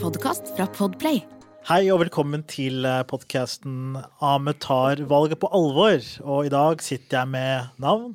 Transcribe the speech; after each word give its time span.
podkast 0.00 0.50
fra 0.56 0.66
Podplay. 0.74 1.20
Hei 1.68 1.90
og 1.92 2.00
velkommen 2.04 2.42
til 2.48 2.86
podkasten 3.10 3.98
Ame 4.24 4.54
tar 4.62 5.02
valget 5.10 5.40
på 5.42 5.50
alvor. 5.54 6.00
Og 6.24 6.48
i 6.48 6.52
dag 6.52 6.80
sitter 6.84 7.20
jeg 7.20 7.30
med 7.34 7.82
navn, 7.82 8.14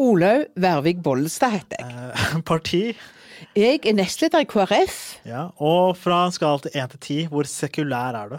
Olaug 0.00 0.48
Vervik 0.58 1.02
Bollestad 1.06 1.54
heter 1.54 1.78
jeg. 1.84 2.08
eh, 2.10 2.40
parti 2.50 2.82
Jeg 3.54 3.80
er 3.86 3.94
nestleder 3.94 4.42
i 4.42 4.48
KrF. 4.50 4.96
ja, 5.28 5.48
og 5.62 5.96
fra 6.00 6.24
en 6.26 6.34
skala 6.34 6.58
til 6.64 6.74
én 6.74 6.90
til 6.90 7.00
ti, 7.00 7.18
hvor 7.30 7.46
sekulær 7.46 8.18
er 8.24 8.34
du? 8.34 8.38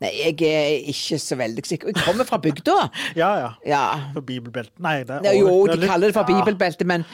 Nei, 0.00 0.10
jeg 0.16 0.48
er 0.48 0.88
ikke 0.92 1.18
så 1.22 1.36
veldig 1.40 1.64
sikker. 1.66 1.92
Jeg 1.92 2.04
kommer 2.04 2.28
fra 2.28 2.40
bygda. 2.42 2.78
Ja 3.20 3.30
ja. 3.40 3.50
Ja. 3.66 3.84
For 4.14 4.24
bibelbeltet 4.24 4.78
Nei, 4.82 5.00
det 5.08 5.20
er 5.26 5.38
jo, 5.38 5.66
de 5.66 5.78
kaller 5.86 6.10
det 6.10 6.16
for 6.16 6.28
bibelbelte, 6.28 6.86
men 6.88 7.04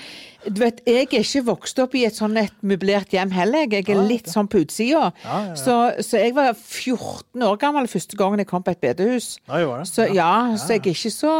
du 0.46 0.60
vet, 0.60 0.79
jeg 0.86 1.08
er 1.08 1.18
ikke 1.24 1.42
vokst 1.48 1.79
opp 1.82 1.94
i 1.98 2.04
et 2.06 2.14
sånn 2.14 2.36
et 2.38 2.54
møblert 2.62 3.10
hjem 3.14 3.32
heller. 3.34 3.66
Jeg 3.72 3.88
er 3.90 4.02
litt 4.06 4.29
sånn 4.30 4.46
på 4.50 4.60
utsida. 4.62 5.08
Ja, 5.24 5.38
ja, 5.40 5.40
ja. 5.48 5.54
Så, 5.58 5.76
så 6.07 6.21
jeg 6.22 6.36
var 6.36 6.52
14 6.54 7.43
år 7.43 7.57
gammel 7.62 7.88
første 7.90 8.18
gangen 8.21 8.43
jeg 8.43 8.50
kom 8.50 8.62
på 8.62 8.71
et 8.76 8.82
bedehus. 8.85 9.32
Så 9.90 10.07
ja, 10.14 10.30
så 10.60 10.76
jeg 10.76 10.85
er 10.85 10.93
ikke 10.94 11.14
så 11.14 11.32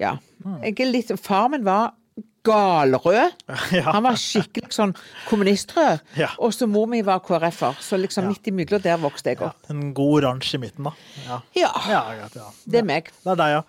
Ja. 0.00 0.16
Jeg 0.64 0.80
er 0.80 0.88
litt 0.90 1.12
Far 1.22 1.50
min 1.52 1.66
var 1.66 1.92
galrød. 2.44 3.32
Ja. 3.72 3.84
Han 3.94 4.02
var 4.04 4.16
skikkelig 4.20 4.72
sånn 4.74 4.92
kommunistrød. 5.28 6.00
Ja. 6.18 6.28
Og 6.42 6.52
så 6.56 6.66
mor 6.68 6.86
mi 6.90 7.00
var 7.06 7.20
KrF-er. 7.24 7.78
Så 7.80 7.96
liksom 8.00 8.28
midt 8.28 8.46
imellom 8.50 8.82
der 8.84 8.98
vokste 9.00 9.32
jeg 9.32 9.40
Ja, 9.40 9.46
opp. 9.52 9.70
en 9.72 9.92
god 9.96 10.22
oransje 10.22 10.58
i 10.58 10.62
midten, 10.66 10.84
da. 10.90 10.92
Ja. 11.28 11.40
Ja. 11.56 11.72
Ja, 11.88 12.02
ja. 12.20 12.48
Det 12.66 12.78
er 12.82 12.86
meg. 12.88 13.10
Det 13.24 13.32
er 13.32 13.40
deg, 13.44 13.50
ja. 13.58 13.62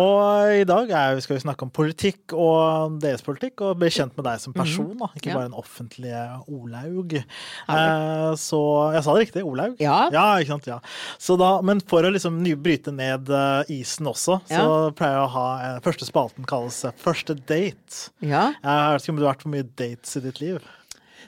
Og 0.00 0.54
i 0.60 0.64
dag 0.68 0.90
er, 0.96 1.18
skal 1.24 1.36
vi 1.36 1.42
snakke 1.44 1.66
om 1.66 1.72
politikk 1.74 2.32
og 2.36 2.96
deres 3.02 3.24
politikk, 3.26 3.60
og 3.66 3.78
bli 3.80 3.90
kjent 3.92 4.16
med 4.18 4.26
deg 4.28 4.40
som 4.42 4.54
person, 4.56 4.92
da. 5.00 5.08
ikke 5.18 5.30
Ja. 5.32 5.36
bare 5.38 5.50
en 5.50 5.56
offentlig 5.60 6.12
Olaug. 6.48 7.14
Eh, 7.20 8.30
så 8.40 8.60
jeg 8.94 9.04
sa 9.04 9.14
det 9.16 9.24
riktig, 9.26 9.44
Olaug? 9.46 9.76
Ja. 9.82 10.08
ikke 10.40 10.54
sant, 10.54 10.66
ja. 10.70 10.78
Så 11.18 11.36
da, 11.40 11.52
men 11.66 11.80
for 11.80 12.02
å 12.06 12.12
liksom 12.14 12.40
bryte 12.62 12.92
ned 12.94 13.28
eh, 13.30 13.62
isen 13.80 14.06
også, 14.10 14.40
så 14.48 14.60
Ja. 14.60 14.90
pleier 14.96 15.18
jeg 15.18 15.26
å 15.28 15.32
ha 15.36 15.46
eh, 15.76 15.80
Første 15.84 16.06
spalten 16.08 16.46
kalles 16.48 16.84
eh, 16.84 16.92
Første 17.00 17.34
date. 17.36 18.10
Ja. 18.20 18.52
Jeg 18.62 18.94
vet 18.94 19.02
ikke 19.04 19.10
om 19.14 19.16
du 19.20 19.24
har 19.26 19.34
vært 19.34 19.44
på 19.46 19.54
mye 19.54 19.68
dates 19.76 20.16
i 20.16 20.20
ditt 20.24 20.40
liv? 20.40 20.60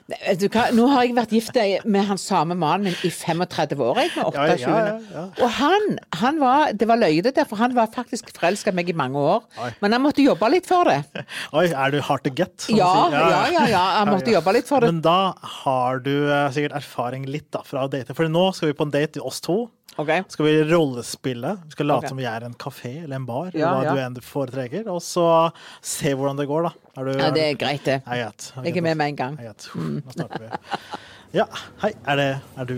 Nå 0.03 0.85
har 0.91 1.05
jeg 1.05 1.13
vært 1.15 1.31
gift 1.31 1.57
med 1.87 2.03
han 2.09 2.19
samme 2.19 2.57
mannen 2.59 2.89
min 2.89 2.95
i 3.07 3.11
35 3.13 3.79
år, 3.79 4.01
jeg, 4.03 4.11
med 4.17 4.33
Ja, 4.35 4.47
ja, 4.51 4.55
ja, 4.59 4.95
ja. 5.13 5.23
Og 5.39 5.53
han, 5.59 5.85
han 6.19 6.41
var 6.41 6.73
Det 6.75 6.87
var 6.89 6.99
løye, 6.99 7.21
det 7.23 7.35
der, 7.37 7.47
for 7.47 7.61
han 7.61 7.75
var 7.75 7.87
faktisk 7.93 8.33
forelska 8.35 8.73
i 8.73 8.75
meg 8.75 8.91
i 8.91 8.95
mange 8.99 9.19
år. 9.19 9.45
Oi. 9.63 9.69
Men 9.79 9.95
han 9.95 10.03
måtte 10.03 10.25
jobbe 10.25 10.49
litt 10.51 10.67
for 10.67 10.89
det. 10.91 10.99
Oi, 11.57 11.69
er 11.71 11.95
du 11.95 12.01
hard 12.03 12.25
to 12.27 12.33
get? 12.35 12.67
Ja, 12.73 12.91
ja, 13.13 13.63
ja, 13.71 13.85
han 14.01 14.11
måtte 14.11 14.33
jobbe 14.33 14.57
litt 14.57 14.67
for 14.67 14.83
det. 14.83 14.91
Men 14.91 14.99
da 15.05 15.33
har 15.63 16.03
du 16.03 16.11
eh, 16.27 16.49
sikkert 16.55 16.75
erfaring 16.81 17.29
litt 17.29 17.47
da, 17.55 17.63
fra 17.67 17.87
å 17.87 17.91
date. 17.91 18.15
For 18.17 18.27
nå 18.27 18.49
skal 18.57 18.73
vi 18.73 18.77
på 18.81 18.89
en 18.89 18.93
date, 18.93 19.23
oss 19.23 19.39
to. 19.43 19.63
Ok. 20.01 20.11
Skal 20.33 20.45
vi 20.45 20.53
rollespille? 20.71 21.57
Vi 21.65 21.75
skal 21.75 21.89
late 21.91 22.05
okay. 22.05 22.09
som 22.09 22.17
vi 22.17 22.25
er 22.25 22.45
en 22.47 22.55
kafé 22.57 22.93
eller 23.03 23.19
en 23.19 23.25
bar, 23.29 23.51
Ja, 23.53 23.75
hva 23.75 23.85
ja. 23.85 23.93
du 23.93 24.01
enn 24.01 24.19
foretrekker. 24.25 24.89
Og 24.89 25.01
så 25.05 25.25
se 25.85 26.15
hvordan 26.17 26.39
det 26.39 26.47
går, 26.49 26.69
da. 26.69 26.91
Er 26.97 27.09
du, 27.09 27.13
Ja, 27.19 27.31
det 27.35 27.47
er 27.51 27.57
greit, 27.59 27.85
det. 27.85 28.01
Jeg 28.07 28.77
er 28.77 28.81
med 28.81 28.97
med 28.97 29.13
en 29.13 29.19
gang. 29.21 29.39
Nå 29.39 30.15
starter 30.15 30.47
vi. 30.47 30.53
Ja, 31.33 31.47
hei. 31.81 31.89
Er, 32.05 32.19
det, 32.19 32.25
er 32.61 32.65
du 32.69 32.75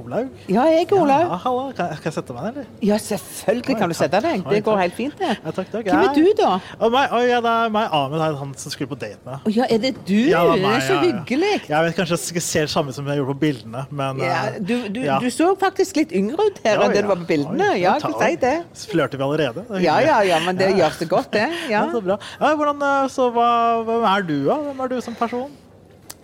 Olaug? 0.00 0.28
Ja, 0.48 0.62
jeg 0.72 0.86
er 0.86 0.92
Olaug. 0.96 1.26
Ja, 1.28 1.36
halla. 1.42 1.64
Kan, 1.76 1.90
kan 2.00 2.06
jeg 2.08 2.14
sette 2.16 2.32
meg 2.32 2.46
ned, 2.46 2.54
eller? 2.62 2.68
Ja, 2.88 2.96
selvfølgelig 3.04 3.74
kan 3.76 3.92
du 3.92 3.96
sette 3.98 4.20
deg. 4.24 4.46
Det 4.48 4.60
går 4.64 4.78
helt 4.80 4.94
fint, 4.96 5.18
det. 5.20 5.34
Ja, 5.44 5.52
takk, 5.52 5.68
takk. 5.74 5.90
Hvem 5.90 6.06
er 6.06 6.14
du, 6.16 6.30
da? 6.38 6.54
Oh, 6.78 6.88
meg, 6.94 7.12
oh, 7.12 7.20
ja, 7.28 7.42
det 7.44 7.52
er 7.66 7.74
meg, 7.74 7.90
Ahmed, 7.98 8.24
han 8.40 8.54
som 8.62 8.72
skulle 8.72 8.88
på 8.94 8.96
date 9.02 9.20
med. 9.28 9.44
Oh, 9.44 9.52
ja, 9.52 9.66
er 9.68 9.82
det 9.84 9.92
du? 10.08 10.14
Ja, 10.30 10.40
det 10.48 10.54
det 10.54 10.56
er 10.56 10.64
meg, 10.64 10.78
er 10.78 10.86
så 10.86 10.96
hyggelig. 11.02 11.52
Jeg 11.68 11.84
vet 11.90 11.98
kanskje 12.00 12.18
jeg 12.38 12.46
ser 12.48 12.64
det 12.70 12.72
samme 12.78 12.96
som 12.96 13.12
jeg 13.12 13.20
gjorde 13.20 13.34
på 13.34 13.38
bildene, 13.44 13.84
men 14.00 14.24
Ja, 14.24 14.40
eh, 14.54 14.58
du, 14.72 14.74
du, 14.88 15.02
du 15.04 15.28
så 15.36 15.50
faktisk 15.60 16.00
litt 16.00 16.16
yngre 16.16 16.48
ut 16.48 16.64
her 16.64 16.80
enn 16.86 16.96
det 16.96 17.04
du 17.04 17.12
var 17.12 17.20
på 17.20 17.28
bildene. 17.34 17.70
Oi, 17.74 17.82
Ja, 17.84 17.98
jeg 18.00 18.08
vil 18.08 18.20
si 18.24 18.40
det. 18.48 18.56
Flørter 18.88 19.20
vi 19.20 19.28
allerede? 19.28 19.68
Det 19.68 19.82
er 19.82 19.84
Ja, 19.84 20.00
ja, 20.08 20.18
ja, 20.32 20.40
men 20.48 20.56
det 20.56 20.72
gjør 20.80 20.96
så 21.02 21.12
godt, 21.12 21.34
det. 21.36 21.44
Ja, 21.68 21.84
Ja. 21.84 21.86
så 21.92 22.00
bra. 22.08 22.16
Hvordan, 22.40 22.80
eh, 22.88 23.12
så 23.12 23.28
hva, 23.36 23.52
hvem 23.84 24.08
er 24.16 24.28
du, 24.32 24.36
da? 24.48 24.62
Hvem 24.70 24.86
er 24.86 24.96
du 24.96 25.00
som 25.04 25.20
person? 25.26 25.52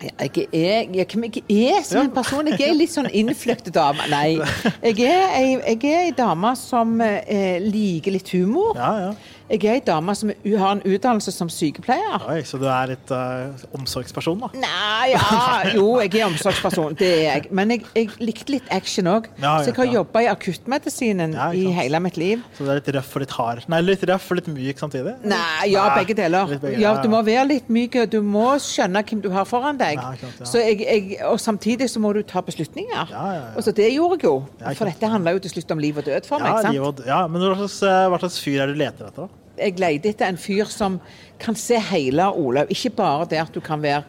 Jeg 0.05 0.47
er, 0.53 0.89
jeg, 0.93 1.07
hvem 1.11 1.25
jeg 1.29 1.43
er 1.75 1.83
som 1.85 2.03
en 2.05 2.11
person? 2.13 2.47
Jeg 2.51 2.61
er 2.61 2.73
en 2.73 2.77
litt 2.79 2.93
sånn 2.93 3.09
innfløkt 3.09 3.71
dame. 3.75 4.05
Nei. 4.11 4.37
Jeg 4.85 4.99
er 5.07 5.31
ei, 5.35 5.47
jeg 5.73 5.79
er 5.89 6.03
ei 6.05 6.11
dame 6.15 6.51
som 6.59 6.93
eh, 7.01 7.57
liker 7.63 8.13
litt 8.13 8.29
humor. 8.35 8.77
Ja, 8.77 8.91
ja. 9.07 9.13
Jeg 9.45 9.61
er 9.69 9.75
ei 9.77 9.81
dame 9.85 10.13
som 10.17 10.31
har 10.33 10.71
en 10.73 10.81
utdannelse 10.81 11.29
som 11.29 11.49
sykepleier. 11.53 12.23
Oi, 12.33 12.39
så 12.49 12.57
du 12.57 12.65
er 12.65 12.95
litt 12.95 13.11
uh, 13.13 13.53
omsorgsperson, 13.77 14.39
da? 14.41 14.49
Nei, 14.57 15.11
ja 15.11 15.21
Jo, 15.77 15.99
jeg 16.01 16.15
er 16.17 16.25
omsorgsperson, 16.31 16.95
det 16.97 17.09
er 17.11 17.21
jeg. 17.27 17.51
Men 17.53 17.75
jeg, 17.75 17.83
jeg 17.93 18.09
likte 18.25 18.55
litt 18.55 18.71
action 18.73 19.05
òg. 19.11 19.27
Ja, 19.37 19.59
så 19.61 19.69
jeg 19.69 19.77
har 19.77 19.89
ja. 19.91 19.97
jobba 19.99 20.23
i 20.25 20.29
akuttmedisinen 20.31 21.35
Ja, 21.37 21.51
i 21.53 21.69
hele 21.77 22.01
mitt 22.01 22.17
liv. 22.17 22.41
Så 22.57 22.65
du 22.65 22.71
er 22.73 22.79
litt 22.79 22.89
røff 22.97 23.11
og 23.13 23.25
litt 23.25 23.35
hard? 23.37 23.61
Nei, 23.69 23.83
litt 23.85 24.07
røff 24.09 24.31
og 24.33 24.39
litt 24.41 24.49
myk 24.49 24.81
samtidig? 24.81 25.13
Nei, 25.21 25.69
ja, 25.75 25.85
Nei, 25.91 25.99
begge 26.01 26.17
deler. 26.23 26.55
begge- 26.55 26.81
Ja, 26.81 26.95
du 27.03 27.07
må 27.13 27.21
være 27.29 27.45
litt 27.51 27.69
myk, 27.69 27.99
og 28.01 28.09
du 28.17 28.19
må 28.25 28.47
skjønne 28.65 29.05
hvem 29.05 29.21
du 29.27 29.29
har 29.35 29.45
foran 29.45 29.77
deg. 29.77 30.01
Ikke. 30.17 30.33
Så 30.41 30.65
jeg, 30.65 30.81
jeg, 30.81 31.21
og 31.29 31.37
samtidig 31.43 31.91
så 31.93 32.01
må 32.01 32.15
du 32.17 32.23
ta 32.25 32.41
beslutninger. 32.41 32.97
Ja, 32.97 33.05
ja, 33.13 33.37
ja. 33.37 33.47
Og 33.53 33.69
så 33.69 33.75
det 33.77 33.93
gjorde 33.93 34.17
jeg 34.17 34.25
jo. 34.25 34.35
For 34.73 34.89
dette 34.89 35.13
handler 35.13 35.37
jo 35.37 35.45
til 35.45 35.53
slutt 35.53 35.77
om 35.77 35.85
liv 35.85 36.01
og 36.01 36.09
død 36.09 36.25
for 36.33 36.41
meg. 36.41 36.49
Ja, 36.49 36.65
sant? 36.65 36.73
liv 36.73 36.89
og, 36.89 37.05
ja, 37.05 37.23
men 37.29 37.45
hva 37.45 37.55
slags, 37.61 37.81
eh, 37.85 38.05
hva 38.09 38.23
slags 38.25 38.41
fyr 38.41 38.63
er 38.63 38.71
det 38.71 38.79
du 38.79 38.81
leter 38.81 39.09
etter, 39.11 39.27
da? 39.29 39.34
Jeg 39.57 39.79
leter 39.79 40.11
etter 40.11 40.29
en 40.29 40.39
fyr 40.39 40.69
som 40.71 40.99
kan 41.39 41.55
se 41.59 41.79
hele 41.91 42.27
Olaug. 42.31 42.71
Ikke 42.71 42.93
bare 42.97 43.27
det 43.31 43.41
at 43.41 43.55
du 43.55 43.61
kan 43.63 43.81
være 43.83 44.03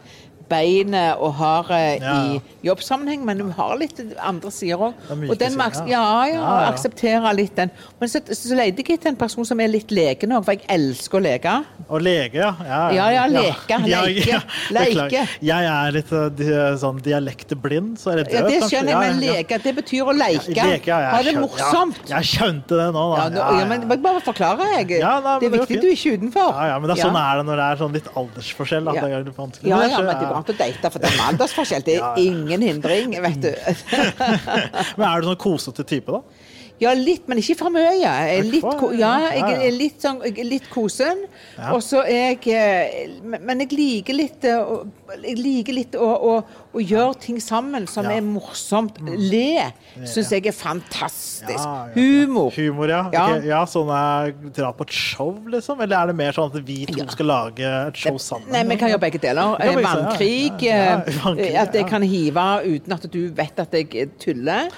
beinet 0.49 1.17
og 1.19 1.33
har 1.39 1.71
Ja. 1.71 2.13
i 2.33 2.41
jobbsammenheng, 2.67 3.23
men 3.25 3.37
du 3.37 3.49
har 3.51 3.75
litt 3.79 3.99
andre 4.19 4.51
sider 4.51 4.77
òg. 4.89 4.93
Og 5.29 5.37
den 5.39 5.55
må 5.57 5.67
ja. 5.89 6.03
ja, 6.29 6.43
akseptere 6.67 7.33
litt 7.35 7.55
den. 7.57 7.71
Men 7.99 8.11
så, 8.11 8.21
så 8.25 8.55
leter 8.57 8.83
jeg 8.83 8.99
etter 8.99 9.11
en 9.13 9.19
person 9.19 9.45
som 9.47 9.59
er 9.63 9.71
litt 9.71 9.91
leken 9.91 10.35
òg, 10.37 10.45
for 10.45 10.57
jeg 10.57 10.65
elsker 10.69 11.19
å 11.19 11.23
leke. 11.23 11.55
Og 11.87 12.01
leke, 12.03 12.41
ja. 12.41 12.53
Ja, 12.93 13.07
Ja, 13.17 13.25
leke, 13.31 13.79
leke, 13.93 14.41
leke. 14.73 15.23
Jeg 15.41 15.69
er 15.71 15.95
litt 15.95 16.11
eh, 16.11 16.75
sånn 16.81 17.01
dialektblind, 17.03 17.97
så 18.01 18.13
er 18.13 18.21
det 18.23 18.27
død, 18.31 18.37
Ja, 18.37 18.43
det 18.47 18.71
skjønner 18.71 18.93
jeg, 18.93 18.99
men 19.03 19.21
leke, 19.23 19.61
det 19.63 19.75
betyr 19.77 20.11
å 20.11 20.15
leke. 20.15 20.55
Leke, 20.57 21.01
ha 21.13 21.21
det 21.23 21.35
morsomt. 21.39 22.01
Jeg 22.09 22.31
skjønte 22.33 22.79
det 22.79 22.89
nå, 22.95 23.05
da. 23.15 23.27
Ja, 23.61 23.65
men 23.69 23.87
bare 24.03 24.21
forklare, 24.25 24.67
jeg. 24.77 24.89
Det 24.97 25.03
er 25.03 25.55
viktig 25.57 25.81
du 25.81 25.87
er 25.87 25.95
ikke 25.95 26.15
utenfor. 26.17 26.51
Ja, 26.53 26.67
ja, 26.73 26.79
men 26.81 26.89
det 26.89 26.97
er 26.97 27.03
sånn 27.07 27.19
er 27.19 27.39
det 27.39 27.47
når 27.47 27.61
det 27.61 27.67
er 27.67 27.81
sånn 27.81 27.95
litt 27.97 28.09
aldersforskjell. 28.21 28.87
Da. 28.87 28.95
Det 28.97 29.19
er 29.19 29.31
vanskelig. 29.37 29.71
Ja, 29.71 29.81
ja, 29.87 30.01
men 30.03 30.21
det 30.21 30.29
an 30.39 30.47
å 30.47 30.57
date, 30.57 30.91
for 30.93 31.03
det 31.03 31.11
er 31.11 31.23
aldersforskjell. 31.27 31.85
Det 31.87 31.97
er 31.99 32.21
ingen 32.21 32.65
hindring, 32.65 33.15
vet 33.23 33.41
du. 33.43 33.51
Men 34.97 35.07
er 35.09 35.23
du 35.23 35.31
sånn 35.31 35.41
kosete 35.41 35.85
type, 35.87 36.13
da? 36.13 36.46
Ja, 36.79 36.91
litt, 36.93 37.23
men 37.25 37.39
ikke 37.41 37.55
for 37.57 37.73
mye. 37.73 37.89
Jeg 37.97 38.37
er 38.37 38.43
litt, 38.45 38.65
ja, 38.99 39.13
jeg 39.33 39.55
er 39.65 39.73
litt, 39.73 39.95
sånn, 40.03 40.19
jeg 40.27 40.35
er 40.43 40.45
litt 40.45 40.67
kosen. 40.69 41.23
Ja. 41.57 41.71
Og 41.73 41.81
så 41.81 42.03
er 42.05 42.35
jeg 42.35 42.51
eh, 42.53 43.15
Men 43.25 43.63
jeg 43.63 43.71
liker 43.73 44.13
litt 44.13 44.45
eh, 44.45 44.73
Jeg 45.23 45.39
liker 45.39 45.73
litt 45.73 45.95
å, 45.97 46.05
å, 46.05 46.33
å 46.77 46.83
gjøre 46.83 47.15
ting 47.23 47.39
sammen 47.41 47.87
som 47.89 48.05
Ja. 48.05 48.11
Mm. 48.11 48.17
er 48.17 48.27
morsomt. 48.37 48.99
Le 49.01 49.71
syns 50.05 50.29
jeg 50.35 50.45
er 50.51 50.53
fantastisk. 50.53 51.65
Humor. 51.95 52.51
Humor, 52.55 52.91
ja. 52.93 53.01
Okay, 53.09 53.47
ja 53.49 53.63
sånn 53.69 53.89
er 53.97 54.35
dra 54.53 54.69
på 54.77 54.85
et 54.85 54.93
show, 54.93 55.33
liksom? 55.49 55.81
Eller 55.81 55.97
er 56.03 56.11
det 56.11 56.17
mer 56.19 56.37
sånn 56.37 56.51
at 56.53 56.61
vi 56.67 56.83
to 56.91 57.07
skal 57.09 57.31
lage 57.31 57.65
et 57.87 57.97
show 57.97 58.19
sammen? 58.21 58.51
Nei, 58.53 58.61
vi 58.69 58.77
kan 58.77 58.93
gjøre 58.93 59.01
begge 59.07 59.23
deler. 59.23 59.57
Eh, 59.65 59.81
vannkrig, 59.81 60.69
At 61.57 61.73
jeg 61.73 61.89
kan 61.89 62.05
hive 62.05 62.45
uten 62.67 62.93
at 62.99 63.09
du 63.11 63.21
vet 63.33 63.65
at 63.65 63.73
jeg 63.73 64.11
tuller. 64.21 64.69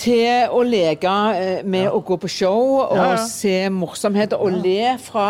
Til 0.00 0.52
å 0.52 0.62
leke 0.66 1.12
eh, 1.38 1.62
med 1.64 1.88
å 1.90 2.00
gå 2.04 2.18
på 2.20 2.30
show 2.30 2.80
og 2.82 3.14
se 3.26 3.56
morsomheter 3.72 4.40
og 4.40 4.58
le 4.64 4.96
fra 5.02 5.28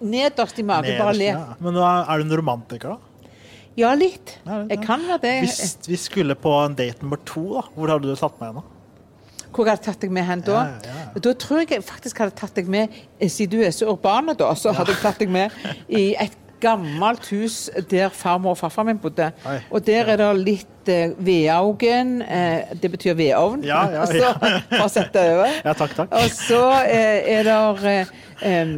nederst 0.00 0.58
i 0.60 0.64
magen. 0.66 0.98
Bare 1.00 1.16
le. 1.16 1.30
Men 1.60 1.78
er 1.80 2.20
du 2.20 2.26
en 2.26 2.36
romantiker, 2.40 2.96
da? 2.96 3.10
Ja, 3.78 3.94
litt. 3.94 4.34
Jeg 4.44 4.82
kan 4.82 5.06
være 5.06 5.22
det. 5.22 5.36
Hvis 5.46 5.78
vi 5.88 5.96
skulle 6.00 6.36
på 6.36 6.52
en 6.64 6.74
date 6.76 7.04
nummer 7.04 7.20
to, 7.26 7.46
da, 7.56 7.64
hvor 7.76 7.92
hadde 7.94 8.10
du 8.10 8.18
tatt 8.18 8.36
meg 8.40 8.52
henne? 8.52 8.66
Hvor 9.50 9.66
hadde 9.66 9.80
jeg 9.80 9.86
tatt 9.88 10.04
deg 10.04 10.12
med 10.14 10.26
hen 10.28 10.42
da? 10.46 10.58
Ja, 10.62 10.74
ja, 10.84 10.98
ja. 11.10 11.20
Da 11.24 11.32
tror 11.42 11.62
jeg 11.62 11.72
jeg 11.74 11.84
faktisk 11.86 12.20
hadde 12.22 12.36
tatt 12.38 12.54
deg 12.58 12.68
med, 12.70 12.92
eh, 13.18 13.30
siden 13.30 13.58
du 13.58 13.64
er 13.66 13.72
så 13.74 13.88
urban, 13.90 14.30
da, 14.38 14.52
så 14.54 14.74
hadde 14.76 14.94
jeg 14.94 15.02
tatt 15.02 15.22
deg 15.22 15.32
med 15.32 15.56
i 16.00 16.12
et 16.22 16.36
gammelt 16.60 17.28
hus 17.32 17.70
der 17.90 18.12
farmor 18.14 18.54
og 18.54 18.60
farfar 18.60 18.86
min 18.88 18.98
bodde. 19.00 19.30
Oi. 19.48 19.58
Og 19.70 19.84
der 19.86 20.12
er 20.12 20.20
det 20.20 20.30
litt 20.40 20.90
eh, 20.90 21.14
vedaugen. 21.18 22.20
Eh, 22.22 22.74
det 22.82 22.90
betyr 22.92 23.16
vedovn. 23.18 23.64
Ja, 23.66 23.84
ja, 23.92 24.06
ja. 24.22 24.32
For 24.70 24.86
å 24.86 24.90
sette 24.92 25.24
over. 25.34 25.60
Ja, 25.64 25.76
takk, 25.76 25.96
takk. 25.98 26.16
Og 26.20 26.34
så 26.36 26.64
eh, 26.84 27.38
er 27.38 27.48
det 27.48 27.96
eh, 28.42 28.74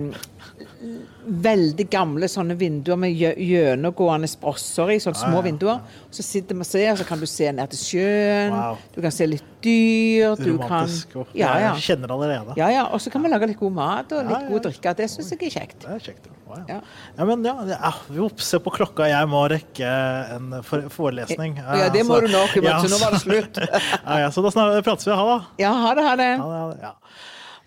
veldig 1.22 1.84
gamle 1.92 2.26
sånne 2.30 2.56
vinduer 2.58 2.98
med 2.98 3.14
gjennomgående 3.14 4.28
sprosser 4.30 4.90
i, 4.90 4.98
sånne 5.02 5.20
små 5.20 5.38
ja, 5.38 5.44
vinduer. 5.46 5.80
Så 6.10 6.24
sitter 6.26 6.58
vi 6.58 6.64
og 6.64 6.68
ser, 6.68 6.96
så 6.98 7.06
kan 7.06 7.22
du 7.22 7.26
se 7.30 7.50
ned 7.54 7.70
til 7.72 7.78
sjøen, 7.82 8.56
Wow. 8.56 8.78
du 8.94 9.00
kan 9.04 9.14
se 9.14 9.28
litt 9.30 9.44
dyr, 9.62 10.34
du 10.40 10.48
Romantisk. 10.56 11.12
Kan, 11.14 11.26
Ja, 11.38 11.52
ja. 11.60 11.72
Jeg 11.76 11.86
kjenner 11.86 12.10
allerede. 12.16 12.56
Ja, 12.58 12.68
ja. 12.74 12.84
Og 12.90 13.00
så 13.00 13.12
kan 13.14 13.22
vi 13.22 13.30
lage 13.30 13.46
litt 13.52 13.60
god 13.60 13.72
mat 13.78 14.12
og 14.12 14.26
litt 14.26 14.48
god 14.50 14.66
drikke. 14.66 14.94
Det 14.98 15.10
syns 15.12 15.30
jeg 15.30 15.42
er 15.46 15.54
kjekt. 15.60 15.78
Det 15.86 15.94
er 15.94 16.06
kjekt. 16.10 16.28
Wow. 16.48 16.64
Ja. 16.68 16.80
Men 17.24 17.44
ja, 17.46 17.54
ja, 17.70 17.92
jo, 18.12 18.26
se 18.36 18.58
på 18.60 18.72
klokka. 18.74 19.06
Jeg 19.08 19.28
må 19.30 19.44
rekke 19.48 19.92
en 20.36 20.58
forelesning. 20.92 21.56
Ja, 21.62 21.88
det 21.94 22.02
må 22.04 22.18
så- 22.18 22.26
du 22.26 22.32
nok, 22.34 22.50
så 22.58 22.90
nå 22.90 22.98
var 23.00 23.10
det 23.14 23.22
slutt. 23.22 23.56
ja, 24.06 24.18
ja, 24.26 24.28
så 24.34 24.42
da 24.42 24.82
prates 24.82 25.06
vi. 25.06 25.12
Ha 25.14 25.38
det. 25.38 25.62
Ja, 25.62 25.72
ha 25.72 25.94
det, 25.94 26.04
ha 26.10 26.16
det. 26.16 26.32
Ja, 26.36 26.50
ja, 26.58 26.74
ja. 26.82 26.92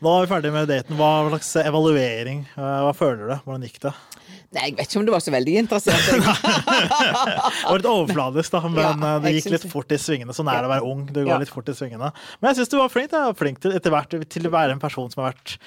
Nå 0.06 0.12
er 0.14 0.26
vi 0.26 0.30
ferdig 0.30 0.52
med 0.54 0.68
daten. 0.70 0.98
Hva 1.00 1.12
slags 1.32 1.50
evaluering? 1.64 2.44
eh, 2.56 2.80
Hva 2.86 2.92
føler 2.94 3.24
du? 3.32 3.36
Hvordan 3.46 3.64
gikk 3.66 3.80
det? 3.88 3.94
Nei, 4.56 4.70
jeg 4.70 4.76
vet 4.78 4.88
ikke 4.88 5.00
om 5.02 5.06
du 5.06 5.12
var 5.12 5.20
så 5.26 5.32
veldig 5.36 5.56
interessert. 5.66 6.06
Det 6.16 6.22
var 7.68 7.80
litt 7.80 7.88
overfladisk, 7.90 8.54
da, 8.54 8.62
men 8.68 8.80
Ja, 8.80 8.92
eh, 8.94 9.20
det 9.24 9.32
gikk 9.38 9.50
litt 9.56 9.66
fort 9.72 9.92
i 9.92 9.98
svingene. 10.00 10.34
Sånn 10.36 10.48
er 10.52 10.62
det 10.64 10.70
å 10.70 10.72
være 10.72 10.86
ung. 10.88 11.02
Du 11.10 11.20
går 11.24 11.34
Ja. 11.34 11.38
litt 11.42 11.50
fort 11.52 11.68
i 11.70 11.76
svingene. 11.76 12.12
Men 12.42 12.50
jeg 12.54 12.60
syns 12.62 12.70
du 12.72 12.78
var 12.78 12.90
flink. 12.90 13.12
Da. 13.12 13.34
Flink 13.34 13.60
til, 13.62 13.72
etter 13.76 13.92
hvert 13.94 14.10
til 14.30 14.48
å 14.48 14.52
være 14.54 14.72
en 14.76 14.80
person 14.80 15.10
som 15.12 15.24
har 15.24 15.34
vært 15.34 15.58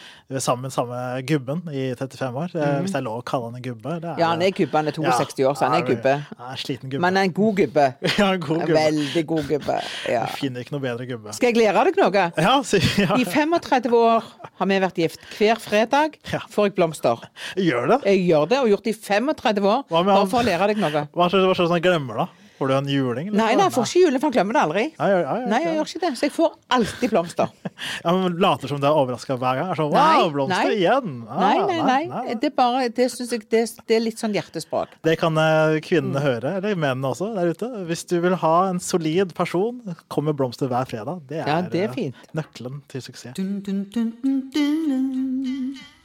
sammen 0.40 0.62
med 0.68 0.72
samme 0.72 1.22
gubben 1.28 1.62
i 1.72 1.94
35 1.94 2.34
år. 2.34 2.48
Mm. 2.54 2.82
Hvis 2.84 2.92
det 2.92 3.00
er 3.00 3.06
lov 3.06 3.20
å 3.20 3.24
kalle 3.24 3.50
han 3.50 3.56
en 3.56 3.62
gubbe. 3.62 4.00
Det 4.00 4.08
Mhm. 4.08 4.18
Ja, 4.18 4.28
han 4.32 4.42
er 4.42 4.50
gubbe. 4.50 4.72
Han 4.78 4.88
er 4.88 4.92
62 4.92 5.44
år, 5.44 5.54
så 5.54 5.68
han 5.68 5.74
er 5.82 5.86
gubbe. 5.86 6.14
Er 6.38 6.50
en 6.50 6.56
sliten 6.56 6.88
gubbe. 6.90 7.00
Men 7.00 7.16
er 7.16 7.22
en 7.28 7.32
god 7.32 7.54
gubbe. 7.56 7.94
ja, 8.18 8.32
en 8.32 8.40
god 8.40 8.60
gubbe. 8.66 8.74
Veldig 8.78 9.26
god 9.26 9.44
gubbe. 9.48 9.80
Ja. 10.08 10.24
Jeg 10.26 10.36
finner 10.40 10.60
ikke 10.64 10.72
noe 10.72 10.80
bedre 10.80 11.06
gubbe. 11.06 11.32
Skal 11.34 11.52
jeg 11.52 11.60
lære 11.62 11.84
deg 11.84 11.96
noe? 12.00 12.32
Ja, 12.38 12.62
si, 12.62 12.78
ja. 13.04 13.14
I 13.16 13.24
35 13.24 13.92
år 13.92 14.24
har 14.58 14.66
vi 14.66 14.80
vært 14.80 14.94
gift. 14.96 15.20
Hver 15.38 15.60
fredag 15.60 16.16
Ja. 16.32 16.40
får 16.48 16.68
jeg 16.70 16.74
blomster. 16.76 17.18
Gjør 17.56 17.88
det? 17.88 18.00
Jeg 18.06 18.26
gjør 18.30 18.48
det, 18.48 18.58
og 18.58 18.68
har 18.77 18.77
gjort 18.78 18.90
i 18.90 18.94
35 18.94 19.66
år, 19.66 19.86
bare 19.90 20.26
for 20.30 20.40
å 20.40 20.46
lære 20.46 20.70
deg 20.72 20.82
noe. 20.82 21.06
Hva 21.14 21.28
skjer 21.30 21.46
hvis 21.50 21.74
han 21.74 21.84
glemmer, 21.84 22.24
da? 22.24 22.47
Får 22.58 22.68
du 22.68 22.74
en 22.74 22.88
juling? 22.90 23.28
eller? 23.28 23.38
Nei, 23.38 23.54
nei, 23.54 23.64
jeg 23.68 23.72
får 23.76 23.84
ikke 23.88 24.00
juling, 24.04 24.20
for 24.20 24.26
han 24.28 24.34
glemmer 24.36 24.56
det 24.58 24.62
aldri. 24.66 24.82
Nei, 24.98 25.08
ja, 25.12 25.18
ja, 25.22 25.34
Nei, 25.46 25.60
jeg 25.62 25.74
gjør 25.78 25.90
ikke 25.92 26.00
det. 26.04 26.10
Så 26.18 26.26
jeg 26.26 26.32
får 26.34 26.54
alltid 26.78 27.10
blomster. 27.14 27.52
Ja, 28.04 28.12
men 28.12 28.34
Later 28.42 28.68
som 28.72 28.80
det 28.82 28.88
er 28.90 28.96
overraska 28.98 29.36
hver 29.38 29.58
gang. 29.60 29.68
Er 29.70 29.78
sånn, 29.78 29.92
Nei, 29.94 30.16
wow, 30.18 30.30
blomster 30.34 30.66
nei. 30.66 30.76
igjen! 30.80 31.12
Ah, 31.30 31.38
Nei, 31.38 31.58
nei, 31.78 32.00
nei. 32.10 32.34
Det 32.42 32.48
er 32.50 32.54
bare 32.58 32.88
Det 32.90 33.06
synes 33.14 33.30
jeg 33.36 33.44
det, 33.50 33.62
det 33.86 33.96
er 33.96 34.02
litt 34.02 34.18
sånn 34.18 34.34
hjertespråk. 34.34 34.96
Det 35.06 35.14
kan 35.20 35.38
kvinnene 35.86 36.18
Mm. 36.18 36.24
høre, 36.24 36.50
eller 36.58 36.74
mennene 36.74 37.12
også, 37.12 37.28
der 37.36 37.52
ute. 37.54 37.68
Hvis 37.86 38.02
du 38.10 38.16
vil 38.24 38.34
ha 38.42 38.54
en 38.72 38.80
solid 38.82 39.34
person, 39.38 39.78
kom 40.10 40.24
med 40.26 40.34
blomster 40.38 40.66
hver 40.70 40.88
fredag. 40.90 41.22
Det 41.28 41.38
er, 41.44 41.46
Ja, 41.46 41.60
det 41.62 41.84
er 41.84 41.88
eh, 41.90 41.94
fint. 41.94 42.14
nøkkelen 42.34 42.82
til 42.90 43.00
suksess. 43.06 43.38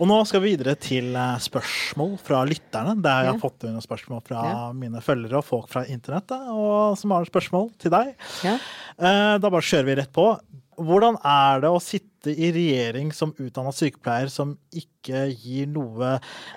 Og 0.01 0.07
nå 0.09 0.15
skal 0.27 0.41
vi 0.43 0.51
videre 0.55 0.73
til 0.81 1.13
eh, 1.15 1.37
spørsmål 1.43 2.15
fra 2.23 2.41
lytterne. 2.49 2.95
Der 3.03 3.27
jeg 3.27 3.31
har 3.35 3.39
fått 3.41 3.63
noen 3.67 3.83
spørsmål 3.83 4.23
fra 4.27 4.41
Ja. 4.43 4.71
mine 4.75 4.99
følgere 5.05 5.39
og 5.39 5.45
folk 5.47 5.69
fra 5.71 5.83
internettet, 5.85 6.42
og 6.51 6.97
som 6.99 7.13
har 7.15 7.25
spørsmål 7.29 7.69
til 7.79 7.93
deg. 7.93 8.15
Ja. 8.43 8.57
Eh, 8.97 9.37
Da 9.39 9.49
bare 9.49 9.61
kjører 9.61 9.85
vi 9.91 9.95
rett 10.01 10.13
på. 10.15 10.27
Hvordan 10.73 11.19
er 11.23 11.61
det 11.61 11.69
å 11.69 11.81
sitte 11.81 12.31
i 12.33 12.47
regjering 12.55 13.11
som 13.13 13.33
utdanna 13.37 13.69
sykepleier 13.75 14.29
som 14.31 14.55
ikke 14.73 15.27
gir 15.37 15.67
noe 15.69 16.15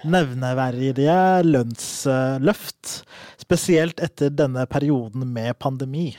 nevneverdige 0.08 1.18
lønnsløft? 1.44 3.02
Spesielt 3.42 4.00
etter 4.02 4.32
denne 4.32 4.64
perioden 4.66 5.26
med 5.32 5.58
pandemi. 5.60 6.14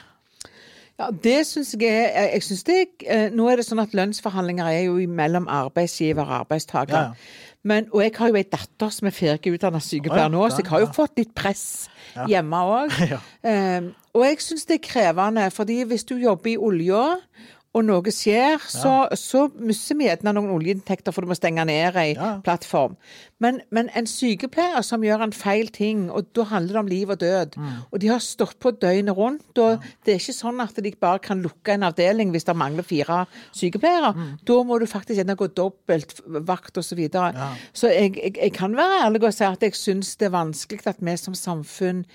Ja, 0.97 1.11
det 1.13 1.43
syns 1.45 1.75
jeg 1.77 2.09
jeg 2.09 2.41
synes 2.41 2.63
det, 2.65 2.77
eh, 3.05 3.29
Nå 3.29 3.45
er 3.51 3.57
det 3.59 3.65
sånn 3.67 3.81
at 3.83 3.93
lønnsforhandlinger 3.93 4.65
er 4.65 4.85
jo 4.87 4.95
mellom 5.07 5.45
arbeidsgiver 5.47 6.25
og 6.25 6.39
arbeidstaker. 6.47 6.93
Ja, 6.93 7.11
ja. 7.13 7.46
Men, 7.67 7.87
og 7.91 8.03
jeg 8.03 8.13
har 8.15 8.31
jo 8.31 8.37
ei 8.39 8.45
datter 8.47 8.91
som 8.93 9.09
er 9.09 9.15
ferdig 9.15 9.55
utdanna 9.57 9.81
sykepleier 9.83 10.31
nå, 10.31 10.43
så 10.53 10.61
jeg 10.61 10.69
har 10.69 10.83
jo 10.85 10.89
fått 10.95 11.19
litt 11.19 11.33
press 11.35 11.65
hjemme 12.29 12.61
òg. 12.63 12.93
Um, 13.43 13.91
og 14.15 14.25
jeg 14.27 14.41
syns 14.45 14.67
det 14.69 14.77
er 14.77 14.85
krevende, 14.85 15.49
fordi 15.51 15.81
hvis 15.89 16.05
du 16.07 16.15
jobber 16.21 16.53
i 16.53 16.57
olja, 16.69 17.03
og 17.77 17.83
noe 17.85 18.13
skjer, 18.13 18.61
så, 18.71 18.93
så 19.19 19.43
mister 19.59 19.97
vi 19.99 20.07
gjerne 20.07 20.33
noen 20.33 20.53
oljeinntekter, 20.55 21.13
for 21.13 21.23
du 21.23 21.29
må 21.29 21.37
stenge 21.37 21.65
ned 21.67 21.97
ei 21.99 22.15
plattform. 22.45 22.95
Men, 23.39 23.59
men 23.71 23.89
en 23.95 24.07
sykepleier 24.09 24.81
som 24.81 25.03
gjør 25.05 25.21
en 25.27 25.33
feil 25.35 25.67
ting, 25.69 26.07
og 26.11 26.25
da 26.33 26.43
handler 26.49 26.73
det 26.73 26.79
om 26.81 26.87
liv 26.89 27.09
og 27.13 27.19
død, 27.21 27.57
Mm. 27.57 27.67
og 27.91 27.99
de 28.01 28.07
har 28.07 28.19
stått 28.19 28.57
på 28.59 28.71
døgnet 28.81 29.13
rundt, 29.17 29.57
og 29.61 29.83
det 30.05 30.13
er 30.13 30.19
ikke 30.19 30.33
sånn 30.33 30.61
at 30.63 30.75
de 30.83 30.91
bare 30.99 31.19
kan 31.19 31.41
lukke 31.41 31.73
en 31.75 31.83
avdeling 31.83 32.31
hvis 32.33 32.45
det 32.49 32.55
mangler 32.57 32.83
fire 32.83 33.25
sykepleiere. 33.53 34.13
Mm. 34.15 34.31
Da 34.47 34.57
må 34.63 34.79
du 34.81 34.85
faktisk 34.89 35.17
gjerne 35.19 35.35
gå 35.37 35.47
dobbelt 35.53 36.19
vakt 36.47 36.77
osv. 36.77 36.87
Så, 36.87 36.95
videre. 36.97 37.33
Ja. 37.35 37.47
så 37.73 37.89
jeg, 37.91 38.15
jeg, 38.17 38.33
jeg 38.41 38.51
kan 38.55 38.73
være 38.77 39.03
ærlig 39.05 39.23
og 39.27 39.33
si 39.35 39.43
at 39.43 39.61
jeg 39.61 39.75
syns 39.77 40.15
det 40.17 40.29
er 40.29 40.33
vanskelig 40.33 40.87
at 40.87 40.97
vi 41.03 41.13
som 41.19 41.35
samfunn 41.37 42.05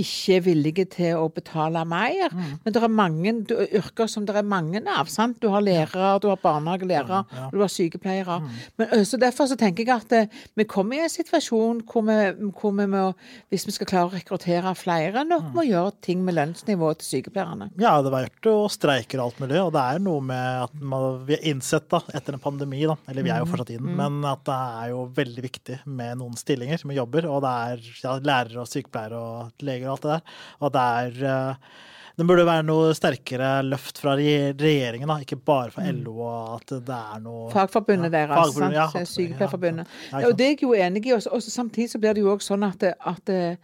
ikke 0.00 0.36
er 0.38 0.40
villige 0.46 0.84
til 0.96 1.18
å 1.20 1.26
betale 1.30 1.82
mer. 1.86 2.32
Mm. 2.32 2.54
Men 2.64 2.72
det 2.74 2.82
er 2.82 2.88
mange 2.88 3.34
du, 3.46 3.54
yrker 3.76 4.08
som 4.10 4.24
det 4.26 4.34
er 4.40 4.42
mange 4.48 4.80
av. 4.88 5.06
sant? 5.12 5.36
Du 5.42 5.48
har 5.52 5.60
lærere, 5.62 6.14
du 6.24 6.28
har 6.32 6.40
barnehagelærere, 6.42 7.22
Ja, 7.30 7.38
ja. 7.44 7.48
du 7.52 7.60
har 7.60 7.68
sykepleiere. 7.70 8.40
Men, 8.78 8.88
ø, 8.96 9.04
så 9.04 9.20
Derfor 9.22 9.46
så 9.46 9.56
tenker 9.60 9.84
jeg 9.84 10.00
at 10.00 10.30
vi 10.56 10.64
kommer 10.72 10.98
i 10.98 11.04
en 11.04 11.12
situasjon 11.12 11.82
hvor 11.88 12.04
vi, 12.06 12.16
hvor 12.58 12.74
vi 12.78 12.86
må, 12.90 13.04
hvis 13.52 13.66
vi 13.68 13.74
skal 13.76 13.88
klare 13.90 14.10
å 14.10 14.14
rekruttere 14.14 14.72
flere, 14.78 15.24
nok 15.28 15.52
må 15.56 15.66
gjøre 15.68 15.94
ting 16.04 16.24
med 16.24 16.36
lønnsnivået 16.38 17.02
til 17.02 17.18
sykepleierne. 17.18 17.70
Ja, 17.76 17.94
det 18.00 18.10
har 18.10 18.16
vært 18.16 18.48
jo 18.48 18.56
streiker 18.72 19.20
og 19.20 19.30
alt 19.30 19.42
mulig, 19.44 19.60
og 19.60 19.72
det 19.76 19.84
er 19.84 20.02
noe 20.02 20.24
med 20.32 20.66
at 20.66 20.76
man, 20.80 21.22
vi 21.28 21.36
har 21.36 21.46
innsett 21.52 21.88
da, 21.92 22.02
etter 22.16 22.38
en 22.38 22.42
pandemi, 22.42 22.82
da, 22.88 22.96
eller 23.10 23.26
vi 23.26 23.34
er 23.34 23.44
jo 23.44 23.50
fortsatt 23.52 23.74
i 23.74 23.78
den, 23.80 23.94
men 23.98 24.20
at 24.28 24.44
det 24.48 24.58
er 24.82 24.92
jo 24.94 25.06
veldig 25.16 25.46
viktig 25.48 25.80
med 25.86 26.20
noen 26.22 26.36
stillinger 26.40 26.86
med 26.88 27.00
jobber, 27.00 27.28
og 27.30 27.42
det 27.44 27.54
er 27.68 27.88
ja, 28.02 28.18
lærere 28.32 28.62
og 28.64 28.70
sykepleiere 28.70 29.22
og 29.22 29.66
leger 29.66 29.88
og 29.88 29.96
alt 29.96 30.06
det 30.06 30.14
der, 30.16 30.36
og 30.62 30.76
det 30.76 30.86
er 31.02 31.26
eh, 31.32 31.80
det 32.18 32.26
burde 32.28 32.44
være 32.46 32.64
noe 32.68 32.90
sterkere 32.96 33.52
løft 33.64 34.00
fra 34.02 34.16
regjeringen, 34.18 35.08
da, 35.08 35.18
ikke 35.24 35.38
bare 35.40 35.70
fra 35.74 35.84
LO, 35.90 36.18
og 36.26 36.58
at 36.58 36.74
det 36.86 36.98
er 36.98 37.22
noe 37.24 37.46
Fagforbundet 37.54 38.10
Ja, 38.12 38.16
deres, 38.18 38.34
fagforbundet, 38.36 38.76
ja, 38.80 38.88
sant? 38.92 39.12
Sykepleierforbundet. 39.14 39.94
Ja, 40.12 40.26
og 40.28 40.36
det 40.38 40.46
er 40.46 40.52
jeg 40.56 40.62
jo 40.66 40.74
enig 40.76 41.06
i. 41.06 41.14
og 41.16 41.42
samtidig 41.42 41.90
så 41.94 42.02
blir 42.02 42.18
det 42.18 42.24
jo 42.26 42.34
også 42.34 42.52
sånn 42.54 42.68
at, 42.68 42.84
at 43.00 43.32
eh, 43.32 43.56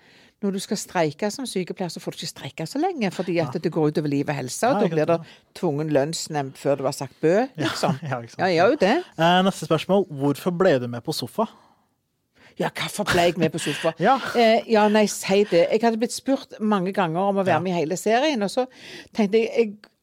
når 0.43 0.55
du 0.55 0.59
skal 0.63 0.79
streike 0.79 1.31
som 1.35 1.47
sykepleier, 1.51 1.91
så 1.91 2.01
får 2.01 2.15
du 2.15 2.21
ikke 2.23 2.31
streike 2.31 2.67
så 2.71 2.79
lenge, 2.79 3.11
fordi 3.11 3.39
at 3.43 3.57
det 3.59 3.73
går 3.75 3.91
utover 3.91 4.13
liv 4.13 4.29
og 4.29 4.37
helse. 4.39 4.69
Og 4.71 4.83
da 4.85 4.91
blir 4.93 5.09
det 5.11 5.17
tvungen 5.59 5.91
lønnsnemnd 5.91 6.55
før 6.59 6.79
du 6.79 6.85
har 6.87 6.95
sagt 6.95 7.17
bø, 7.21 7.41
liksom. 7.59 7.99
Ja, 8.07 8.21
jeg 8.47 8.61
gjør 8.61 8.77
jo 8.77 8.79
det. 8.85 8.97
Eh, 9.19 9.41
Neste 9.49 9.67
spørsmål. 9.67 10.07
Hvorfor 10.21 10.55
ble 10.55 10.77
du 10.79 10.87
med 10.89 11.03
på 11.03 11.13
sofa? 11.17 11.49
Ja, 12.59 12.71
hvorfor 12.75 13.07
ble 13.07 13.29
jeg 13.29 13.39
med 13.39 13.53
på 13.55 13.61
sofa? 13.63 13.93
Ja. 14.03 14.17
Eh, 14.39 14.67
ja, 14.73 14.87
nei, 14.93 15.07
si 15.11 15.45
det. 15.51 15.67
Jeg 15.71 15.83
hadde 15.85 16.01
blitt 16.01 16.17
spurt 16.17 16.59
mange 16.61 16.93
ganger 16.97 17.31
om 17.31 17.39
å 17.39 17.47
være 17.47 17.63
med 17.65 17.75
i 17.77 17.79
hele 17.83 17.99
serien, 18.01 18.43
og 18.43 18.51
så 18.51 18.67
tenkte 19.17 19.45
jeg, 19.45 19.53
jeg 19.55 19.98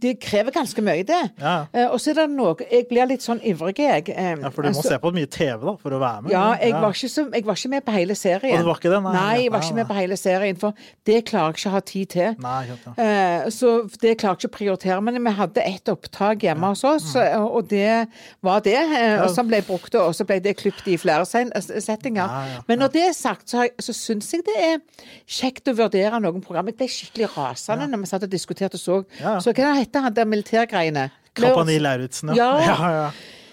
det 0.00 0.20
krever 0.20 0.50
ganske 0.52 0.82
mye, 0.82 1.04
det. 1.06 1.20
Ja. 1.40 1.66
Eh, 1.74 1.86
og 1.92 1.98
så 2.00 2.10
er 2.10 2.14
det 2.14 2.30
noe 2.30 2.54
Jeg 2.70 2.86
blir 2.88 3.06
litt 3.06 3.20
sånn 3.22 3.40
ivrig, 3.44 3.76
jeg. 3.78 4.08
Eh, 4.08 4.36
Ja, 4.42 4.48
for 4.50 4.62
du 4.62 4.68
må 4.70 4.74
altså- 4.76 4.88
se 4.88 4.98
på 4.98 5.12
mye 5.12 5.26
TV 5.30 5.60
da, 5.66 5.76
for 5.76 5.90
å 5.90 5.98
være 6.00 6.22
med. 6.22 6.32
Ja, 6.32 6.54
jeg 6.60 6.72
var, 6.72 6.92
ikke 6.92 7.08
så, 7.10 7.30
jeg 7.32 7.44
var 7.44 7.54
ikke 7.54 7.68
med 7.70 7.84
på 7.84 7.92
hele 7.92 8.14
serien. 8.14 8.52
Og 8.58 8.58
du 8.58 8.64
var 8.64 8.74
ikke 8.76 8.90
det? 8.90 9.02
Nei, 9.02 9.12
Nei, 9.12 9.42
jeg 9.42 9.50
var 9.52 9.58
nei, 9.60 9.66
ikke 9.68 9.74
med 9.74 9.88
på 9.88 9.94
hele 9.94 10.16
serien, 10.16 10.56
for 10.56 10.74
det 11.04 11.24
klarer 11.26 11.52
jeg 11.52 11.54
ikke 11.56 11.68
å 11.68 11.70
ha 11.72 11.80
tid 11.80 12.08
til. 12.08 12.36
Nei, 12.38 12.64
ikke 12.66 12.94
ja. 12.96 13.04
Eh, 13.44 13.50
Så 13.50 13.88
det 14.00 14.18
klarer 14.18 14.38
jeg 14.38 14.48
ikke 14.50 14.52
å 14.52 14.58
prioritere. 14.58 15.02
Men 15.02 15.22
vi 15.24 15.30
hadde 15.30 15.58
ett 15.66 15.84
opptak 15.88 16.38
hjemme 16.40 16.66
hos 16.68 16.84
oss, 16.84 17.14
Mm. 17.14 17.46
og 17.50 17.68
det 17.68 18.08
var 18.42 18.60
det. 18.60 18.74
eh, 18.74 19.26
Som 19.28 19.48
ble 19.48 19.60
brukt, 19.62 19.94
og 19.94 20.12
så 20.14 20.24
ble 20.26 20.40
det 20.40 20.56
klippet 20.56 20.86
i 20.88 20.96
flere 20.96 21.24
settinger. 21.24 22.26
Ja, 22.26 22.44
ja, 22.46 22.60
Men 22.68 22.78
når 22.80 22.92
det 22.92 23.02
er 23.08 23.12
sagt, 23.12 23.46
så, 23.48 23.62
jeg- 23.62 23.76
så 23.80 23.92
syns 23.92 24.30
jeg 24.32 24.44
det 24.44 24.56
er 24.56 24.78
kjekt 25.26 25.64
å 25.68 25.74
vurdere 25.76 26.20
noen 26.20 26.40
program. 26.42 26.66
Jeg 26.66 26.76
ble 26.76 26.86
skikkelig 26.88 27.28
rasende 27.36 27.88
når 27.88 28.00
vi 28.00 28.06
satt 28.06 28.22
og 28.22 28.30
diskuterte 28.30 28.74
og 28.74 28.80
så. 28.80 29.04
Ja, 29.20 29.34
ja. 29.34 29.38
Så 29.38 29.52
hva 29.52 29.74
heter 29.82 30.08
han 30.08 30.16
der 30.16 30.28
militærgreiene? 30.28 31.10
Kompani 31.38 31.78
Lauritzen, 31.82 32.34
Ja. 32.36 32.50
ja, 32.70 32.90
ja. 32.96 33.06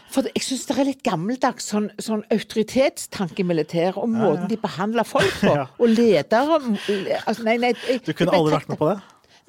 For 0.09 0.25
jeg 0.25 0.41
syns 0.41 0.63
det 0.65 0.73
er 0.81 0.87
litt 0.87 1.03
gammeldags 1.05 1.67
sånn, 1.69 1.91
sånn 2.01 2.23
autoritetstanke 2.33 3.43
i 3.43 3.45
militæret, 3.45 3.99
og 4.01 4.09
måten 4.09 4.47
de 4.49 4.57
behandler 4.57 5.05
folk 5.05 5.35
på. 5.43 5.53
Og 5.83 5.91
ledere 5.91 6.57
altså, 6.57 7.43
nei, 7.45 7.59
nei, 7.61 7.75
jeg, 7.85 8.01
Du 8.07 8.15
kunne 8.17 8.33
aldri 8.33 8.55
vært 8.55 8.71
med 8.73 8.81
på 8.81 8.89
det? 8.89 8.97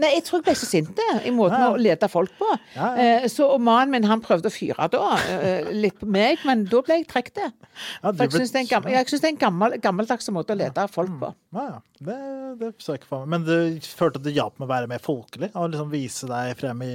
Nei, 0.00 0.10
jeg 0.16 0.24
tror 0.26 0.40
jeg 0.40 0.44
ble 0.48 0.54
så 0.56 0.66
sint 0.70 1.00
i 1.24 1.30
måten 1.36 1.60
Ja. 1.60 1.70
å 1.74 1.78
lede 1.78 2.08
folk 2.10 2.30
på. 2.38 2.48
Ja, 2.76 2.88
ja. 2.96 3.08
Eh, 3.20 3.28
så, 3.28 3.50
mannen 3.60 3.90
min 3.92 4.04
han 4.08 4.20
prøvde 4.24 4.48
å 4.48 4.54
fyre 4.54 4.88
da, 4.90 5.16
eh, 5.28 5.70
litt 5.76 5.98
på 6.00 6.08
meg, 6.08 6.38
men 6.48 6.64
da 6.70 6.80
ble 6.86 6.96
jeg 7.02 7.08
trukket. 7.10 7.52
Ja, 8.02 8.12
jeg 8.12 8.30
syns 8.32 8.52
det 8.52 8.58
er 8.58 8.64
en, 8.64 8.70
gammel, 8.72 8.92
jeg 8.96 9.06
synes 9.10 9.20
det 9.20 9.28
er 9.28 9.34
en 9.36 9.42
gammel, 9.44 9.78
gammeldags 9.80 10.28
måte 10.34 10.56
å 10.56 10.58
lede 10.58 10.88
folk 10.90 11.12
på. 11.20 11.34
Ja, 11.54 11.66
ja. 11.68 11.78
Det, 12.00 12.14
det 12.58 12.68
så 12.80 12.94
jeg 12.94 13.02
ikke 13.02 13.10
for 13.10 13.26
meg. 13.26 13.28
Men 13.28 13.42
du 13.44 13.80
følte 13.84 14.16
at 14.16 14.24
det 14.24 14.32
hjalp 14.32 14.54
med 14.58 14.64
å 14.64 14.70
være 14.70 14.88
mer 14.88 15.02
folkelig? 15.04 15.50
Og 15.54 15.66
liksom 15.74 15.90
vise 15.92 16.24
deg 16.30 16.54
frem 16.56 16.80
i 16.86 16.92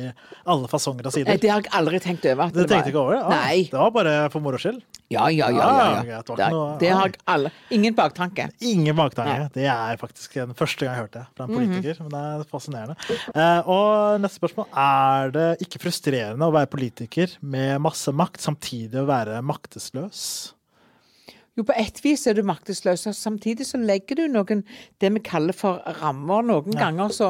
alle 0.49 0.67
fasonger 0.71 1.05
og 1.05 1.13
sider? 1.13 1.37
det 1.37 1.49
har 1.51 1.61
jeg 1.61 1.69
aldri 1.77 1.99
tenkt 2.01 2.25
over. 2.31 2.49
Du 2.49 2.63
tenkte 2.65 2.89
ikke 2.89 3.03
over 3.03 3.13
det? 3.19 3.21
Ah, 3.21 3.29
Nei. 3.45 3.59
Det 3.69 3.77
var 3.77 3.91
bare 3.93 4.15
for 4.33 4.41
moro 4.41 4.57
skyld? 4.57 4.81
Ja, 5.13 5.27
ja, 5.29 5.51
ja. 5.53 5.59
ja, 5.61 5.67
Ah, 5.85 6.01
det 6.01 6.25
Det, 6.25 6.47
noe- 6.49 6.79
det 6.81 6.89
har 6.89 7.05
jeg 7.11 7.19
alle. 7.29 7.51
Ingen 7.69 7.93
baktanke. 7.93 8.47
Ingen 8.65 8.95
baktanke. 8.97 9.51
Det 9.53 9.67
er 9.69 9.95
faktisk 10.01 10.33
den 10.33 10.55
første 10.57 10.87
gang 10.87 10.95
jeg 10.95 11.03
hørte 11.03 11.19
det 11.21 11.27
fra 11.37 11.45
en 11.45 11.51
Mhm. 11.51 11.59
politiker. 11.59 12.01
Men 12.01 12.09
det 12.09 12.23
er 12.47 12.49
fascinerende. 12.49 12.94
Eh, 13.35 13.67
og 13.69 14.21
neste 14.23 14.39
spørsmål. 14.39 14.69
Er 14.71 15.33
det 15.35 15.47
ikke 15.65 15.81
frustrerende 15.83 16.47
å 16.47 16.53
være 16.55 16.71
politiker 16.71 17.37
med 17.41 17.81
masse 17.83 18.13
makt, 18.15 18.43
samtidig 18.43 19.01
å 19.01 19.07
være 19.09 19.41
maktesløs? 19.45 20.21
Jo, 21.55 21.63
på 21.63 21.71
ett 21.79 22.01
vis 22.03 22.25
er 22.27 22.35
du 22.35 22.41
maktesløs. 22.43 23.05
og 23.07 23.15
Samtidig 23.15 23.63
så 23.69 23.79
legger 23.79 24.19
du 24.19 24.25
noen 24.27 24.65
det 24.99 25.11
vi 25.15 25.21
kaller 25.23 25.55
for 25.55 25.79
rammer. 26.01 26.43
Noen 26.43 26.75
ganger 26.75 27.13
så, 27.15 27.29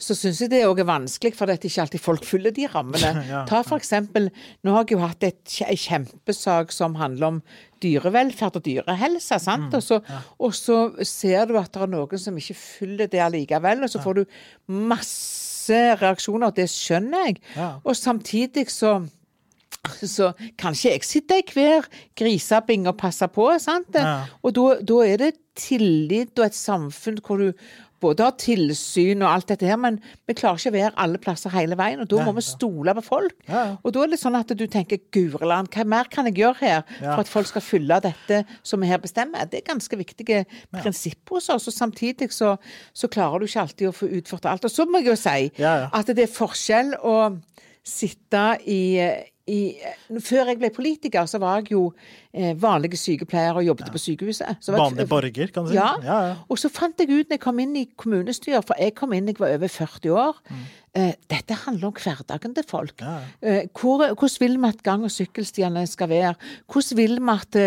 så 0.00 0.16
syns 0.16 0.40
jeg 0.40 0.52
det 0.54 0.62
òg 0.64 0.80
er 0.80 0.88
vanskelig, 0.88 1.34
for 1.36 1.44
det 1.44 1.58
er 1.58 1.68
ikke 1.68 1.82
alltid 1.84 2.04
folk 2.06 2.24
følger 2.24 2.54
de 2.56 2.68
rammene. 2.72 3.12
Ja. 3.26 3.42
Ta 3.48 3.60
for 3.66 3.76
eksempel, 3.80 4.30
nå 4.64 4.72
har 4.72 4.84
jeg 4.86 4.96
jo 4.96 5.02
hatt 5.02 5.24
en 5.26 5.76
kjempesak 5.76 6.72
som 6.72 6.94
handler 6.96 7.26
om 7.34 7.40
dyrevelferd 7.84 8.56
og 8.60 8.64
dyrehelse. 8.64 9.38
sant? 9.42 9.74
Og, 9.76 9.82
så, 9.84 10.00
og 10.38 10.54
så 10.56 10.78
ser 11.04 11.48
du 11.50 11.58
at 11.60 11.72
det 11.74 11.82
er 11.84 11.92
noen 11.92 12.22
som 12.22 12.38
ikke 12.38 12.56
følger 12.56 13.10
det 13.12 13.20
allikevel, 13.26 13.84
og 13.84 13.92
så 13.92 14.00
får 14.04 14.20
du 14.22 14.24
masse 14.86 15.80
reaksjoner, 16.00 16.48
og 16.48 16.56
det 16.56 16.68
skjønner 16.72 17.28
jeg. 17.28 17.40
Ja. 17.58 17.70
Og 17.84 17.96
samtidig 17.98 18.68
så 18.72 19.00
så 20.16 20.32
kanskje 20.60 20.94
jeg 20.94 21.08
sitter 21.08 21.42
i 21.42 21.48
hver 21.54 21.88
grisebing 22.18 22.86
og 22.90 22.98
passer 23.00 23.32
på, 23.32 23.48
sant? 23.62 23.96
Ja. 23.96 24.22
Og 24.42 24.56
da, 24.56 25.00
er 25.06 25.20
det 25.22 25.34
tillit 25.56 26.36
og 26.36 26.50
et 26.50 26.56
samfunn 26.56 27.20
hvor 27.24 27.40
du 27.40 27.52
både 28.02 28.26
har 28.26 28.34
tilsyn 28.40 29.22
og 29.24 29.30
alt 29.30 29.48
dette 29.50 29.68
her, 29.68 29.78
men 29.80 29.98
vi 30.28 30.36
klarer 30.36 30.60
ikke 30.60 30.72
å 30.72 30.76
være 30.76 30.92
alle 31.02 31.20
plasser 31.22 31.52
hele 31.54 31.78
veien, 31.78 32.02
og 32.02 32.10
da 32.10 32.24
må 32.26 32.34
vi 32.36 32.44
stole 32.44 32.92
på 32.98 33.04
folk. 33.06 33.36
Ja, 33.48 33.62
ja. 33.70 33.74
Og 33.80 33.94
da 33.96 34.04
er 34.04 34.12
det 34.12 34.20
sånn 34.20 34.36
at 34.38 34.52
du 34.52 34.64
tenker 34.70 35.00
Gureland, 35.14 35.70
hva 35.72 35.86
mer 35.88 36.10
kan 36.12 36.28
jeg 36.28 36.38
gjøre 36.42 36.60
her 36.60 36.84
for 36.98 37.24
at 37.24 37.30
folk 37.30 37.50
skal 37.50 37.64
følge 37.64 38.00
dette 38.08 38.42
som 38.66 38.84
vi 38.84 38.90
her 38.90 39.00
bestemmer? 39.02 39.48
Det 39.50 39.62
er 39.62 39.70
ganske 39.70 40.00
viktige 40.00 40.44
prinsipper 40.74 41.38
hos 41.38 41.48
oss, 41.54 41.70
og 41.70 41.76
samtidig 41.76 42.30
så, 42.36 42.56
så 42.96 43.10
klarer 43.12 43.40
du 43.40 43.48
ikke 43.48 43.64
alltid 43.64 43.90
å 43.90 43.96
få 43.96 44.10
utført 44.20 44.50
alt. 44.50 44.68
Og 44.68 44.76
så 44.76 44.88
må 44.88 45.00
jeg 45.00 45.14
jo 45.14 45.20
si 45.20 45.38
at 45.64 46.12
det 46.12 46.26
er 46.26 46.36
forskjell 46.36 46.98
å 47.00 47.16
sitte 47.86 48.44
i, 48.66 48.98
i 49.46 49.76
Før 50.22 50.48
jeg 50.50 50.58
ble 50.58 50.70
politiker, 50.74 51.26
så 51.30 51.38
var 51.38 51.60
jeg 51.60 51.70
jo 51.76 51.82
eh, 52.34 52.52
vanlig 52.58 52.98
sykepleier 52.98 53.54
og 53.60 53.62
jobbet 53.66 53.92
på 53.94 54.00
sykehuset. 54.02 54.58
Så 54.60 54.72
var 54.74 54.82
Vanlig 54.84 55.06
borger, 55.10 55.52
kan 55.54 55.64
du 55.66 55.70
si. 55.70 55.76
ja. 55.78 55.92
ja, 56.02 56.16
ja. 56.30 56.36
Og 56.50 56.58
så 56.58 56.70
fant 56.72 56.98
jeg 56.98 57.10
ut 57.12 57.28
når 57.30 57.36
jeg 57.38 57.44
kom 57.44 57.60
inn 57.62 57.76
i 57.78 57.84
kommunestyret, 57.94 58.66
for 58.66 58.74
jeg 58.82 58.96
kom 58.98 59.14
inn 59.14 59.30
jeg 59.30 59.38
var 59.38 59.54
over 59.54 59.70
40 59.70 60.16
år 60.18 60.40
eh, 60.98 61.12
Dette 61.30 61.58
handler 61.62 61.92
om 61.92 62.00
hverdagen 62.02 62.56
til 62.58 62.66
folk. 62.66 62.98
Ja, 63.00 63.18
Eh, 63.46 63.68
hvor, 63.78 64.02
hvordan 64.02 64.40
vil 64.40 64.58
vi 64.58 64.68
at 64.68 64.82
gang- 64.82 65.04
og 65.06 65.10
sykkelstiene 65.14 65.86
skal 65.86 66.08
være? 66.10 66.34
Hvordan 66.66 66.96
vil 66.98 67.18
vi 67.20 67.36
at 67.36 67.60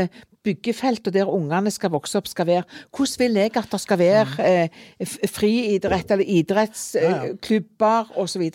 eh, 0.50 1.00
og 1.00 1.12
der 1.14 1.32
ungene 1.32 1.72
skal 1.74 1.94
vokse 1.94 2.20
opp, 2.20 2.28
skal 2.30 2.48
være? 2.50 2.66
Hvordan 2.96 3.22
vil 3.24 3.40
jeg 3.40 3.56
at 3.60 3.72
det 3.72 3.82
skal 3.82 4.00
være 4.00 4.46
eh, 4.46 5.16
friidrett 5.30 6.12
eller 6.16 6.32
idrettsklubber 6.40 8.12
eh, 8.12 8.20
osv.? 8.24 8.46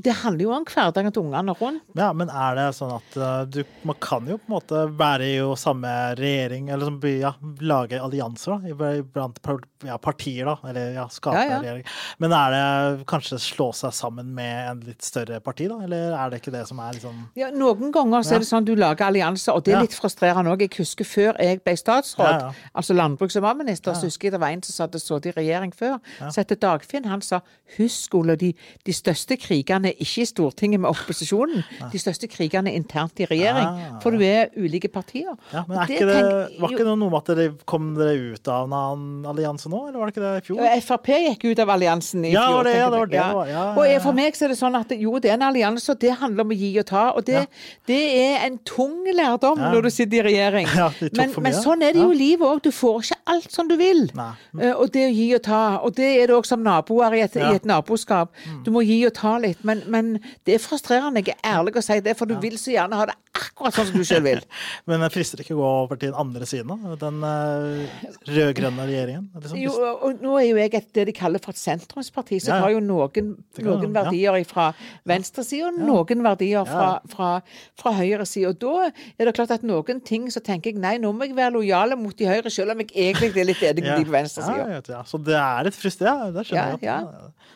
Det 0.00 0.16
handler 0.22 0.44
jo 0.44 0.54
om 0.54 0.66
hverdagen 0.68 1.14
til 1.14 1.26
ungene 1.26 1.56
rundt. 1.58 1.84
Ja, 1.98 2.12
men 2.16 2.30
er 2.30 2.58
det 2.58 2.68
sånn 2.76 2.92
at 2.94 3.18
uh, 3.18 3.42
du 3.48 3.62
Man 3.86 3.96
kan 4.02 4.26
jo 4.28 4.36
på 4.38 4.48
en 4.48 4.54
måte 4.54 4.84
være 4.98 5.26
i 5.26 5.36
jo 5.40 5.54
samme 5.58 5.90
regjering, 6.18 6.70
eller 6.70 6.90
som, 6.90 6.98
ja, 7.10 7.32
lage 7.64 8.00
allianser 8.00 8.56
da, 8.70 8.90
blant 9.14 9.40
ja, 9.86 9.96
partier, 10.02 10.48
da. 10.48 10.56
Eller 10.68 10.94
ja, 10.96 11.06
skape 11.12 11.40
Ja, 11.40 11.60
regjering. 11.62 11.84
Men 12.22 12.34
er 12.36 12.54
det 12.54 13.08
kanskje 13.10 13.40
slå 13.42 13.70
seg 13.76 13.94
sammen 13.96 14.32
med 14.36 14.70
en 14.70 14.82
litt 14.86 15.04
større 15.06 15.40
parti, 15.44 15.68
da? 15.70 15.80
Eller 15.86 16.16
er 16.16 16.32
det 16.32 16.40
ikke 16.42 16.54
det 16.54 16.66
som 16.68 16.80
er 16.82 16.96
liksom 16.98 17.22
Ja, 17.38 17.50
Noen 17.54 17.92
ganger 17.94 18.24
så 18.26 18.36
er 18.36 18.44
det 18.44 18.50
sånn 18.50 18.66
du 18.68 18.74
lager 18.78 19.08
allianser, 19.08 19.56
og 19.56 19.64
det 19.66 19.76
er 19.76 19.84
litt 19.84 19.96
frustrerende 19.96 20.52
òg. 20.52 20.64
Jeg 20.66 20.74
husker 20.80 21.08
før 21.08 21.29
jeg 21.38 21.62
ble 21.64 21.76
statsråd, 21.76 22.26
Ja, 22.26 22.46
ja. 22.46 22.52
altså 22.74 22.94
landbruks- 22.94 23.36
og 23.36 23.42
matminister, 23.42 23.92
så 23.94 24.06
husker 24.08 24.26
jeg 24.28 24.32
det 24.32 24.40
var 24.40 24.48
en 24.48 24.62
som 24.62 24.72
satt 24.72 24.94
og 24.94 25.00
satt 25.00 25.26
i 25.26 25.30
regjering 25.36 25.72
før, 25.74 25.98
som 26.18 26.32
het 26.44 26.60
Dagfinn. 26.60 27.04
Han 27.04 27.20
sa 27.22 27.40
husk, 27.76 28.14
Ole, 28.14 28.36
de, 28.36 28.52
de 28.86 28.92
største 28.92 29.36
krigene 29.36 29.88
er 29.88 29.94
ikke 30.00 30.22
i 30.22 30.24
Stortinget 30.24 30.80
med 30.80 30.90
opposisjonen. 30.90 31.62
De 31.92 31.98
største 31.98 32.26
krigene 32.28 32.70
er 32.70 32.74
internt 32.80 33.20
i 33.20 33.24
regjering. 33.30 34.00
For 34.02 34.10
du 34.10 34.20
er 34.24 34.48
ulike 34.56 34.88
partier. 34.88 35.36
ja, 35.52 35.64
men 35.68 35.78
ikke 35.86 36.06
det, 36.06 36.16
tenk- 36.16 36.60
Var 36.60 36.68
ikke 36.70 36.84
det 36.84 36.98
noe 36.98 37.10
med 37.10 37.18
at 37.20 37.36
dere 37.36 37.54
kom 37.66 37.94
dere 37.94 38.32
ut 38.34 38.48
av 38.48 38.66
en 38.66 38.72
annen 38.72 39.26
allianse 39.26 39.68
nå, 39.70 39.88
eller 39.88 39.98
var 39.98 40.06
det 40.10 40.16
ikke 40.16 40.24
det 40.26 40.42
i 40.42 40.46
fjor? 40.46 40.80
Frp 40.90 41.06
gikk 41.20 41.44
ut 41.52 41.58
av 41.58 41.68
alliansen 41.70 42.24
i 42.24 42.32
Ja, 42.32 42.46
fjor. 42.48 42.64
det 42.64 42.72
det, 42.72 42.78
ja, 42.78 42.90
det 42.90 42.98
var 42.98 43.06
det 43.06 43.12
det 43.18 43.34
var. 43.34 43.46
Ja, 43.46 43.64
ja, 43.74 43.96
Og 43.96 44.02
for 44.02 44.12
meg 44.12 44.34
så 44.34 44.44
er 44.44 44.48
det 44.48 44.58
sånn 44.58 44.76
at 44.78 44.90
jo, 44.98 45.18
det 45.18 45.30
er 45.30 45.34
en 45.34 45.42
allianse, 45.50 45.90
og 45.92 45.98
det 46.00 46.12
handler 46.18 46.44
om 46.44 46.50
å 46.50 46.56
gi 46.58 46.78
og 46.78 46.86
ta. 46.86 47.10
Og 47.16 47.24
det, 47.24 47.34
Ja. 47.34 47.44
det 47.86 48.00
er 48.18 48.46
en 48.46 48.58
tung 48.58 49.04
lærdom 49.06 49.58
Ja. 49.58 49.70
når 49.72 49.82
du 49.82 49.90
sitter 49.90 50.16
i 50.16 50.22
regjering. 50.30 50.66
Ja, 50.80 50.90
de 51.10 51.16
tok 51.16 51.20
men, 51.24 51.32
for 51.34 51.42
men 51.42 51.56
sånn 51.58 51.82
er 51.82 51.92
det 51.96 52.00
jo 52.02 52.08
Ja. 52.10 52.14
i 52.14 52.18
livet 52.20 52.46
òg. 52.46 52.62
Du 52.62 52.70
får 52.70 53.02
ikke 53.04 53.18
alt 53.34 53.50
som 53.52 53.68
du 53.68 53.76
vil. 53.76 54.04
Eh, 54.16 54.72
Og 54.72 54.90
det 54.94 55.04
å 55.08 55.12
gi 55.14 55.34
og 55.34 55.42
ta. 55.42 55.62
Og 55.82 55.94
det 55.96 56.10
er 56.22 56.26
det 56.30 56.36
òg 56.36 56.46
som 56.46 56.62
naboer 56.62 57.14
i 57.18 57.20
et, 57.26 57.34
Ja. 57.36 57.48
Mm. 57.48 57.52
i 57.52 57.56
et 57.56 57.64
naboskap. 57.66 58.28
Du 58.64 58.70
må 58.70 58.84
gi 58.86 59.04
og 59.06 59.14
ta 59.14 59.36
litt. 59.38 59.64
Men, 59.64 59.82
men 59.86 60.12
det 60.46 60.54
er 60.54 60.58
frustrerende. 60.62 61.24
Jeg 61.24 61.36
er 61.42 61.58
ærlig 61.58 61.74
å 61.76 61.82
si 61.82 62.00
det, 62.00 62.16
for 62.16 62.26
du 62.26 62.36
vil 62.40 62.56
så 62.58 62.72
gjerne 62.72 62.94
ha 62.96 63.06
det 63.10 63.14
akkurat 63.34 63.74
sånn 63.74 63.86
som 63.90 63.96
du 63.98 64.04
sjøl 64.04 64.22
vil. 64.22 64.40
Men 64.86 65.00
det 65.00 65.12
frister 65.14 65.38
ikke 65.38 65.54
å 65.54 65.60
gå 65.60 65.66
over 65.84 65.96
til 65.96 66.10
den 66.10 66.18
andre 66.18 66.46
siden? 66.46 66.80
Den 66.98 67.22
uh, 67.22 67.86
rød-grønne 68.26 68.86
regjeringen? 68.88 69.28
Liksom. 69.36 69.58
Jo, 69.60 69.70
og 70.02 70.20
nå 70.22 70.34
er 70.40 70.46
jo 70.48 70.56
jeg 70.58 70.74
et, 70.74 70.88
det 70.96 71.06
de 71.06 71.12
kaller 71.16 71.38
for 71.42 71.54
et 71.54 71.60
sentrumsparti, 71.60 72.40
så 72.42 72.54
Ja, 72.56 72.60
har 72.64 72.70
jo 72.74 72.80
noen, 72.82 73.36
noen 73.62 73.86
ja. 73.86 74.02
verdier 74.02 74.44
fra 74.48 74.72
venstresida 75.08 75.68
og 75.70 75.78
noen 75.78 76.24
verdier 76.26 76.66
fra, 76.68 76.88
fra, 77.10 77.30
fra 77.78 77.92
høyresida. 78.00 78.50
Og 78.50 78.58
da 78.60 78.90
er 78.90 79.30
det 79.30 79.34
klart 79.38 79.54
at 79.54 79.62
noen 79.66 80.02
ting 80.04 80.26
så 80.32 80.42
tenker 80.44 80.72
jeg 80.72 80.80
nei, 80.82 80.96
nå 81.00 81.10
må 81.16 81.26
jeg 81.26 81.34
være 81.36 81.52
lojal 81.56 81.94
mot 81.98 82.16
de 82.16 82.26
høyre, 82.28 82.50
selv 82.52 82.74
om 82.74 82.82
jeg 82.84 82.90
egentlig 82.94 83.42
er 83.42 83.48
litt 83.48 83.62
enig 83.70 83.84
med 83.86 83.98
de 83.98 84.06
på 84.08 84.14
venstresida. 84.14 84.66
Ja, 84.76 84.80
ja. 84.94 85.02
Så 85.08 85.20
det 85.24 85.34
er 85.40 85.66
litt 85.68 85.78
frist, 85.78 86.00
Ja, 86.04 86.14
det 86.34 86.46
skjønner 86.48 86.76
jeg. 86.76 86.84
ja. 86.86 86.98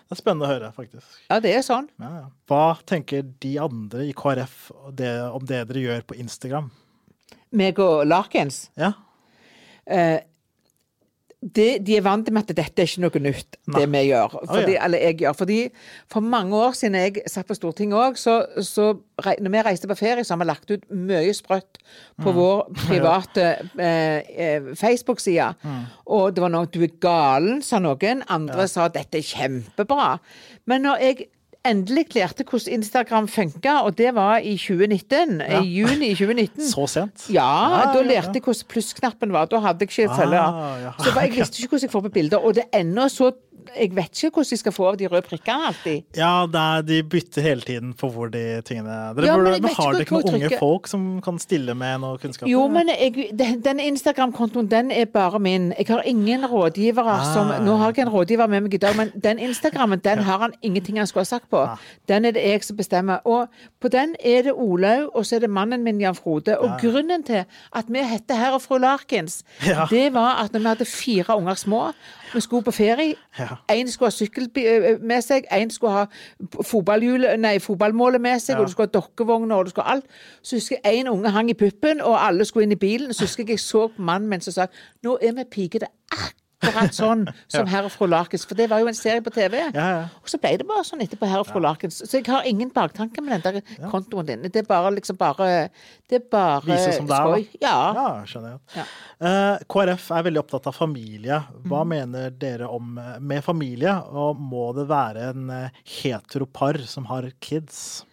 Det 0.04 0.12
er 0.18 0.20
spennende 0.20 0.46
å 0.46 0.50
høre, 0.52 0.68
faktisk. 0.76 1.06
Ja, 1.30 1.38
det 1.40 1.54
er 1.56 1.62
sånn. 1.64 1.86
Ja, 2.02 2.10
ja. 2.20 2.26
Hva 2.50 2.62
tenker 2.86 3.22
de 3.40 3.54
andre 3.64 4.04
i 4.08 4.12
KrF 4.16 4.70
om 4.74 4.92
det, 4.98 5.12
om 5.38 5.46
det 5.48 5.62
dere 5.70 5.84
gjør 5.86 6.02
på 6.10 6.18
Instagram? 6.20 6.70
Meg 7.54 7.78
og 7.84 8.04
Larkens. 8.08 8.68
Ja, 8.80 8.92
Eh, 9.86 10.20
det, 11.44 11.84
de 11.84 11.96
er 11.98 12.00
vant 12.00 12.28
med 12.32 12.40
at 12.48 12.56
dette 12.56 12.80
er 12.80 12.88
ikke 12.88 13.02
noe 13.04 13.20
nytt, 13.20 13.56
Nei. 13.68 13.80
det 13.82 13.88
vi 13.92 14.00
gjør. 14.08 14.36
Fordi, 14.48 14.72
ja. 14.78 14.84
Eller 14.86 15.02
jeg 15.04 15.18
gjør. 15.20 15.34
Fordi 15.36 15.58
for 16.08 16.24
mange 16.24 16.56
år 16.56 16.72
siden 16.78 16.94
jeg 16.96 17.20
satt 17.28 17.46
på 17.50 17.56
Stortinget 17.58 17.98
òg, 18.00 18.16
så, 18.16 18.38
så 18.64 18.86
når 19.20 19.52
vi 19.52 19.62
reiste 19.66 19.90
på 19.90 19.96
ferie, 19.98 20.24
så 20.24 20.34
har 20.34 20.40
vi 20.40 20.48
lagt 20.48 20.72
ut 20.72 20.86
mye 20.90 21.34
sprøtt 21.36 21.78
på 22.22 22.32
Mm. 22.32 22.36
vår 22.38 22.62
private 22.88 23.44
eh, 23.78 24.22
eh, 24.46 24.72
Facebook-side. 24.74 25.50
Mm. 25.62 25.84
Og 26.06 26.32
det 26.34 26.42
var 26.42 26.48
noe 26.54 26.66
'du 26.66 26.80
er 26.82 26.94
galen', 27.00 27.62
sa 27.62 27.78
noen. 27.78 28.22
Andre 28.28 28.66
sa 28.68 28.88
'dette 28.88 29.18
er 29.18 29.22
kjempebra'. 29.22 30.18
Men 30.66 30.82
når 30.82 30.96
jeg 31.00 31.26
endelig 31.66 32.06
lærte 32.14 32.44
hvordan 32.50 32.72
Instagram 32.78 33.28
funka, 33.28 33.72
og 33.84 33.96
det 33.98 34.14
var 34.14 34.38
i 34.38 34.56
2019, 34.56 35.40
Ja. 35.40 35.60
i 35.62 35.66
juni 35.80 36.10
2019 36.14 36.68
så 36.68 36.86
sent? 36.86 37.26
ja, 37.32 37.44
ah, 37.44 37.94
da 37.94 38.02
lærte 38.02 38.30
jeg 38.34 38.42
hvordan 38.44 38.68
plussknappen 38.68 39.32
var. 39.32 39.44
Da 39.46 39.58
hadde 39.58 39.78
jeg 39.80 39.90
ikke 39.98 40.10
Ah, 40.10 40.18
følgere. 40.18 40.80
ja. 40.84 40.90
Så 40.98 41.20
jeg 41.20 41.32
visste 41.36 41.62
ikke 41.62 41.68
hvordan 41.76 41.82
jeg 41.82 41.90
får 41.90 42.00
på 42.00 42.08
bilder. 42.18 42.38
Og 42.38 42.54
det 42.54 42.64
ennå 42.74 43.08
så 43.08 43.30
Jeg 43.76 43.90
vet 43.96 44.10
ikke 44.24 44.30
hvordan 44.38 44.50
de 44.50 44.56
skal 44.60 44.72
få 44.72 44.86
av 44.90 44.96
de 45.00 45.06
røde 45.08 45.22
prikkene 45.26 45.66
alltid. 45.70 46.02
Ja, 46.18 46.44
er, 46.46 46.82
de 46.82 47.02
bytter 47.02 47.42
hele 47.42 47.60
tiden 47.64 47.92
på 47.98 48.10
hvor 48.12 48.28
de 48.32 48.60
tingene 48.66 49.14
Dere 49.16 49.26
Ja, 49.26 49.36
men 49.36 49.44
burde, 49.44 49.60
men 49.62 49.74
har 49.74 49.84
ikke 49.84 49.92
dere 49.92 50.02
ikke 50.04 50.14
noen 50.14 50.34
unge 50.34 50.48
trykker. 50.48 50.58
folk 50.62 50.86
som 50.90 51.04
kan 51.24 51.38
stille 51.42 51.74
med 51.74 52.00
noe 52.04 52.18
kunnskap? 52.22 52.48
Jo, 52.48 52.66
men 52.68 52.88
jeg, 52.92 53.28
den, 53.38 53.60
den 53.64 53.80
Instagram-kontoen, 53.80 54.68
den 54.70 54.90
er 54.92 55.04
bare 55.06 55.38
min. 55.40 55.72
Jeg 55.78 55.86
har 55.88 56.02
ingen 56.06 56.46
rådgivere 56.50 57.14
Ah. 57.14 57.32
som 57.34 57.52
Nå 57.64 57.76
har 57.76 57.92
jeg 57.92 58.06
en 58.06 58.12
rådgiver 58.12 58.46
med 58.48 58.60
meg 58.66 58.74
i 58.74 58.82
dag, 58.82 58.96
men 58.96 59.12
den 59.22 59.38
Instagrammen, 59.38 59.98
den 60.04 60.18
har 60.26 60.38
han 60.38 60.52
ingenting 60.62 60.98
han 60.98 61.06
skulle 61.06 61.20
ha 61.24 61.30
sagt 61.34 61.50
på. 61.50 61.58
Ah. 61.62 61.76
Den 62.08 62.24
er 62.24 62.30
det 62.36 62.42
jeg 62.44 62.64
som 62.64 62.76
bestemmer. 62.76 63.18
Og 63.24 63.48
på 63.80 63.88
den 63.88 64.14
er 64.24 64.42
det 64.42 64.52
Olaug, 64.52 65.10
og 65.14 65.26
så 65.26 65.36
er 65.36 65.40
det 65.46 65.50
mannen 65.50 65.82
min, 65.84 66.00
Jan 66.00 66.14
Frode. 66.14 66.58
Og 66.58 66.78
grunnen 66.80 67.22
til 67.24 67.44
at 67.74 67.84
vi 67.88 68.02
heter 68.02 68.34
Herr 68.34 68.52
og 68.58 68.62
fru 68.62 68.78
Larkins, 68.78 69.42
Ja. 69.66 69.86
det 69.90 70.12
var 70.14 70.42
at 70.44 70.52
når 70.52 70.60
vi 70.60 70.66
hadde 70.68 70.84
fire 70.84 71.36
unger 71.36 71.54
små, 71.54 71.92
vi 72.34 72.40
skulle 72.40 72.62
på 72.62 72.70
ferie, 72.70 73.14
Ja. 73.38 73.46
en 73.70 73.88
skulle 73.90 74.06
ha 74.06 74.10
sykkel 74.10 74.48
med 75.00 75.22
seg, 75.22 75.44
en 75.52 75.70
skulle 75.70 75.92
ha 75.92 76.06
fotballmålet 76.62 78.20
med 78.20 78.40
seg, 78.40 78.58
og 78.58 78.66
du 78.66 78.72
skulle 78.72 78.88
ha 78.92 79.00
dokkevogner, 79.00 79.56
og 79.56 79.64
du 79.64 79.70
skulle 79.70 79.84
ha 79.86 79.92
alt. 79.98 80.04
Så 80.42 80.56
husker 80.56 80.76
jeg 80.84 80.94
en 81.00 81.08
unge 81.08 81.30
hang 81.30 81.50
i 81.50 81.54
puppen, 81.54 82.00
og 82.00 82.26
alle 82.26 82.44
skulle 82.44 82.64
inn 82.68 82.72
i 82.72 82.80
bilen. 82.80 83.12
Så 83.14 83.24
husker 83.24 83.44
jeg 83.44 83.54
jeg 83.54 83.60
så 83.60 83.88
mannen 83.98 84.28
min 84.30 84.40
som 84.40 84.52
sa 84.52 84.66
nå 85.04 85.18
er 85.22 85.32
vi 85.32 85.44
piker. 85.50 85.78
Det 85.78 85.88
er 85.88 86.16
akkurat 86.16 86.43
sånn 86.94 87.26
som 87.48 87.66
Herr 87.70 87.84
og 87.88 87.92
fru 87.94 88.06
Larkins. 88.08 88.44
For 88.48 88.54
det 88.58 88.68
var 88.70 88.80
jo 88.82 88.88
en 88.90 88.94
serie 88.98 89.20
på 89.24 89.32
TV. 89.34 89.58
Ja, 89.74 89.84
ja. 89.94 90.02
Og 90.22 90.28
så 90.32 90.38
ble 90.42 90.54
det 90.60 90.66
bare 90.68 90.84
sånn 90.86 91.02
etterpå 91.04 91.28
Herr 91.30 91.42
og 91.44 91.48
fru 91.50 91.60
Larkins. 91.64 92.00
Så 92.04 92.18
jeg 92.20 92.26
har 92.30 92.46
ingen 92.48 92.70
baktanke 92.74 93.22
med 93.24 93.42
den 93.44 93.60
der 93.60 93.88
kontoen 93.92 94.26
din. 94.28 94.42
Det 94.48 94.62
er 94.64 94.68
bare 94.68 94.92
liksom 94.96 95.16
bare 95.20 95.68
Det 96.08 96.18
er 96.20 96.24
bare 96.30 96.60
Vise 96.66 96.92
som 96.96 97.06
det 97.08 97.16
er, 97.16 97.30
da. 97.30 97.58
Ja. 97.64 97.76
Ja, 97.96 98.08
skjønner 98.28 98.50
jeg. 98.54 98.60
Ja. 98.76 98.84
Eh, 99.24 99.64
KrF 99.72 100.10
er 100.18 100.26
veldig 100.28 100.42
opptatt 100.42 100.66
av 100.68 100.74
familie. 100.76 101.42
Hva 101.64 101.82
Mm. 101.84 101.88
mener 101.88 102.30
dere 102.30 102.68
om 102.68 102.98
eh, 102.98 103.18
med 103.20 103.42
familie? 103.44 103.94
Og 104.12 104.36
må 104.40 104.72
det 104.76 104.88
være 104.88 105.30
en 105.30 105.50
eh, 105.50 105.70
heteropar 106.02 106.78
som 106.86 107.06
har 107.10 107.30
kids? 107.40 108.04